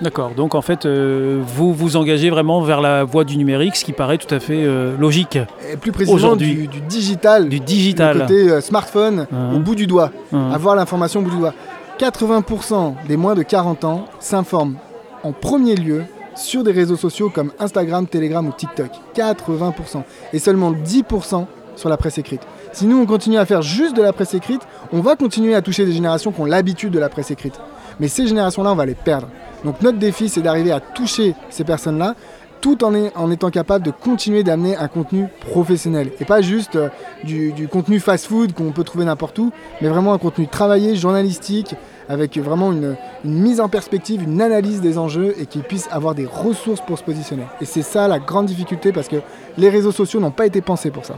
D'accord, 0.00 0.30
donc 0.36 0.54
en 0.54 0.62
fait 0.62 0.86
vous 0.86 1.72
vous 1.74 1.96
engagez 1.96 2.30
vraiment 2.30 2.60
vers 2.60 2.80
la 2.80 3.02
voie 3.02 3.24
du 3.24 3.36
numérique, 3.36 3.74
ce 3.74 3.84
qui 3.84 3.92
paraît 3.92 4.18
tout 4.18 4.32
à 4.32 4.38
fait 4.38 4.62
euh, 4.64 4.96
logique, 4.96 5.36
Et 5.72 5.76
plus 5.76 5.90
précisément 5.90 6.36
du, 6.36 6.68
du 6.68 6.80
digital, 6.82 7.48
du 7.48 7.58
digital. 7.58 8.20
côté 8.20 8.48
euh, 8.48 8.60
smartphone 8.60 9.26
Mhm. 9.30 9.56
au 9.56 9.58
bout 9.58 9.74
du 9.74 9.86
doigt. 9.88 10.12
Hein. 10.32 10.50
avoir 10.52 10.76
l'information 10.76 11.18
au 11.20 11.24
bout 11.24 11.30
du 11.30 11.38
doigt. 11.38 11.54
80% 11.98 12.94
des 13.08 13.16
moins 13.16 13.34
de 13.34 13.42
40 13.42 13.84
ans 13.84 14.04
s'informent 14.20 14.76
en 15.24 15.32
premier 15.32 15.74
lieu 15.74 16.04
sur 16.36 16.62
des 16.62 16.70
réseaux 16.70 16.96
sociaux 16.96 17.28
comme 17.34 17.50
Instagram, 17.58 18.06
Telegram 18.06 18.46
ou 18.46 18.52
TikTok. 18.52 18.90
80%. 19.16 20.04
Et 20.32 20.38
seulement 20.38 20.70
10% 20.70 21.46
sur 21.74 21.88
la 21.88 21.96
presse 21.96 22.18
écrite. 22.18 22.42
Si 22.72 22.86
nous 22.86 23.00
on 23.00 23.06
continue 23.06 23.36
à 23.38 23.44
faire 23.46 23.62
juste 23.62 23.96
de 23.96 24.02
la 24.02 24.12
presse 24.12 24.34
écrite, 24.34 24.62
on 24.92 25.00
va 25.00 25.16
continuer 25.16 25.56
à 25.56 25.62
toucher 25.62 25.84
des 25.84 25.92
générations 25.92 26.30
qui 26.30 26.40
ont 26.40 26.44
l'habitude 26.44 26.92
de 26.92 27.00
la 27.00 27.08
presse 27.08 27.32
écrite. 27.32 27.58
Mais 27.98 28.06
ces 28.06 28.28
générations-là, 28.28 28.70
on 28.70 28.76
va 28.76 28.86
les 28.86 28.94
perdre. 28.94 29.26
Donc 29.64 29.80
notre 29.82 29.98
défi, 29.98 30.28
c'est 30.28 30.42
d'arriver 30.42 30.72
à 30.72 30.80
toucher 30.80 31.34
ces 31.50 31.64
personnes-là 31.64 32.14
tout 32.60 32.84
en, 32.84 33.30
étant 33.30 33.50
capable 33.50 33.84
de 33.84 33.90
continuer 33.90 34.42
d'amener 34.42 34.76
un 34.76 34.88
contenu 34.88 35.28
professionnel. 35.40 36.10
Et 36.20 36.24
pas 36.24 36.40
juste 36.40 36.76
euh, 36.76 36.88
du, 37.24 37.68
contenu 37.70 38.00
fast-food 38.00 38.52
qu'on 38.52 38.72
peut 38.72 38.84
trouver 38.84 39.04
n'importe 39.04 39.38
où, 39.38 39.52
mais 39.80 39.88
vraiment 39.88 40.12
un 40.12 40.18
contenu 40.18 40.48
travaillé, 40.48 40.96
journalistique, 40.96 41.74
avec 42.08 42.38
vraiment 42.38 42.72
une, 42.72 42.96
mise 43.24 43.60
en 43.60 43.68
perspective, 43.68 44.22
une 44.22 44.40
analyse 44.40 44.80
des 44.80 44.98
enjeux 44.98 45.34
et 45.38 45.46
qui 45.46 45.58
puisse 45.58 45.88
avoir 45.90 46.14
des 46.14 46.26
ressources 46.26 46.80
pour 46.80 46.98
se 46.98 47.04
positionner. 47.04 47.44
Et 47.60 47.64
c'est 47.64 47.82
ça 47.82 48.08
la 48.08 48.18
grande 48.18 48.46
difficulté 48.46 48.92
parce 48.92 49.08
que 49.08 49.16
les 49.56 49.68
réseaux 49.68 49.92
sociaux 49.92 50.20
n'ont 50.20 50.30
pas 50.30 50.46
été 50.46 50.60
pensés 50.60 50.90
pour 50.90 51.04
ça. 51.04 51.14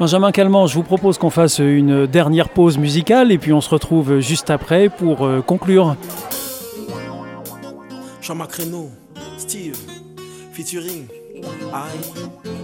Benjamin 0.00 0.30
Calment, 0.30 0.66
je 0.66 0.74
vous 0.74 0.84
propose 0.84 1.18
qu'on 1.18 1.30
fasse 1.30 1.58
une 1.58 2.06
dernière 2.06 2.48
pause 2.48 2.78
musicale 2.78 3.32
et 3.32 3.38
puis 3.38 3.52
on 3.52 3.60
se 3.60 3.68
retrouve 3.70 4.20
juste 4.20 4.48
après 4.48 4.88
pour 4.88 5.24
euh, 5.24 5.42
conclure. 5.42 5.96
Jean-Marc 8.28 8.56
Reno, 8.56 8.90
Steve, 9.38 9.74
featuring, 10.52 11.06
aïe, 11.72 11.98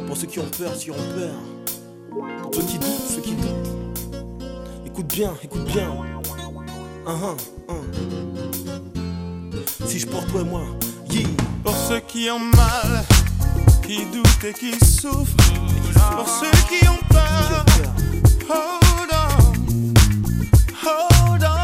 pour 0.06 0.14
ceux 0.14 0.26
qui 0.26 0.38
ont 0.38 0.50
peur, 0.58 0.74
ceux 0.74 0.80
qui 0.80 0.90
ont 0.90 0.94
peur, 1.14 1.34
pour 2.42 2.54
ceux 2.54 2.64
qui 2.64 2.78
doutent, 2.78 3.08
ceux 3.08 3.22
qui 3.22 3.32
doutent. 3.32 3.70
Écoute 4.84 5.06
bien, 5.06 5.32
écoute 5.42 5.64
bien. 5.64 5.90
Un, 7.06 7.14
un, 7.14 7.36
un. 7.70 7.82
Si 9.86 10.00
je 10.00 10.06
porte 10.06 10.28
toi 10.30 10.42
et 10.42 10.44
moi, 10.44 10.66
yeah. 11.08 11.26
Pour 11.62 11.74
ceux 11.74 12.00
qui 12.00 12.28
ont 12.28 12.40
mal, 12.40 13.02
qui 13.86 14.04
doutent 14.12 14.44
et 14.44 14.52
qui 14.52 14.72
souffrent. 14.84 15.34
Pour 16.14 16.28
ceux 16.28 16.50
qui 16.68 16.86
ont 16.86 16.98
qui 16.98 17.08
peur, 17.08 17.50
ont 17.50 17.64
peur. 17.64 17.94
hold 18.50 19.12
on. 19.14 20.86
Hold 20.86 21.42
on. 21.42 21.63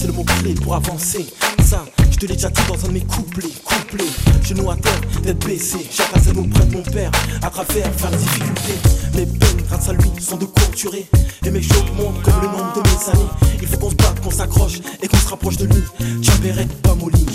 C'est 0.00 0.06
le 0.06 0.14
mot 0.14 0.24
clé 0.24 0.54
pour 0.54 0.74
avancer. 0.74 1.26
Ça, 1.62 1.84
je 2.10 2.16
te 2.16 2.24
l'ai 2.24 2.34
déjà 2.34 2.48
dit 2.48 2.62
dans 2.66 2.84
un 2.86 2.88
de 2.88 2.92
mes 2.94 3.04
couplets. 3.04 3.52
Couplets, 3.62 4.08
genoux 4.42 4.70
à 4.70 4.76
terre, 4.76 5.00
tête 5.22 5.44
baissée. 5.44 5.86
Chaque 5.90 6.16
à 6.16 6.32
nous 6.32 6.48
prête 6.48 6.72
mon 6.72 6.82
père, 6.82 7.10
à 7.42 7.50
travers 7.50 7.92
faire 7.94 8.10
les 8.10 8.16
difficultés. 8.16 8.78
Mes 9.14 9.26
peines, 9.26 9.62
grâce 9.68 9.88
à 9.90 9.92
lui, 9.92 10.10
sont 10.18 10.38
de 10.38 10.46
courte 10.46 10.74
durée. 10.74 11.06
Et 11.44 11.50
mes 11.50 11.60
chocs 11.60 11.92
montent 11.98 12.22
comme 12.22 12.40
le 12.40 12.46
nombre 12.46 12.72
de 12.76 12.80
mes 12.80 13.10
années. 13.10 13.30
Il 13.60 13.68
faut 13.68 13.76
qu'on 13.76 13.90
se 13.90 13.96
batte, 13.96 14.20
qu'on 14.20 14.30
s'accroche 14.30 14.80
et 15.02 15.08
qu'on 15.08 15.18
se 15.18 15.28
rapproche 15.28 15.58
de 15.58 15.66
lui. 15.66 15.82
Tchaberet, 16.22 16.66
pas 16.82 16.94
molly. 16.94 17.26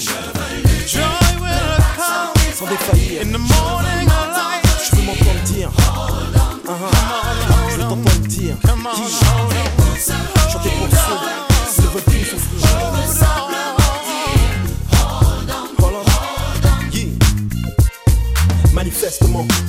Joy 0.88 1.01
will 1.39 1.49
come 1.95 2.34
Sans 2.57 2.68
défaillir, 2.68 3.22
in 3.22 3.32
the 3.32 3.38
morning 3.38 4.09
je 4.88 4.95
veux 4.95 5.01
m'entendre 5.03 5.41
dire. 5.45 5.70
Ah, 5.78 6.07
ah. 6.68 6.74
Je 7.70 7.76
veux 7.76 7.82
t'entendre 7.82 8.28
dire. 8.28 8.55
Come 8.63 8.88
on. 8.91 9.64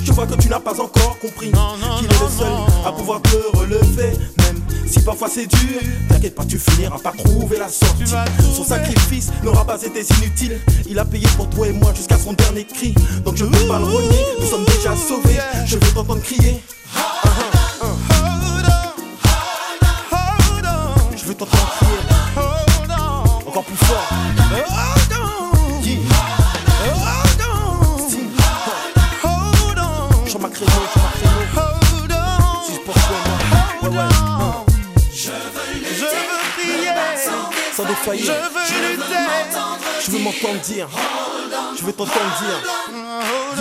Je 0.03 0.11
vois 0.11 0.25
que 0.25 0.35
tu 0.35 0.49
n'as 0.49 0.59
pas 0.59 0.79
encore 0.79 1.17
compris 1.19 1.51
qu'il 1.51 2.05
est 2.05 2.21
le 2.21 2.29
seul 2.29 2.51
à 2.85 2.91
pouvoir 2.91 3.21
te 3.21 3.57
relever. 3.57 4.17
Même 4.37 4.61
si 4.87 4.99
parfois 5.01 5.29
c'est 5.29 5.47
dur, 5.47 5.79
t'inquiète 6.09 6.35
pas, 6.35 6.45
tu 6.45 6.57
finiras 6.57 6.99
par 6.99 7.15
trouver 7.15 7.57
la 7.57 7.69
sortie. 7.69 8.03
Son 8.55 8.63
sacrifice 8.63 9.31
n'aura 9.43 9.65
pas 9.65 9.81
été 9.81 10.01
inutile. 10.19 10.59
Il 10.89 10.97
a 10.99 11.05
payé 11.05 11.27
pour 11.35 11.49
toi 11.49 11.67
et 11.67 11.73
moi 11.73 11.93
jusqu'à 11.93 12.17
son 12.17 12.33
dernier 12.33 12.65
cri. 12.65 12.93
Donc 13.25 13.35
je 13.35 13.45
peux 13.45 13.67
pas 13.67 13.79
le 13.79 13.85
renier, 13.85 14.25
nous 14.39 14.47
sommes 14.47 14.65
déjà 14.65 14.95
sauvés. 14.95 15.39
Je 15.65 15.75
veux 15.75 15.91
t'entendre 15.93 16.21
crier. 16.21 16.61
Je 21.15 21.25
veux 21.25 21.33
t'entendre 21.33 21.69
crier 21.79 22.17
encore 23.57 23.63
plus 23.63 23.85
fort. 23.85 25.06
Sans 38.07 38.13
Je 38.13 38.31
veux 38.31 38.89
lutter. 38.91 39.03
Je 40.05 40.11
veux 40.11 40.19
m'entendre 40.19 40.61
dire. 40.61 40.87
Je 41.77 41.83
veux 41.83 41.91
t'entendre 41.91 42.37
dire. 42.39 42.73
Un, 42.95 43.59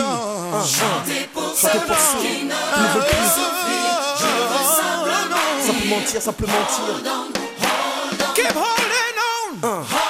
un. 0.54 0.64
Chanter 0.64 1.28
pour 1.34 1.52
ceux 1.56 1.68
qui 2.20 2.44
ne 2.44 2.52
veulent 2.94 3.06
plus. 3.08 3.32
Simplement 5.66 6.00
dire, 6.06 6.22
simplement 6.22 6.52
dire. 6.52 7.12
Keep 8.36 8.54
holding 8.54 9.18
on. 9.64 10.05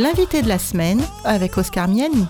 L'invité 0.00 0.40
de 0.40 0.48
la 0.48 0.58
semaine 0.58 1.02
avec 1.26 1.58
Oscar 1.58 1.86
Miani. 1.86 2.24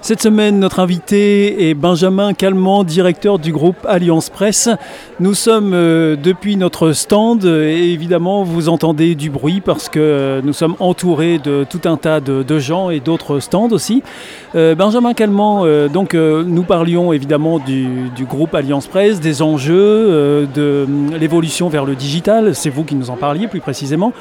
Cette 0.00 0.20
semaine, 0.20 0.58
notre 0.58 0.80
invité 0.80 1.70
est 1.70 1.74
Benjamin 1.74 2.34
Calment, 2.34 2.84
directeur 2.84 3.38
du 3.38 3.52
groupe 3.52 3.76
Alliance 3.86 4.28
Presse. 4.28 4.68
Nous 5.20 5.32
sommes 5.32 5.72
euh, 5.72 6.14
depuis 6.16 6.56
notre 6.56 6.92
stand 6.92 7.44
et 7.44 7.92
évidemment 7.92 8.42
vous 8.42 8.68
entendez 8.68 9.14
du 9.14 9.30
bruit 9.30 9.62
parce 9.62 9.88
que 9.88 10.42
nous 10.44 10.52
sommes 10.52 10.76
entourés 10.78 11.38
de 11.38 11.64
tout 11.64 11.80
un 11.84 11.96
tas 11.96 12.20
de, 12.20 12.58
gens 12.58 12.90
et 12.90 13.00
d'autres 13.00 13.38
stands 13.38 13.70
aussi. 13.70 14.02
Euh, 14.56 14.74
Benjamin 14.74 15.14
Calment, 15.14 15.62
euh, 15.64 15.88
donc 15.88 16.12
nous 16.14 16.64
parlions 16.64 17.12
évidemment 17.12 17.58
du, 17.58 18.10
du 18.14 18.26
groupe 18.26 18.54
Alliance 18.54 18.88
Presse, 18.88 19.20
des 19.20 19.40
enjeux, 19.42 20.46
de 20.54 20.86
l'évolution 21.18 21.68
vers 21.68 21.86
le 21.86 21.94
digital. 21.94 22.54
C'est 22.54 22.68
vous 22.68 22.84
qui 22.84 22.94
nous 22.96 23.10
en 23.10 23.16
parliez 23.16 23.46
plus 23.46 23.60
précisément. 23.60 24.12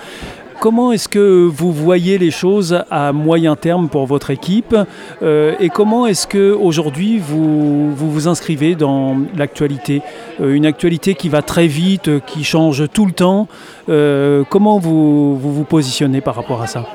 Comment 0.60 0.91
est-ce 0.91 1.10
que 1.10 1.45
vous 1.45 1.72
voyez 1.74 2.18
les 2.18 2.32
choses 2.32 2.84
à 2.89 3.12
moyen 3.12 3.56
terme 3.56 3.89
pour 3.89 4.06
votre 4.06 4.32
équipe 4.32 4.76
euh, 5.22 5.56
et 5.60 5.70
comment 5.70 6.08
est-ce 6.08 6.28
que 6.28 6.54
aujourd'hui 6.54 7.20
vous, 7.20 7.93
vous 7.93 8.28
inscrivez 8.28 8.76
dans 8.76 9.18
l'actualité 9.36 10.01
Euh, 10.39 10.54
Une 10.54 10.66
actualité 10.66 11.16
qui 11.16 11.30
va 11.30 11.41
très 11.41 11.68
vite, 11.68 12.10
qui 12.26 12.43
change 12.43 12.89
tout 12.93 13.06
le 13.06 13.12
temps. 13.12 13.47
Euh, 13.89 14.43
comment 14.49 14.80
vous, 14.80 15.38
vous 15.38 15.64
positionnez 15.64 16.22
par 16.22 16.36
rapport 16.36 16.62
à 16.62 16.68
ça? 16.68 16.86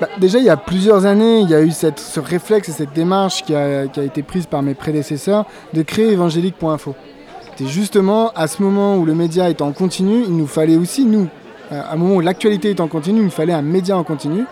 Bah, 0.00 0.08
déjà, 0.18 0.38
il 0.38 0.44
y 0.44 0.50
a 0.50 0.56
plusieurs 0.56 1.06
années, 1.06 1.40
il 1.40 1.50
y 1.50 1.54
a 1.54 1.60
eu 1.60 1.70
ce 1.70 2.20
réflexe 2.20 2.68
et 2.68 2.72
cette 2.72 2.92
démarche 2.92 3.42
qui 3.42 3.54
a, 3.54 3.86
qui 3.88 4.00
a 4.00 4.04
été 4.04 4.22
prise 4.22 4.46
par 4.46 4.62
mes 4.62 4.74
prédécesseurs 4.74 5.44
de 5.74 5.82
créer 5.82 6.12
évangélique.info. 6.12 6.94
C'était 7.50 7.70
justement 7.70 8.30
à 8.36 8.46
ce 8.46 8.62
moment 8.62 8.96
où 8.96 9.04
le 9.04 9.14
média 9.14 9.50
est 9.50 9.60
en 9.60 9.72
continu, 9.72 10.22
il 10.26 10.36
nous 10.36 10.46
fallait 10.46 10.76
aussi, 10.76 11.04
nous, 11.04 11.26
à 11.70 11.92
un 11.92 11.96
moment 11.96 12.16
où 12.16 12.20
l'actualité 12.20 12.70
est 12.70 12.80
en 12.80 12.88
continu, 12.88 13.20
il 13.20 13.24
nous 13.24 13.30
fallait 13.30 13.52
un 13.52 13.62
média 13.62 13.96
en 13.96 14.04
continu. 14.04 14.44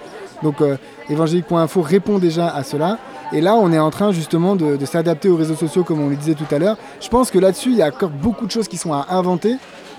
Donc 0.42 0.60
euh, 0.60 0.76
évangélique.info 1.08 1.80
répond 1.82 2.18
déjà 2.18 2.48
à 2.48 2.62
cela. 2.62 2.98
Et 3.32 3.40
là, 3.40 3.54
on 3.56 3.72
est 3.72 3.78
en 3.78 3.90
train 3.90 4.12
justement 4.12 4.54
de, 4.54 4.84
s'adapter 4.84 5.28
aux 5.28 5.36
réseaux 5.36 5.56
sociaux, 5.56 5.82
comme 5.82 6.00
on 6.00 6.08
le 6.08 6.16
disait 6.16 6.34
tout 6.34 6.54
à 6.54 6.58
l'heure. 6.58 6.76
Je 7.00 7.08
pense 7.08 7.30
que 7.30 7.38
là-dessus, 7.38 7.70
il 7.70 7.76
y 7.76 7.82
a 7.82 7.88
encore 7.88 8.10
beaucoup 8.10 8.46
de 8.46 8.50
choses 8.50 8.68
qui 8.68 8.76
sont 8.76 8.92
à 8.92 9.06
inventer. 9.10 9.56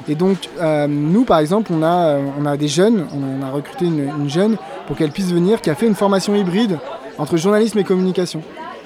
Et 0.08 0.16
donc, 0.16 0.50
euh, 0.62 0.88
nous, 0.88 1.26
par 1.26 1.40
exemple, 1.40 1.72
on 1.74 1.84
a, 1.84 2.20
euh, 2.20 2.58
des 2.58 2.68
jeunes, 2.68 3.06
on 3.14 3.46
a 3.46 3.50
recruté 3.50 3.86
une, 3.86 4.10
une 4.20 4.30
jeune 4.30 4.56
pour 4.86 4.96
qu'elle 4.96 5.12
puisse 5.12 5.32
venir, 5.32 5.60
qui 5.60 5.70
a 5.70 5.76
fait 5.76 5.88
une 5.88 5.96
formation 5.96 6.36
hybride 6.36 6.78
entre 7.18 7.36
journalisme 7.36 7.80
et 7.80 7.84
communication. 7.84 8.42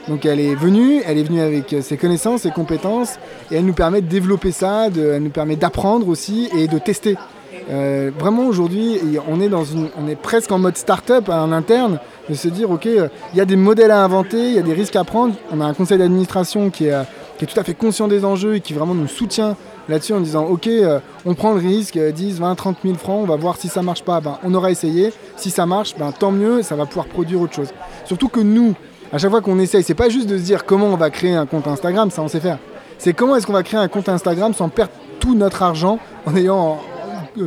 Donc 0.07 0.25
elle 0.25 0.39
est 0.39 0.55
venue, 0.55 1.01
elle 1.05 1.17
est 1.17 1.23
venue 1.23 1.41
avec 1.41 1.73
euh, 1.73 1.81
ses 1.81 1.97
connaissances, 1.97 2.41
ses 2.41 2.51
compétences, 2.51 3.19
et 3.51 3.57
elle 3.57 3.65
nous 3.65 3.73
permet 3.73 4.01
de 4.01 4.07
développer 4.07 4.51
ça, 4.51 4.87
elle 4.87 5.21
nous 5.21 5.29
permet 5.29 5.55
d'apprendre 5.55 6.07
aussi 6.07 6.49
et 6.57 6.67
de 6.67 6.79
tester. 6.79 7.17
Euh, 7.69 8.11
vraiment 8.17 8.45
aujourd'hui, 8.45 8.99
on 9.27 9.41
est 9.41 9.49
dans 9.49 9.65
une, 9.65 9.89
on 9.97 10.07
est 10.07 10.15
presque 10.15 10.51
en 10.51 10.59
mode 10.59 10.77
start-up 10.77 11.29
en 11.29 11.51
interne, 11.51 11.99
de 12.29 12.35
se 12.35 12.47
dire 12.47 12.71
ok, 12.71 12.85
euh, 12.85 13.07
il 13.33 13.37
y 13.37 13.41
a 13.41 13.45
des 13.45 13.55
modèles 13.55 13.91
à 13.91 14.03
inventer, 14.03 14.49
il 14.49 14.53
y 14.53 14.59
a 14.59 14.61
des 14.61 14.73
risques 14.73 14.95
à 14.95 15.03
prendre. 15.03 15.35
On 15.51 15.61
a 15.61 15.65
un 15.65 15.73
conseil 15.73 15.97
d'administration 15.97 16.69
qui 16.69 16.85
est, 16.85 16.93
euh, 16.93 17.03
qui 17.37 17.45
est 17.45 17.47
tout 17.47 17.59
à 17.59 17.63
fait 17.63 17.73
conscient 17.73 18.07
des 18.07 18.25
enjeux 18.25 18.55
et 18.55 18.61
qui 18.61 18.73
vraiment 18.73 18.93
nous 18.93 19.07
soutient 19.07 19.55
là-dessus 19.89 20.13
en 20.13 20.21
disant 20.21 20.45
ok, 20.45 20.69
on 21.25 21.33
prend 21.33 21.53
le 21.53 21.59
risque, 21.59 21.97
euh, 21.97 22.11
10, 22.11 22.39
20, 22.39 22.55
30 22.55 22.77
000 22.83 22.95
francs, 22.95 23.19
on 23.21 23.25
va 23.25 23.35
voir 23.35 23.57
si 23.57 23.67
ça 23.67 23.81
marche 23.81 24.03
pas, 24.03 24.21
ben, 24.21 24.37
on 24.43 24.53
aura 24.53 24.71
essayé. 24.71 25.13
Si 25.35 25.49
ça 25.49 25.65
marche, 25.65 25.95
ben, 25.97 26.11
tant 26.11 26.31
mieux, 26.31 26.61
ça 26.61 26.75
va 26.75 26.85
pouvoir 26.85 27.07
produire 27.07 27.41
autre 27.41 27.53
chose. 27.53 27.73
Surtout 28.05 28.29
que 28.29 28.39
nous, 28.39 28.73
à 29.11 29.17
chaque 29.17 29.31
fois 29.31 29.41
qu'on 29.41 29.59
essaye, 29.59 29.83
c'est 29.83 29.95
pas 29.95 30.09
juste 30.09 30.29
de 30.29 30.37
se 30.37 30.43
dire 30.43 30.65
comment 30.65 30.87
on 30.87 30.97
va 30.97 31.09
créer 31.09 31.33
un 31.33 31.45
compte 31.45 31.67
Instagram, 31.67 32.11
ça 32.11 32.21
on 32.21 32.27
sait 32.27 32.39
faire. 32.39 32.59
C'est 32.97 33.13
comment 33.13 33.35
est-ce 33.35 33.47
qu'on 33.47 33.53
va 33.53 33.63
créer 33.63 33.79
un 33.79 33.87
compte 33.87 34.07
Instagram 34.09 34.53
sans 34.53 34.69
perdre 34.69 34.91
tout 35.19 35.35
notre 35.35 35.63
argent 35.63 35.99
en 36.25 36.35
ayant 36.35 36.79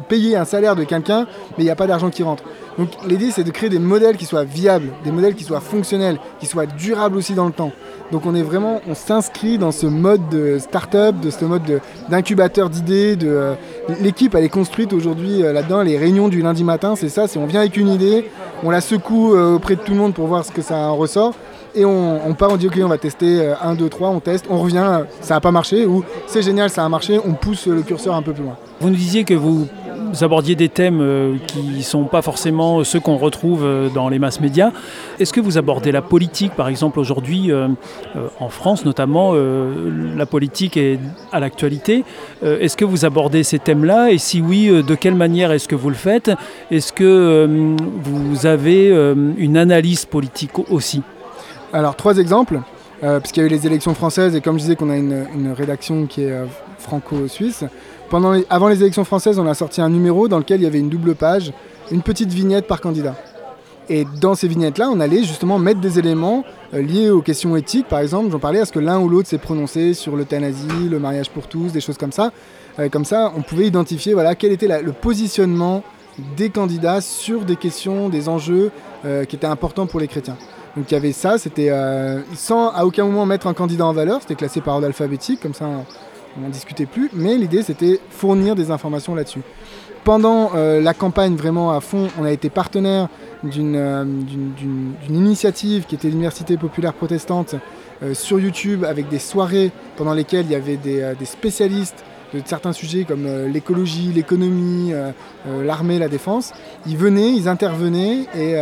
payé 0.08 0.36
un 0.36 0.44
salaire 0.44 0.76
de 0.76 0.84
quelqu'un, 0.84 1.26
mais 1.56 1.62
il 1.62 1.64
n'y 1.64 1.70
a 1.70 1.76
pas 1.76 1.86
d'argent 1.86 2.10
qui 2.10 2.22
rentre. 2.22 2.42
Donc 2.78 2.88
l'idée 3.06 3.30
c'est 3.30 3.44
de 3.44 3.50
créer 3.50 3.70
des 3.70 3.78
modèles 3.78 4.16
qui 4.16 4.24
soient 4.24 4.44
viables, 4.44 4.88
des 5.04 5.10
modèles 5.12 5.34
qui 5.34 5.44
soient 5.44 5.60
fonctionnels, 5.60 6.18
qui 6.40 6.46
soient 6.46 6.66
durables 6.66 7.16
aussi 7.16 7.34
dans 7.34 7.46
le 7.46 7.52
temps. 7.52 7.70
Donc 8.12 8.26
on 8.26 8.34
est 8.34 8.42
vraiment, 8.42 8.80
on 8.88 8.94
s'inscrit 8.94 9.58
dans 9.58 9.70
ce 9.72 9.86
mode 9.86 10.28
de 10.28 10.58
start-up, 10.58 11.14
de 11.20 11.30
ce 11.30 11.44
mode 11.44 11.62
de- 11.64 11.80
d'incubateur 12.08 12.68
d'idées. 12.70 13.16
Euh, 13.22 13.54
L'équipe 14.00 14.34
elle 14.34 14.44
est 14.44 14.48
construite 14.48 14.92
aujourd'hui 14.92 15.42
euh, 15.42 15.52
là-dedans, 15.52 15.82
les 15.82 15.96
réunions 15.98 16.28
du 16.28 16.42
lundi 16.42 16.64
matin, 16.64 16.94
c'est 16.96 17.08
ça, 17.08 17.28
c'est 17.28 17.38
on 17.38 17.46
vient 17.46 17.60
avec 17.60 17.76
une 17.76 17.88
idée, 17.88 18.30
on 18.62 18.70
la 18.70 18.80
secoue 18.80 19.34
euh, 19.34 19.54
auprès 19.56 19.76
de 19.76 19.80
tout 19.80 19.92
le 19.92 19.98
monde 19.98 20.14
pour 20.14 20.26
voir 20.26 20.44
ce 20.44 20.50
que 20.50 20.62
ça 20.62 20.76
en 20.76 20.96
ressort. 20.96 21.34
Et 21.76 21.84
on, 21.84 22.24
on 22.28 22.34
part, 22.34 22.50
on 22.52 22.56
dit 22.56 22.66
ok 22.68 22.78
on 22.84 22.88
va 22.88 22.98
tester 22.98 23.52
1, 23.62 23.74
2, 23.74 23.88
3, 23.88 24.08
on 24.10 24.20
teste, 24.20 24.46
on 24.48 24.58
revient, 24.58 25.00
ça 25.20 25.34
n'a 25.34 25.40
pas 25.40 25.50
marché, 25.50 25.86
ou 25.86 26.04
c'est 26.28 26.42
génial, 26.42 26.70
ça 26.70 26.84
a 26.84 26.88
marché, 26.88 27.18
on 27.24 27.32
pousse 27.32 27.66
le 27.66 27.82
curseur 27.82 28.14
un 28.14 28.22
peu 28.22 28.32
plus 28.32 28.44
loin. 28.44 28.56
Vous 28.84 28.90
nous 28.90 28.96
disiez 28.96 29.24
que 29.24 29.32
vous 29.32 29.66
abordiez 30.20 30.56
des 30.56 30.68
thèmes 30.68 31.00
euh, 31.00 31.38
qui 31.46 31.62
ne 31.62 31.80
sont 31.80 32.04
pas 32.04 32.20
forcément 32.20 32.84
ceux 32.84 33.00
qu'on 33.00 33.16
retrouve 33.16 33.64
euh, 33.64 33.88
dans 33.88 34.10
les 34.10 34.18
masses 34.18 34.42
médias. 34.42 34.72
Est-ce 35.18 35.32
que 35.32 35.40
vous 35.40 35.56
abordez 35.56 35.90
la 35.90 36.02
politique, 36.02 36.52
par 36.52 36.68
exemple, 36.68 37.00
aujourd'hui, 37.00 37.50
euh, 37.50 37.68
en 38.40 38.50
France 38.50 38.84
notamment, 38.84 39.32
la 39.32 40.26
politique 40.26 40.76
est 40.76 40.98
à 41.32 41.40
l'actualité. 41.40 42.04
Est-ce 42.42 42.76
que 42.76 42.84
vous 42.84 43.06
abordez 43.06 43.42
ces 43.42 43.58
thèmes-là? 43.58 44.10
Et 44.10 44.18
si 44.18 44.42
oui, 44.42 44.68
de 44.68 44.94
quelle 44.94 45.14
manière 45.14 45.50
est-ce 45.50 45.66
que 45.66 45.76
vous 45.76 45.88
le 45.88 45.94
faites? 45.94 46.30
Est-ce 46.70 46.92
que 46.92 47.48
vous 48.02 48.44
avez 48.44 48.90
une 49.38 49.56
analyse 49.56 50.04
politique 50.04 50.58
aussi? 50.70 51.00
Alors, 51.72 51.96
trois 51.96 52.18
exemples, 52.18 52.60
puisqu'il 53.00 53.40
y 53.40 53.42
a 53.44 53.46
eu 53.46 53.50
les 53.50 53.66
élections 53.66 53.94
françaises, 53.94 54.36
et 54.36 54.42
comme 54.42 54.56
je 54.56 54.64
disais 54.64 54.76
qu'on 54.76 54.90
a 54.90 54.96
une, 54.96 55.54
rédaction 55.56 56.04
qui 56.04 56.24
est 56.24 56.34
franco-suisse. 56.78 57.64
Avant 58.12 58.68
les 58.68 58.80
élections 58.80 59.04
françaises, 59.04 59.38
on 59.38 59.46
a 59.46 59.54
sorti 59.54 59.80
un 59.80 59.88
numéro 59.88 60.28
dans 60.28 60.38
lequel 60.38 60.60
il 60.60 60.64
y 60.64 60.66
avait 60.66 60.78
une 60.78 60.88
double 60.88 61.14
page, 61.14 61.52
une 61.90 62.02
petite 62.02 62.32
vignette 62.32 62.66
par 62.66 62.80
candidat. 62.80 63.16
Et 63.88 64.06
dans 64.20 64.34
ces 64.34 64.48
vignettes-là, 64.48 64.88
on 64.90 65.00
allait 65.00 65.24
justement 65.24 65.58
mettre 65.58 65.80
des 65.80 65.98
éléments 65.98 66.44
euh, 66.72 66.80
liés 66.80 67.10
aux 67.10 67.20
questions 67.20 67.54
éthiques. 67.56 67.86
Par 67.86 67.98
exemple, 67.98 68.30
j'en 68.30 68.38
parlais 68.38 68.60
à 68.60 68.64
ce 68.64 68.72
que 68.72 68.78
l'un 68.78 68.98
ou 68.98 69.08
l'autre 69.08 69.28
s'est 69.28 69.38
prononcé 69.38 69.92
sur 69.92 70.16
l'euthanasie, 70.16 70.88
le 70.88 70.98
mariage 70.98 71.28
pour 71.28 71.48
tous, 71.48 71.72
des 71.72 71.80
choses 71.80 71.98
comme 71.98 72.12
ça. 72.12 72.32
Euh, 72.78 72.88
comme 72.88 73.04
ça, 73.04 73.32
on 73.36 73.42
pouvait 73.42 73.66
identifier 73.66 74.14
voilà, 74.14 74.34
quel 74.34 74.52
était 74.52 74.68
le 74.80 74.92
positionnement 74.92 75.82
des 76.36 76.48
candidats 76.48 77.00
sur 77.00 77.44
des 77.44 77.56
questions, 77.56 78.08
des 78.08 78.28
enjeux 78.28 78.70
euh, 79.04 79.24
qui 79.24 79.36
étaient 79.36 79.46
importants 79.46 79.86
pour 79.86 80.00
les 80.00 80.08
chrétiens. 80.08 80.36
Donc 80.76 80.90
il 80.90 80.94
y 80.94 80.96
avait 80.96 81.12
ça, 81.12 81.38
c'était 81.38 81.70
sans 82.34 82.70
à 82.70 82.84
aucun 82.84 83.04
moment 83.04 83.26
mettre 83.26 83.46
un 83.46 83.54
candidat 83.54 83.86
en 83.86 83.92
valeur, 83.92 84.20
c'était 84.22 84.34
classé 84.34 84.60
par 84.60 84.74
ordre 84.74 84.88
alphabétique, 84.88 85.38
comme 85.40 85.54
ça 85.54 85.66
on 86.36 86.40
n'en 86.42 86.48
discutait 86.48 86.86
plus, 86.86 87.10
mais 87.12 87.36
l'idée 87.36 87.62
c'était 87.62 88.00
fournir 88.10 88.54
des 88.54 88.70
informations 88.70 89.14
là-dessus. 89.14 89.42
Pendant 90.04 90.50
euh, 90.54 90.82
la 90.82 90.92
campagne 90.92 91.34
vraiment 91.34 91.70
à 91.72 91.80
fond, 91.80 92.08
on 92.20 92.24
a 92.24 92.30
été 92.30 92.50
partenaire 92.50 93.08
d'une 93.42 93.76
euh, 93.76 94.04
initiative 95.08 95.84
qui 95.86 95.94
était 95.94 96.08
l'Université 96.08 96.58
populaire 96.58 96.92
protestante 96.92 97.54
euh, 98.02 98.12
sur 98.12 98.38
YouTube 98.38 98.84
avec 98.84 99.08
des 99.08 99.18
soirées 99.18 99.72
pendant 99.96 100.12
lesquelles 100.12 100.44
il 100.44 100.52
y 100.52 100.56
avait 100.56 100.76
des, 100.76 101.14
spécialistes 101.24 102.04
de 102.34 102.42
certains 102.44 102.72
sujets 102.74 103.04
comme 103.04 103.26
l'écologie, 103.46 104.10
l'économie, 104.12 104.92
l'armée, 105.62 106.00
la 106.00 106.08
défense. 106.08 106.52
Ils 106.84 106.96
venaient, 106.96 107.32
ils 107.32 107.48
intervenaient 107.48 108.26
et 108.36 108.56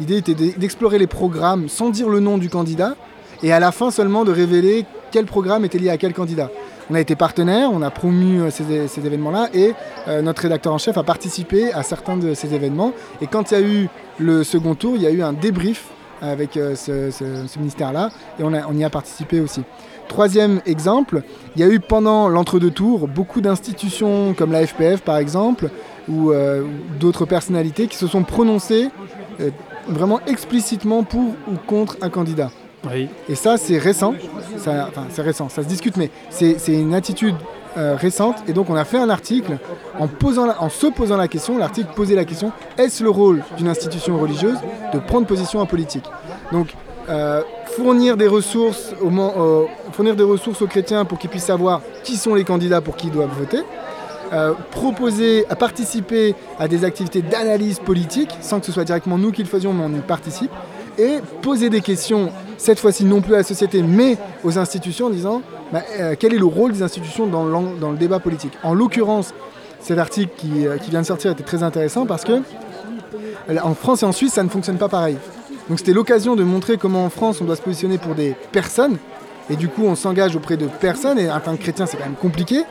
l'idée 0.00 0.16
était 0.16 0.34
d'e- 0.34 0.58
d'explorer 0.58 0.98
les 0.98 1.06
programmes 1.06 1.68
sans 1.68 1.90
dire 1.90 2.08
le 2.08 2.18
nom 2.18 2.38
du 2.38 2.50
candidat 2.50 2.96
et 3.44 3.52
à 3.52 3.60
la 3.60 3.70
fin 3.70 3.92
seulement 3.92 4.24
de 4.24 4.32
révéler 4.32 4.84
quel 5.12 5.26
programme 5.26 5.64
était 5.64 5.78
lié 5.78 5.90
à 5.90 5.96
quel 5.96 6.12
candidat. 6.12 6.50
On 6.90 6.94
a 6.94 7.00
été 7.00 7.16
partenaire, 7.16 7.70
on 7.72 7.80
a 7.80 7.90
promu 7.90 8.42
euh, 8.42 8.50
ces, 8.50 9.06
événements-là 9.06 9.48
et 9.54 9.72
euh, 10.06 10.20
notre 10.20 10.42
rédacteur 10.42 10.72
en 10.72 10.78
chef 10.78 10.98
a 10.98 11.02
participé 11.02 11.72
à 11.72 11.82
certains 11.82 12.16
de 12.16 12.34
ces 12.34 12.54
événements. 12.54 12.92
Et 13.22 13.26
quand 13.26 13.50
il 13.50 13.54
y 13.54 13.56
a 13.56 13.66
eu 13.66 13.88
le 14.18 14.44
second 14.44 14.74
tour, 14.74 14.96
il 14.96 15.02
y 15.02 15.06
a 15.06 15.10
eu 15.10 15.22
un 15.22 15.32
débrief 15.32 15.88
avec 16.20 16.56
euh, 16.56 16.74
ce, 16.74 17.58
ministère-là 17.58 18.10
et 18.38 18.44
on, 18.44 18.74
y 18.74 18.84
a 18.84 18.90
participé 18.90 19.40
aussi. 19.40 19.62
Troisième 20.08 20.60
exemple, 20.66 21.22
il 21.56 21.62
y 21.62 21.64
a 21.64 21.68
eu 21.68 21.80
pendant 21.80 22.28
l'entre-deux 22.28 22.70
tours 22.70 23.08
beaucoup 23.08 23.40
d'institutions 23.40 24.34
comme 24.34 24.52
la 24.52 24.66
FPF 24.66 25.00
par 25.00 25.16
exemple 25.16 25.70
ou, 26.08 26.32
d'autres 27.00 27.24
personnalités 27.24 27.86
qui 27.86 27.96
se 27.96 28.06
sont 28.06 28.22
prononcées 28.22 28.90
vraiment 29.88 30.20
explicitement 30.26 31.02
pour 31.02 31.34
ou 31.48 31.56
contre 31.66 31.96
un 32.02 32.10
candidat. 32.10 32.50
Et 33.28 33.34
ça, 33.34 33.56
c'est 33.56 33.78
récent. 33.78 34.14
Ça, 34.58 34.86
enfin, 34.88 35.04
c'est 35.10 35.22
récent, 35.22 35.48
ça 35.48 35.62
se 35.62 35.68
discute, 35.68 35.96
mais 35.96 36.10
c'est 36.30 36.56
une 36.68 36.94
attitude 36.94 37.34
euh, 37.76 37.96
récente. 37.96 38.36
Et 38.46 38.52
donc, 38.52 38.70
on 38.70 38.76
a 38.76 38.84
fait 38.84 38.98
un 38.98 39.10
article 39.10 39.58
en, 39.98 40.06
se 40.68 40.86
posant 40.86 41.16
la 41.16 41.28
question. 41.28 41.58
L'article 41.58 41.88
posait 41.94 42.14
la 42.14 42.24
question 42.24 42.52
est-ce 42.78 43.02
le 43.02 43.10
rôle 43.10 43.42
d'une 43.56 43.68
institution 43.68 44.18
religieuse 44.18 44.58
de 44.92 44.98
prendre 44.98 45.26
position 45.26 45.60
en 45.60 45.66
politique? 45.66 46.04
Donc, 46.52 46.74
euh, 47.08 47.42
fournir 47.76 48.16
des 48.16 48.28
ressources 48.28 48.94
au, 49.02 49.10
man- 49.10 49.32
euh, 49.36 49.64
fournir 49.92 50.14
des 50.16 50.22
ressources 50.22 50.62
aux 50.62 50.66
chrétiens 50.68 51.04
pour 51.04 51.18
qu'ils 51.18 51.30
puissent 51.30 51.44
savoir 51.44 51.80
qui 52.04 52.16
sont 52.16 52.34
les 52.34 52.44
candidats 52.44 52.80
pour 52.80 52.96
qui 52.96 53.08
ils 53.08 53.12
doivent 53.12 53.36
voter. 53.38 53.58
Proposer 54.72 55.44
participer 55.58 56.34
à 56.58 56.66
des 56.66 56.84
activités 56.84 57.22
d'analyse 57.22 57.78
politique 57.78 58.30
sans 58.40 58.58
que 58.58 58.66
ce 58.66 58.72
soit 58.72 58.82
directement 58.84 59.16
nous 59.16 59.30
qui 59.30 59.42
le 59.42 59.48
faisions, 59.48 59.72
mais 59.72 59.84
on 59.84 59.96
y 59.96 60.00
participe 60.00 60.50
et 60.98 61.18
poser 61.42 61.70
des 61.70 61.80
questions, 61.80 62.30
cette 62.58 62.78
fois-ci 62.78 63.04
non 63.04 63.20
plus 63.20 63.34
à 63.34 63.38
la 63.38 63.42
société, 63.42 63.82
mais 63.82 64.16
aux 64.42 64.58
institutions 64.58 65.06
en 65.06 65.10
disant 65.10 65.42
bah, 65.72 65.82
euh, 65.98 66.14
quel 66.18 66.34
est 66.34 66.38
le 66.38 66.46
rôle 66.46 66.72
des 66.72 66.82
institutions 66.82 67.26
dans, 67.26 67.44
le 67.44 67.96
débat 67.96 68.20
politique? 68.20 68.52
En 68.62 68.74
l'occurrence, 68.74 69.34
cet 69.80 69.98
article 69.98 70.32
qui, 70.36 70.66
euh, 70.66 70.78
qui 70.78 70.90
vient 70.90 71.02
de 71.02 71.06
sortir 71.06 71.30
était 71.30 71.42
très 71.42 71.62
intéressant 71.62 72.06
parce 72.06 72.24
que 72.24 72.32
euh, 73.50 73.58
en 73.62 73.74
France 73.74 74.02
et 74.02 74.06
en 74.06 74.12
Suisse, 74.12 74.32
ça 74.32 74.42
ne 74.42 74.48
fonctionne 74.48 74.78
pas 74.78 74.88
pareil. 74.88 75.16
Donc 75.68 75.78
c'était 75.78 75.92
l'occasion 75.92 76.36
de 76.36 76.44
montrer 76.44 76.76
comment 76.76 77.04
en 77.04 77.10
France 77.10 77.40
on 77.40 77.44
doit 77.44 77.56
se 77.56 77.62
positionner 77.62 77.98
pour 77.98 78.14
des 78.14 78.36
personnes. 78.52 78.98
Et 79.50 79.56
du 79.56 79.68
coup 79.68 79.84
on 79.84 79.94
s'engage 79.94 80.36
auprès 80.36 80.56
de 80.56 80.66
personnes. 80.66 81.18
Et 81.18 81.30
en 81.30 81.40
tant 81.40 81.56
que 81.56 81.62
chrétien 81.62 81.86
c'est 81.86 81.96
quand 81.96 82.04
même 82.04 82.14
compliqué. 82.14 82.64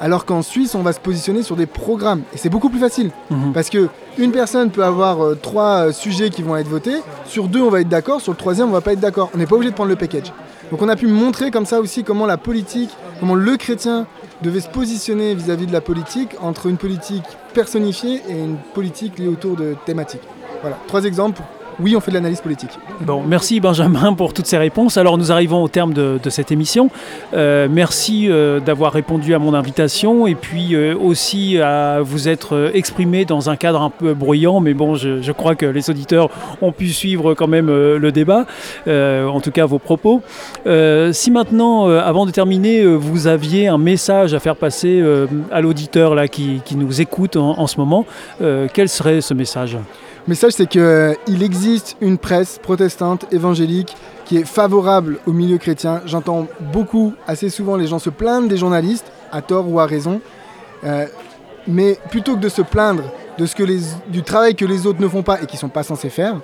Alors 0.00 0.24
qu'en 0.24 0.42
Suisse 0.42 0.74
on 0.74 0.82
va 0.82 0.92
se 0.92 1.00
positionner 1.00 1.42
sur 1.42 1.56
des 1.56 1.66
programmes. 1.66 2.22
Et 2.32 2.38
c'est 2.38 2.48
beaucoup 2.48 2.68
plus 2.68 2.78
facile. 2.78 3.10
Mhm. 3.30 3.52
Parce 3.52 3.70
que 3.70 3.88
une 4.18 4.32
personne 4.32 4.70
peut 4.70 4.84
avoir 4.84 5.24
euh, 5.24 5.34
trois 5.40 5.88
euh, 5.88 5.92
sujets 5.92 6.30
qui 6.30 6.42
vont 6.42 6.56
être 6.56 6.68
votés. 6.68 7.02
Sur 7.26 7.48
deux 7.48 7.60
on 7.60 7.70
va 7.70 7.80
être 7.80 7.88
d'accord. 7.88 8.20
Sur 8.20 8.32
le 8.32 8.38
troisième 8.38 8.68
on 8.68 8.72
va 8.72 8.80
pas 8.80 8.92
être 8.92 9.00
d'accord. 9.00 9.30
On 9.34 9.38
n'est 9.38 9.46
pas 9.46 9.56
obligé 9.56 9.70
de 9.70 9.76
prendre 9.76 9.90
le 9.90 9.96
package. 9.96 10.32
Donc 10.70 10.82
on 10.82 10.88
a 10.88 10.96
pu 10.96 11.06
montrer 11.06 11.50
comme 11.50 11.66
ça 11.66 11.80
aussi 11.80 12.04
comment 12.04 12.26
la 12.26 12.36
politique, 12.36 12.90
comment 13.20 13.34
le 13.34 13.56
chrétien 13.56 14.06
devait 14.42 14.60
se 14.60 14.68
positionner 14.68 15.34
vis-à-vis 15.34 15.66
de 15.66 15.72
la 15.72 15.80
politique 15.80 16.36
entre 16.42 16.66
une 16.66 16.76
politique 16.76 17.24
personnifiée 17.52 18.22
et 18.28 18.32
une 18.32 18.56
politique 18.74 19.18
liée 19.18 19.28
autour 19.28 19.56
de 19.56 19.76
thématiques. 19.86 20.22
Voilà, 20.60 20.78
trois 20.86 21.04
exemples. 21.04 21.42
Oui, 21.80 21.96
on 21.96 22.00
fait 22.00 22.10
de 22.10 22.16
l'analyse 22.16 22.40
politique. 22.40 22.70
Bon, 23.00 23.22
merci 23.26 23.58
Benjamin 23.58 24.12
pour 24.14 24.32
toutes 24.32 24.46
ces 24.46 24.58
réponses. 24.58 24.96
Alors 24.96 25.18
nous 25.18 25.32
arrivons 25.32 25.62
au 25.62 25.68
terme 25.68 25.92
de, 25.92 26.18
cette 26.28 26.52
émission. 26.52 26.90
Euh, 27.34 27.68
merci 27.70 28.26
euh, 28.28 28.60
d'avoir 28.60 28.92
répondu 28.92 29.34
à 29.34 29.38
mon 29.38 29.54
invitation 29.54 30.26
et 30.26 30.34
puis 30.34 30.74
euh, 30.74 30.94
aussi 30.96 31.58
à 31.58 32.00
vous 32.00 32.28
être 32.28 32.70
exprimé 32.74 33.24
dans 33.24 33.50
un 33.50 33.56
cadre 33.56 33.82
un 33.82 33.90
peu 33.90 34.14
bruyant, 34.14 34.60
mais 34.60 34.74
bon, 34.74 34.94
je, 34.94 35.32
crois 35.32 35.54
que 35.56 35.66
les 35.66 35.90
auditeurs 35.90 36.30
ont 36.62 36.72
pu 36.72 36.88
suivre 36.88 37.34
quand 37.34 37.48
même 37.48 37.66
le 37.66 38.12
débat, 38.12 38.46
en 38.86 39.40
tout 39.40 39.50
cas 39.50 39.66
vos 39.66 39.78
propos. 39.78 40.22
Si 41.12 41.30
maintenant, 41.30 41.88
avant 41.88 42.26
de 42.26 42.30
terminer, 42.30 42.84
vous 42.84 43.26
aviez 43.26 43.68
un 43.68 43.78
message 43.78 44.34
à 44.34 44.40
faire 44.40 44.56
passer 44.56 45.02
à 45.50 45.60
l'auditeur 45.60 46.14
là 46.14 46.28
qui, 46.28 46.62
nous 46.76 47.00
écoute 47.00 47.36
en, 47.36 47.66
ce 47.66 47.78
moment, 47.78 48.06
quel 48.72 48.88
serait 48.88 49.20
ce 49.20 49.34
message? 49.34 49.76
Message, 50.28 50.52
c'est 50.52 50.66
qu'il 50.68 51.42
existe 51.42 51.96
une 52.00 52.18
presse 52.18 52.58
protestante, 52.62 53.26
évangélique, 53.32 53.94
qui 54.24 54.38
est 54.38 54.44
favorable 54.46 55.18
au 55.26 55.32
milieu 55.32 55.58
chrétien. 55.58 56.00
J'entends 56.06 56.46
beaucoup, 56.72 57.12
assez 57.26 57.50
souvent, 57.50 57.76
les 57.76 57.86
gens 57.86 57.98
se 57.98 58.10
plaindre 58.10 58.48
des 58.48 58.56
journalistes, 58.56 59.10
à 59.32 59.42
tort 59.42 59.70
ou 59.70 59.80
à 59.80 59.86
raison. 59.86 60.20
Euh, 60.84 61.06
mais 61.66 61.98
plutôt 62.10 62.34
que 62.36 62.40
de 62.40 62.48
se 62.48 62.62
plaindre 62.62 63.04
du 64.08 64.22
travail 64.22 64.54
que 64.54 64.64
les 64.64 64.86
autres 64.86 65.00
ne 65.00 65.08
font 65.08 65.22
pas 65.22 65.42
et 65.42 65.46
qui 65.46 65.56
ne 65.56 65.60
sont 65.60 65.68
pas 65.68 65.82
censés 65.82 66.10
faire, 66.10 66.40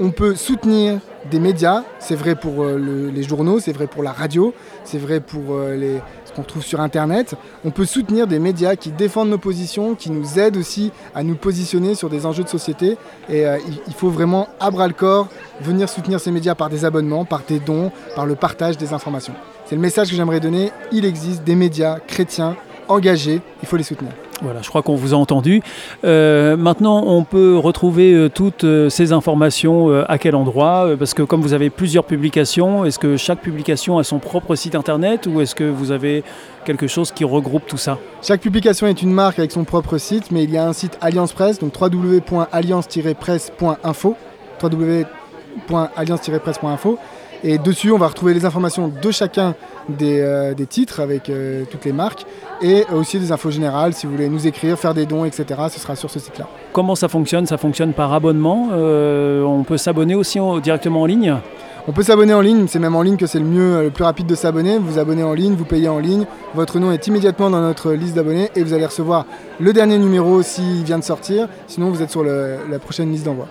on 0.00 0.10
peut 0.10 0.34
soutenir 0.34 0.98
des 1.30 1.38
médias. 1.38 1.82
C'est 1.98 2.14
vrai 2.14 2.34
pour 2.34 2.62
euh, 2.64 2.78
le- 2.78 3.08
les 3.10 3.22
journaux, 3.22 3.60
c'est 3.60 3.72
vrai 3.72 3.86
pour 3.86 4.02
la 4.02 4.12
radio, 4.12 4.54
c'est 4.84 4.98
vrai 4.98 5.20
pour 5.20 5.42
euh, 5.54 5.76
les, 5.76 6.00
qu'on 6.34 6.42
trouve 6.42 6.62
sur 6.62 6.80
Internet. 6.80 7.34
On 7.64 7.70
peut 7.70 7.84
soutenir 7.84 8.26
des 8.26 8.38
médias 8.38 8.76
qui 8.76 8.90
défendent 8.90 9.30
nos 9.30 9.38
positions, 9.38 9.94
qui 9.94 10.10
nous 10.10 10.38
aident 10.38 10.56
aussi 10.56 10.92
à 11.14 11.22
nous 11.22 11.34
positionner 11.34 11.94
sur 11.94 12.10
des 12.10 12.26
enjeux 12.26 12.44
de 12.44 12.48
société. 12.48 12.96
Et 13.28 13.46
euh, 13.46 13.58
il, 13.66 13.80
il 13.86 13.94
faut 13.94 14.10
vraiment, 14.10 14.48
à 14.60 14.70
bras 14.70 14.88
le 14.88 14.94
corps, 14.94 15.28
venir 15.60 15.88
soutenir 15.88 16.20
ces 16.20 16.30
médias 16.30 16.54
par 16.54 16.70
des 16.70 16.84
abonnements, 16.84 17.24
par 17.24 17.42
des 17.46 17.58
dons, 17.58 17.92
par 18.14 18.26
le 18.26 18.34
partage 18.34 18.76
des 18.76 18.92
informations. 18.92 19.34
C'est 19.66 19.76
le 19.76 19.80
message 19.80 20.10
que 20.10 20.16
j'aimerais 20.16 20.40
donner. 20.40 20.72
Il 20.90 21.04
existe 21.04 21.44
des 21.44 21.54
médias 21.54 21.98
chrétiens 22.00 22.56
engagés, 22.88 23.40
il 23.62 23.68
faut 23.68 23.76
les 23.76 23.84
soutenir. 23.84 24.12
Voilà, 24.42 24.60
je 24.60 24.68
crois 24.68 24.82
qu'on 24.82 24.96
vous 24.96 25.14
a 25.14 25.16
entendu. 25.16 25.62
Euh, 26.04 26.56
maintenant, 26.56 27.04
on 27.06 27.22
peut 27.22 27.56
retrouver 27.56 28.12
euh, 28.12 28.28
toutes 28.28 28.64
euh, 28.64 28.90
ces 28.90 29.12
informations 29.12 30.02
à 30.08 30.18
quel 30.18 30.34
endroit 30.34 30.88
Parce 30.98 31.14
que 31.14 31.22
comme 31.22 31.42
vous 31.42 31.52
avez 31.52 31.70
plusieurs 31.70 32.02
publications, 32.04 32.84
est-ce 32.84 32.98
que 32.98 33.16
chaque 33.16 33.40
publication 33.40 33.98
a 33.98 34.04
son 34.04 34.18
propre 34.18 34.56
site 34.56 34.74
internet 34.74 35.28
ou 35.28 35.40
est-ce 35.40 35.54
que 35.54 35.62
vous 35.64 35.92
avez 35.92 36.24
quelque 36.64 36.88
chose 36.88 37.12
qui 37.12 37.24
regroupe 37.24 37.66
tout 37.66 37.76
ça? 37.76 37.98
Chaque 38.20 38.40
publication 38.40 38.88
est 38.88 39.00
une 39.02 39.12
marque 39.12 39.38
avec 39.38 39.52
son 39.52 39.62
propre 39.64 39.98
site, 39.98 40.32
mais 40.32 40.42
il 40.44 40.50
y 40.50 40.58
a 40.58 40.66
un 40.66 40.72
site 40.72 40.98
Alliance 41.00 41.32
Presse, 41.32 41.60
donc 41.60 41.80
www.alliance-presse.info, 41.80 44.16
www.alliance-presse.info, 44.62 46.98
et 47.44 47.58
dessus 47.58 47.90
on 47.92 47.98
va 47.98 48.08
retrouver 48.08 48.34
les 48.34 48.44
informations 48.44 48.88
de 48.88 49.10
chacun 49.10 49.54
des, 49.88 50.20
euh, 50.20 50.54
des 50.54 50.66
titres 50.66 51.00
avec 51.00 51.28
euh, 51.30 51.64
toutes 51.70 51.84
les 51.84 51.92
marques, 51.92 52.24
et 52.60 52.84
aussi 52.94 53.18
des 53.18 53.32
infos 53.32 53.50
générales 53.50 53.92
si 53.94 54.06
vous 54.06 54.12
voulez 54.12 54.28
nous 54.28 54.46
écrire, 54.46 54.78
faire 54.78 54.94
des 54.94 55.06
dons, 55.06 55.24
etc. 55.24 55.44
Ce 55.70 55.80
sera 55.80 55.96
sur 55.96 56.10
ce 56.10 56.18
site-là. 56.18 56.46
Comment 56.72 56.94
ça 56.94 57.08
fonctionne? 57.08 57.46
Ça 57.46 57.58
fonctionne 57.58 57.92
par 57.92 58.12
abonnement 58.12 58.68
Euh, 58.72 59.42
On 59.42 59.64
peut 59.64 59.76
s'abonner 59.78 60.14
aussi 60.14 60.38
en- 60.40 60.58
directement 60.58 61.02
en 61.02 61.06
ligne? 61.06 61.36
On 61.88 61.92
peut 61.92 62.04
s'abonner 62.04 62.32
en 62.32 62.40
ligne, 62.40 62.68
c'est 62.68 62.78
même 62.78 62.94
en 62.94 63.02
ligne 63.02 63.16
que 63.16 63.26
c'est 63.26 63.40
le 63.40 63.44
mieux, 63.44 63.82
le 63.82 63.90
plus 63.90 64.04
rapide 64.04 64.26
de 64.26 64.36
s'abonner. 64.36 64.78
Vous 64.78 64.86
vous 64.92 64.98
abonnez 65.00 65.24
en 65.24 65.32
ligne, 65.34 65.54
vous 65.56 65.64
payez 65.64 65.88
en 65.88 65.98
ligne, 65.98 66.26
votre 66.54 66.78
nom 66.78 66.92
est 66.92 67.04
immédiatement 67.08 67.50
dans 67.50 67.60
notre 67.60 67.92
liste 67.92 68.14
d'abonnés 68.14 68.50
et 68.54 68.62
vous 68.62 68.72
allez 68.72 68.86
recevoir 68.86 69.26
le 69.58 69.72
dernier 69.72 69.98
numéro 69.98 70.42
s'il 70.42 70.84
vient 70.84 70.98
de 71.00 71.04
sortir. 71.04 71.48
Sinon, 71.66 71.90
vous 71.90 72.00
êtes 72.00 72.10
sur 72.10 72.22
le- 72.22 72.58
la 72.70 72.78
prochaine 72.78 73.10
liste 73.10 73.24
d'envoi. 73.24 73.48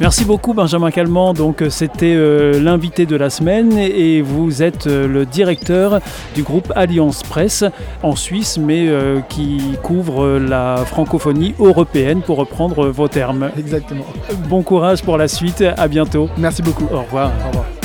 Merci 0.00 0.24
beaucoup 0.24 0.54
Benjamin 0.54 0.90
Calment. 0.90 1.34
Donc 1.34 1.62
euh, 1.62 1.70
c'était 1.70 2.14
euh, 2.16 2.60
l'invité 2.60 3.06
de 3.06 3.16
la 3.16 3.30
semaine 3.30 3.78
et 3.78 4.22
vous 4.22 4.62
êtes 4.62 4.86
euh, 4.86 5.06
le 5.06 5.24
directeur 5.24 6.00
du 6.34 6.42
groupe 6.42 6.72
Alliance 6.74 7.22
Presse 7.22 7.64
en 8.02 8.16
Suisse, 8.16 8.58
mais 8.58 8.88
euh, 8.88 9.20
qui 9.28 9.76
couvre 9.82 10.38
la 10.38 10.84
francophonie 10.86 11.54
européenne 11.60 12.22
pour 12.22 12.38
reprendre 12.38 12.88
vos 12.88 13.08
termes. 13.08 13.50
Exactement. 13.56 14.04
Bon 14.48 14.62
courage 14.62 15.02
pour 15.02 15.16
la 15.16 15.28
suite. 15.28 15.64
À 15.76 15.88
bientôt. 15.88 16.28
Merci 16.36 16.62
beaucoup. 16.62 16.88
Au 16.92 17.02
revoir. 17.02 17.30
Au 17.44 17.48
revoir. 17.48 17.83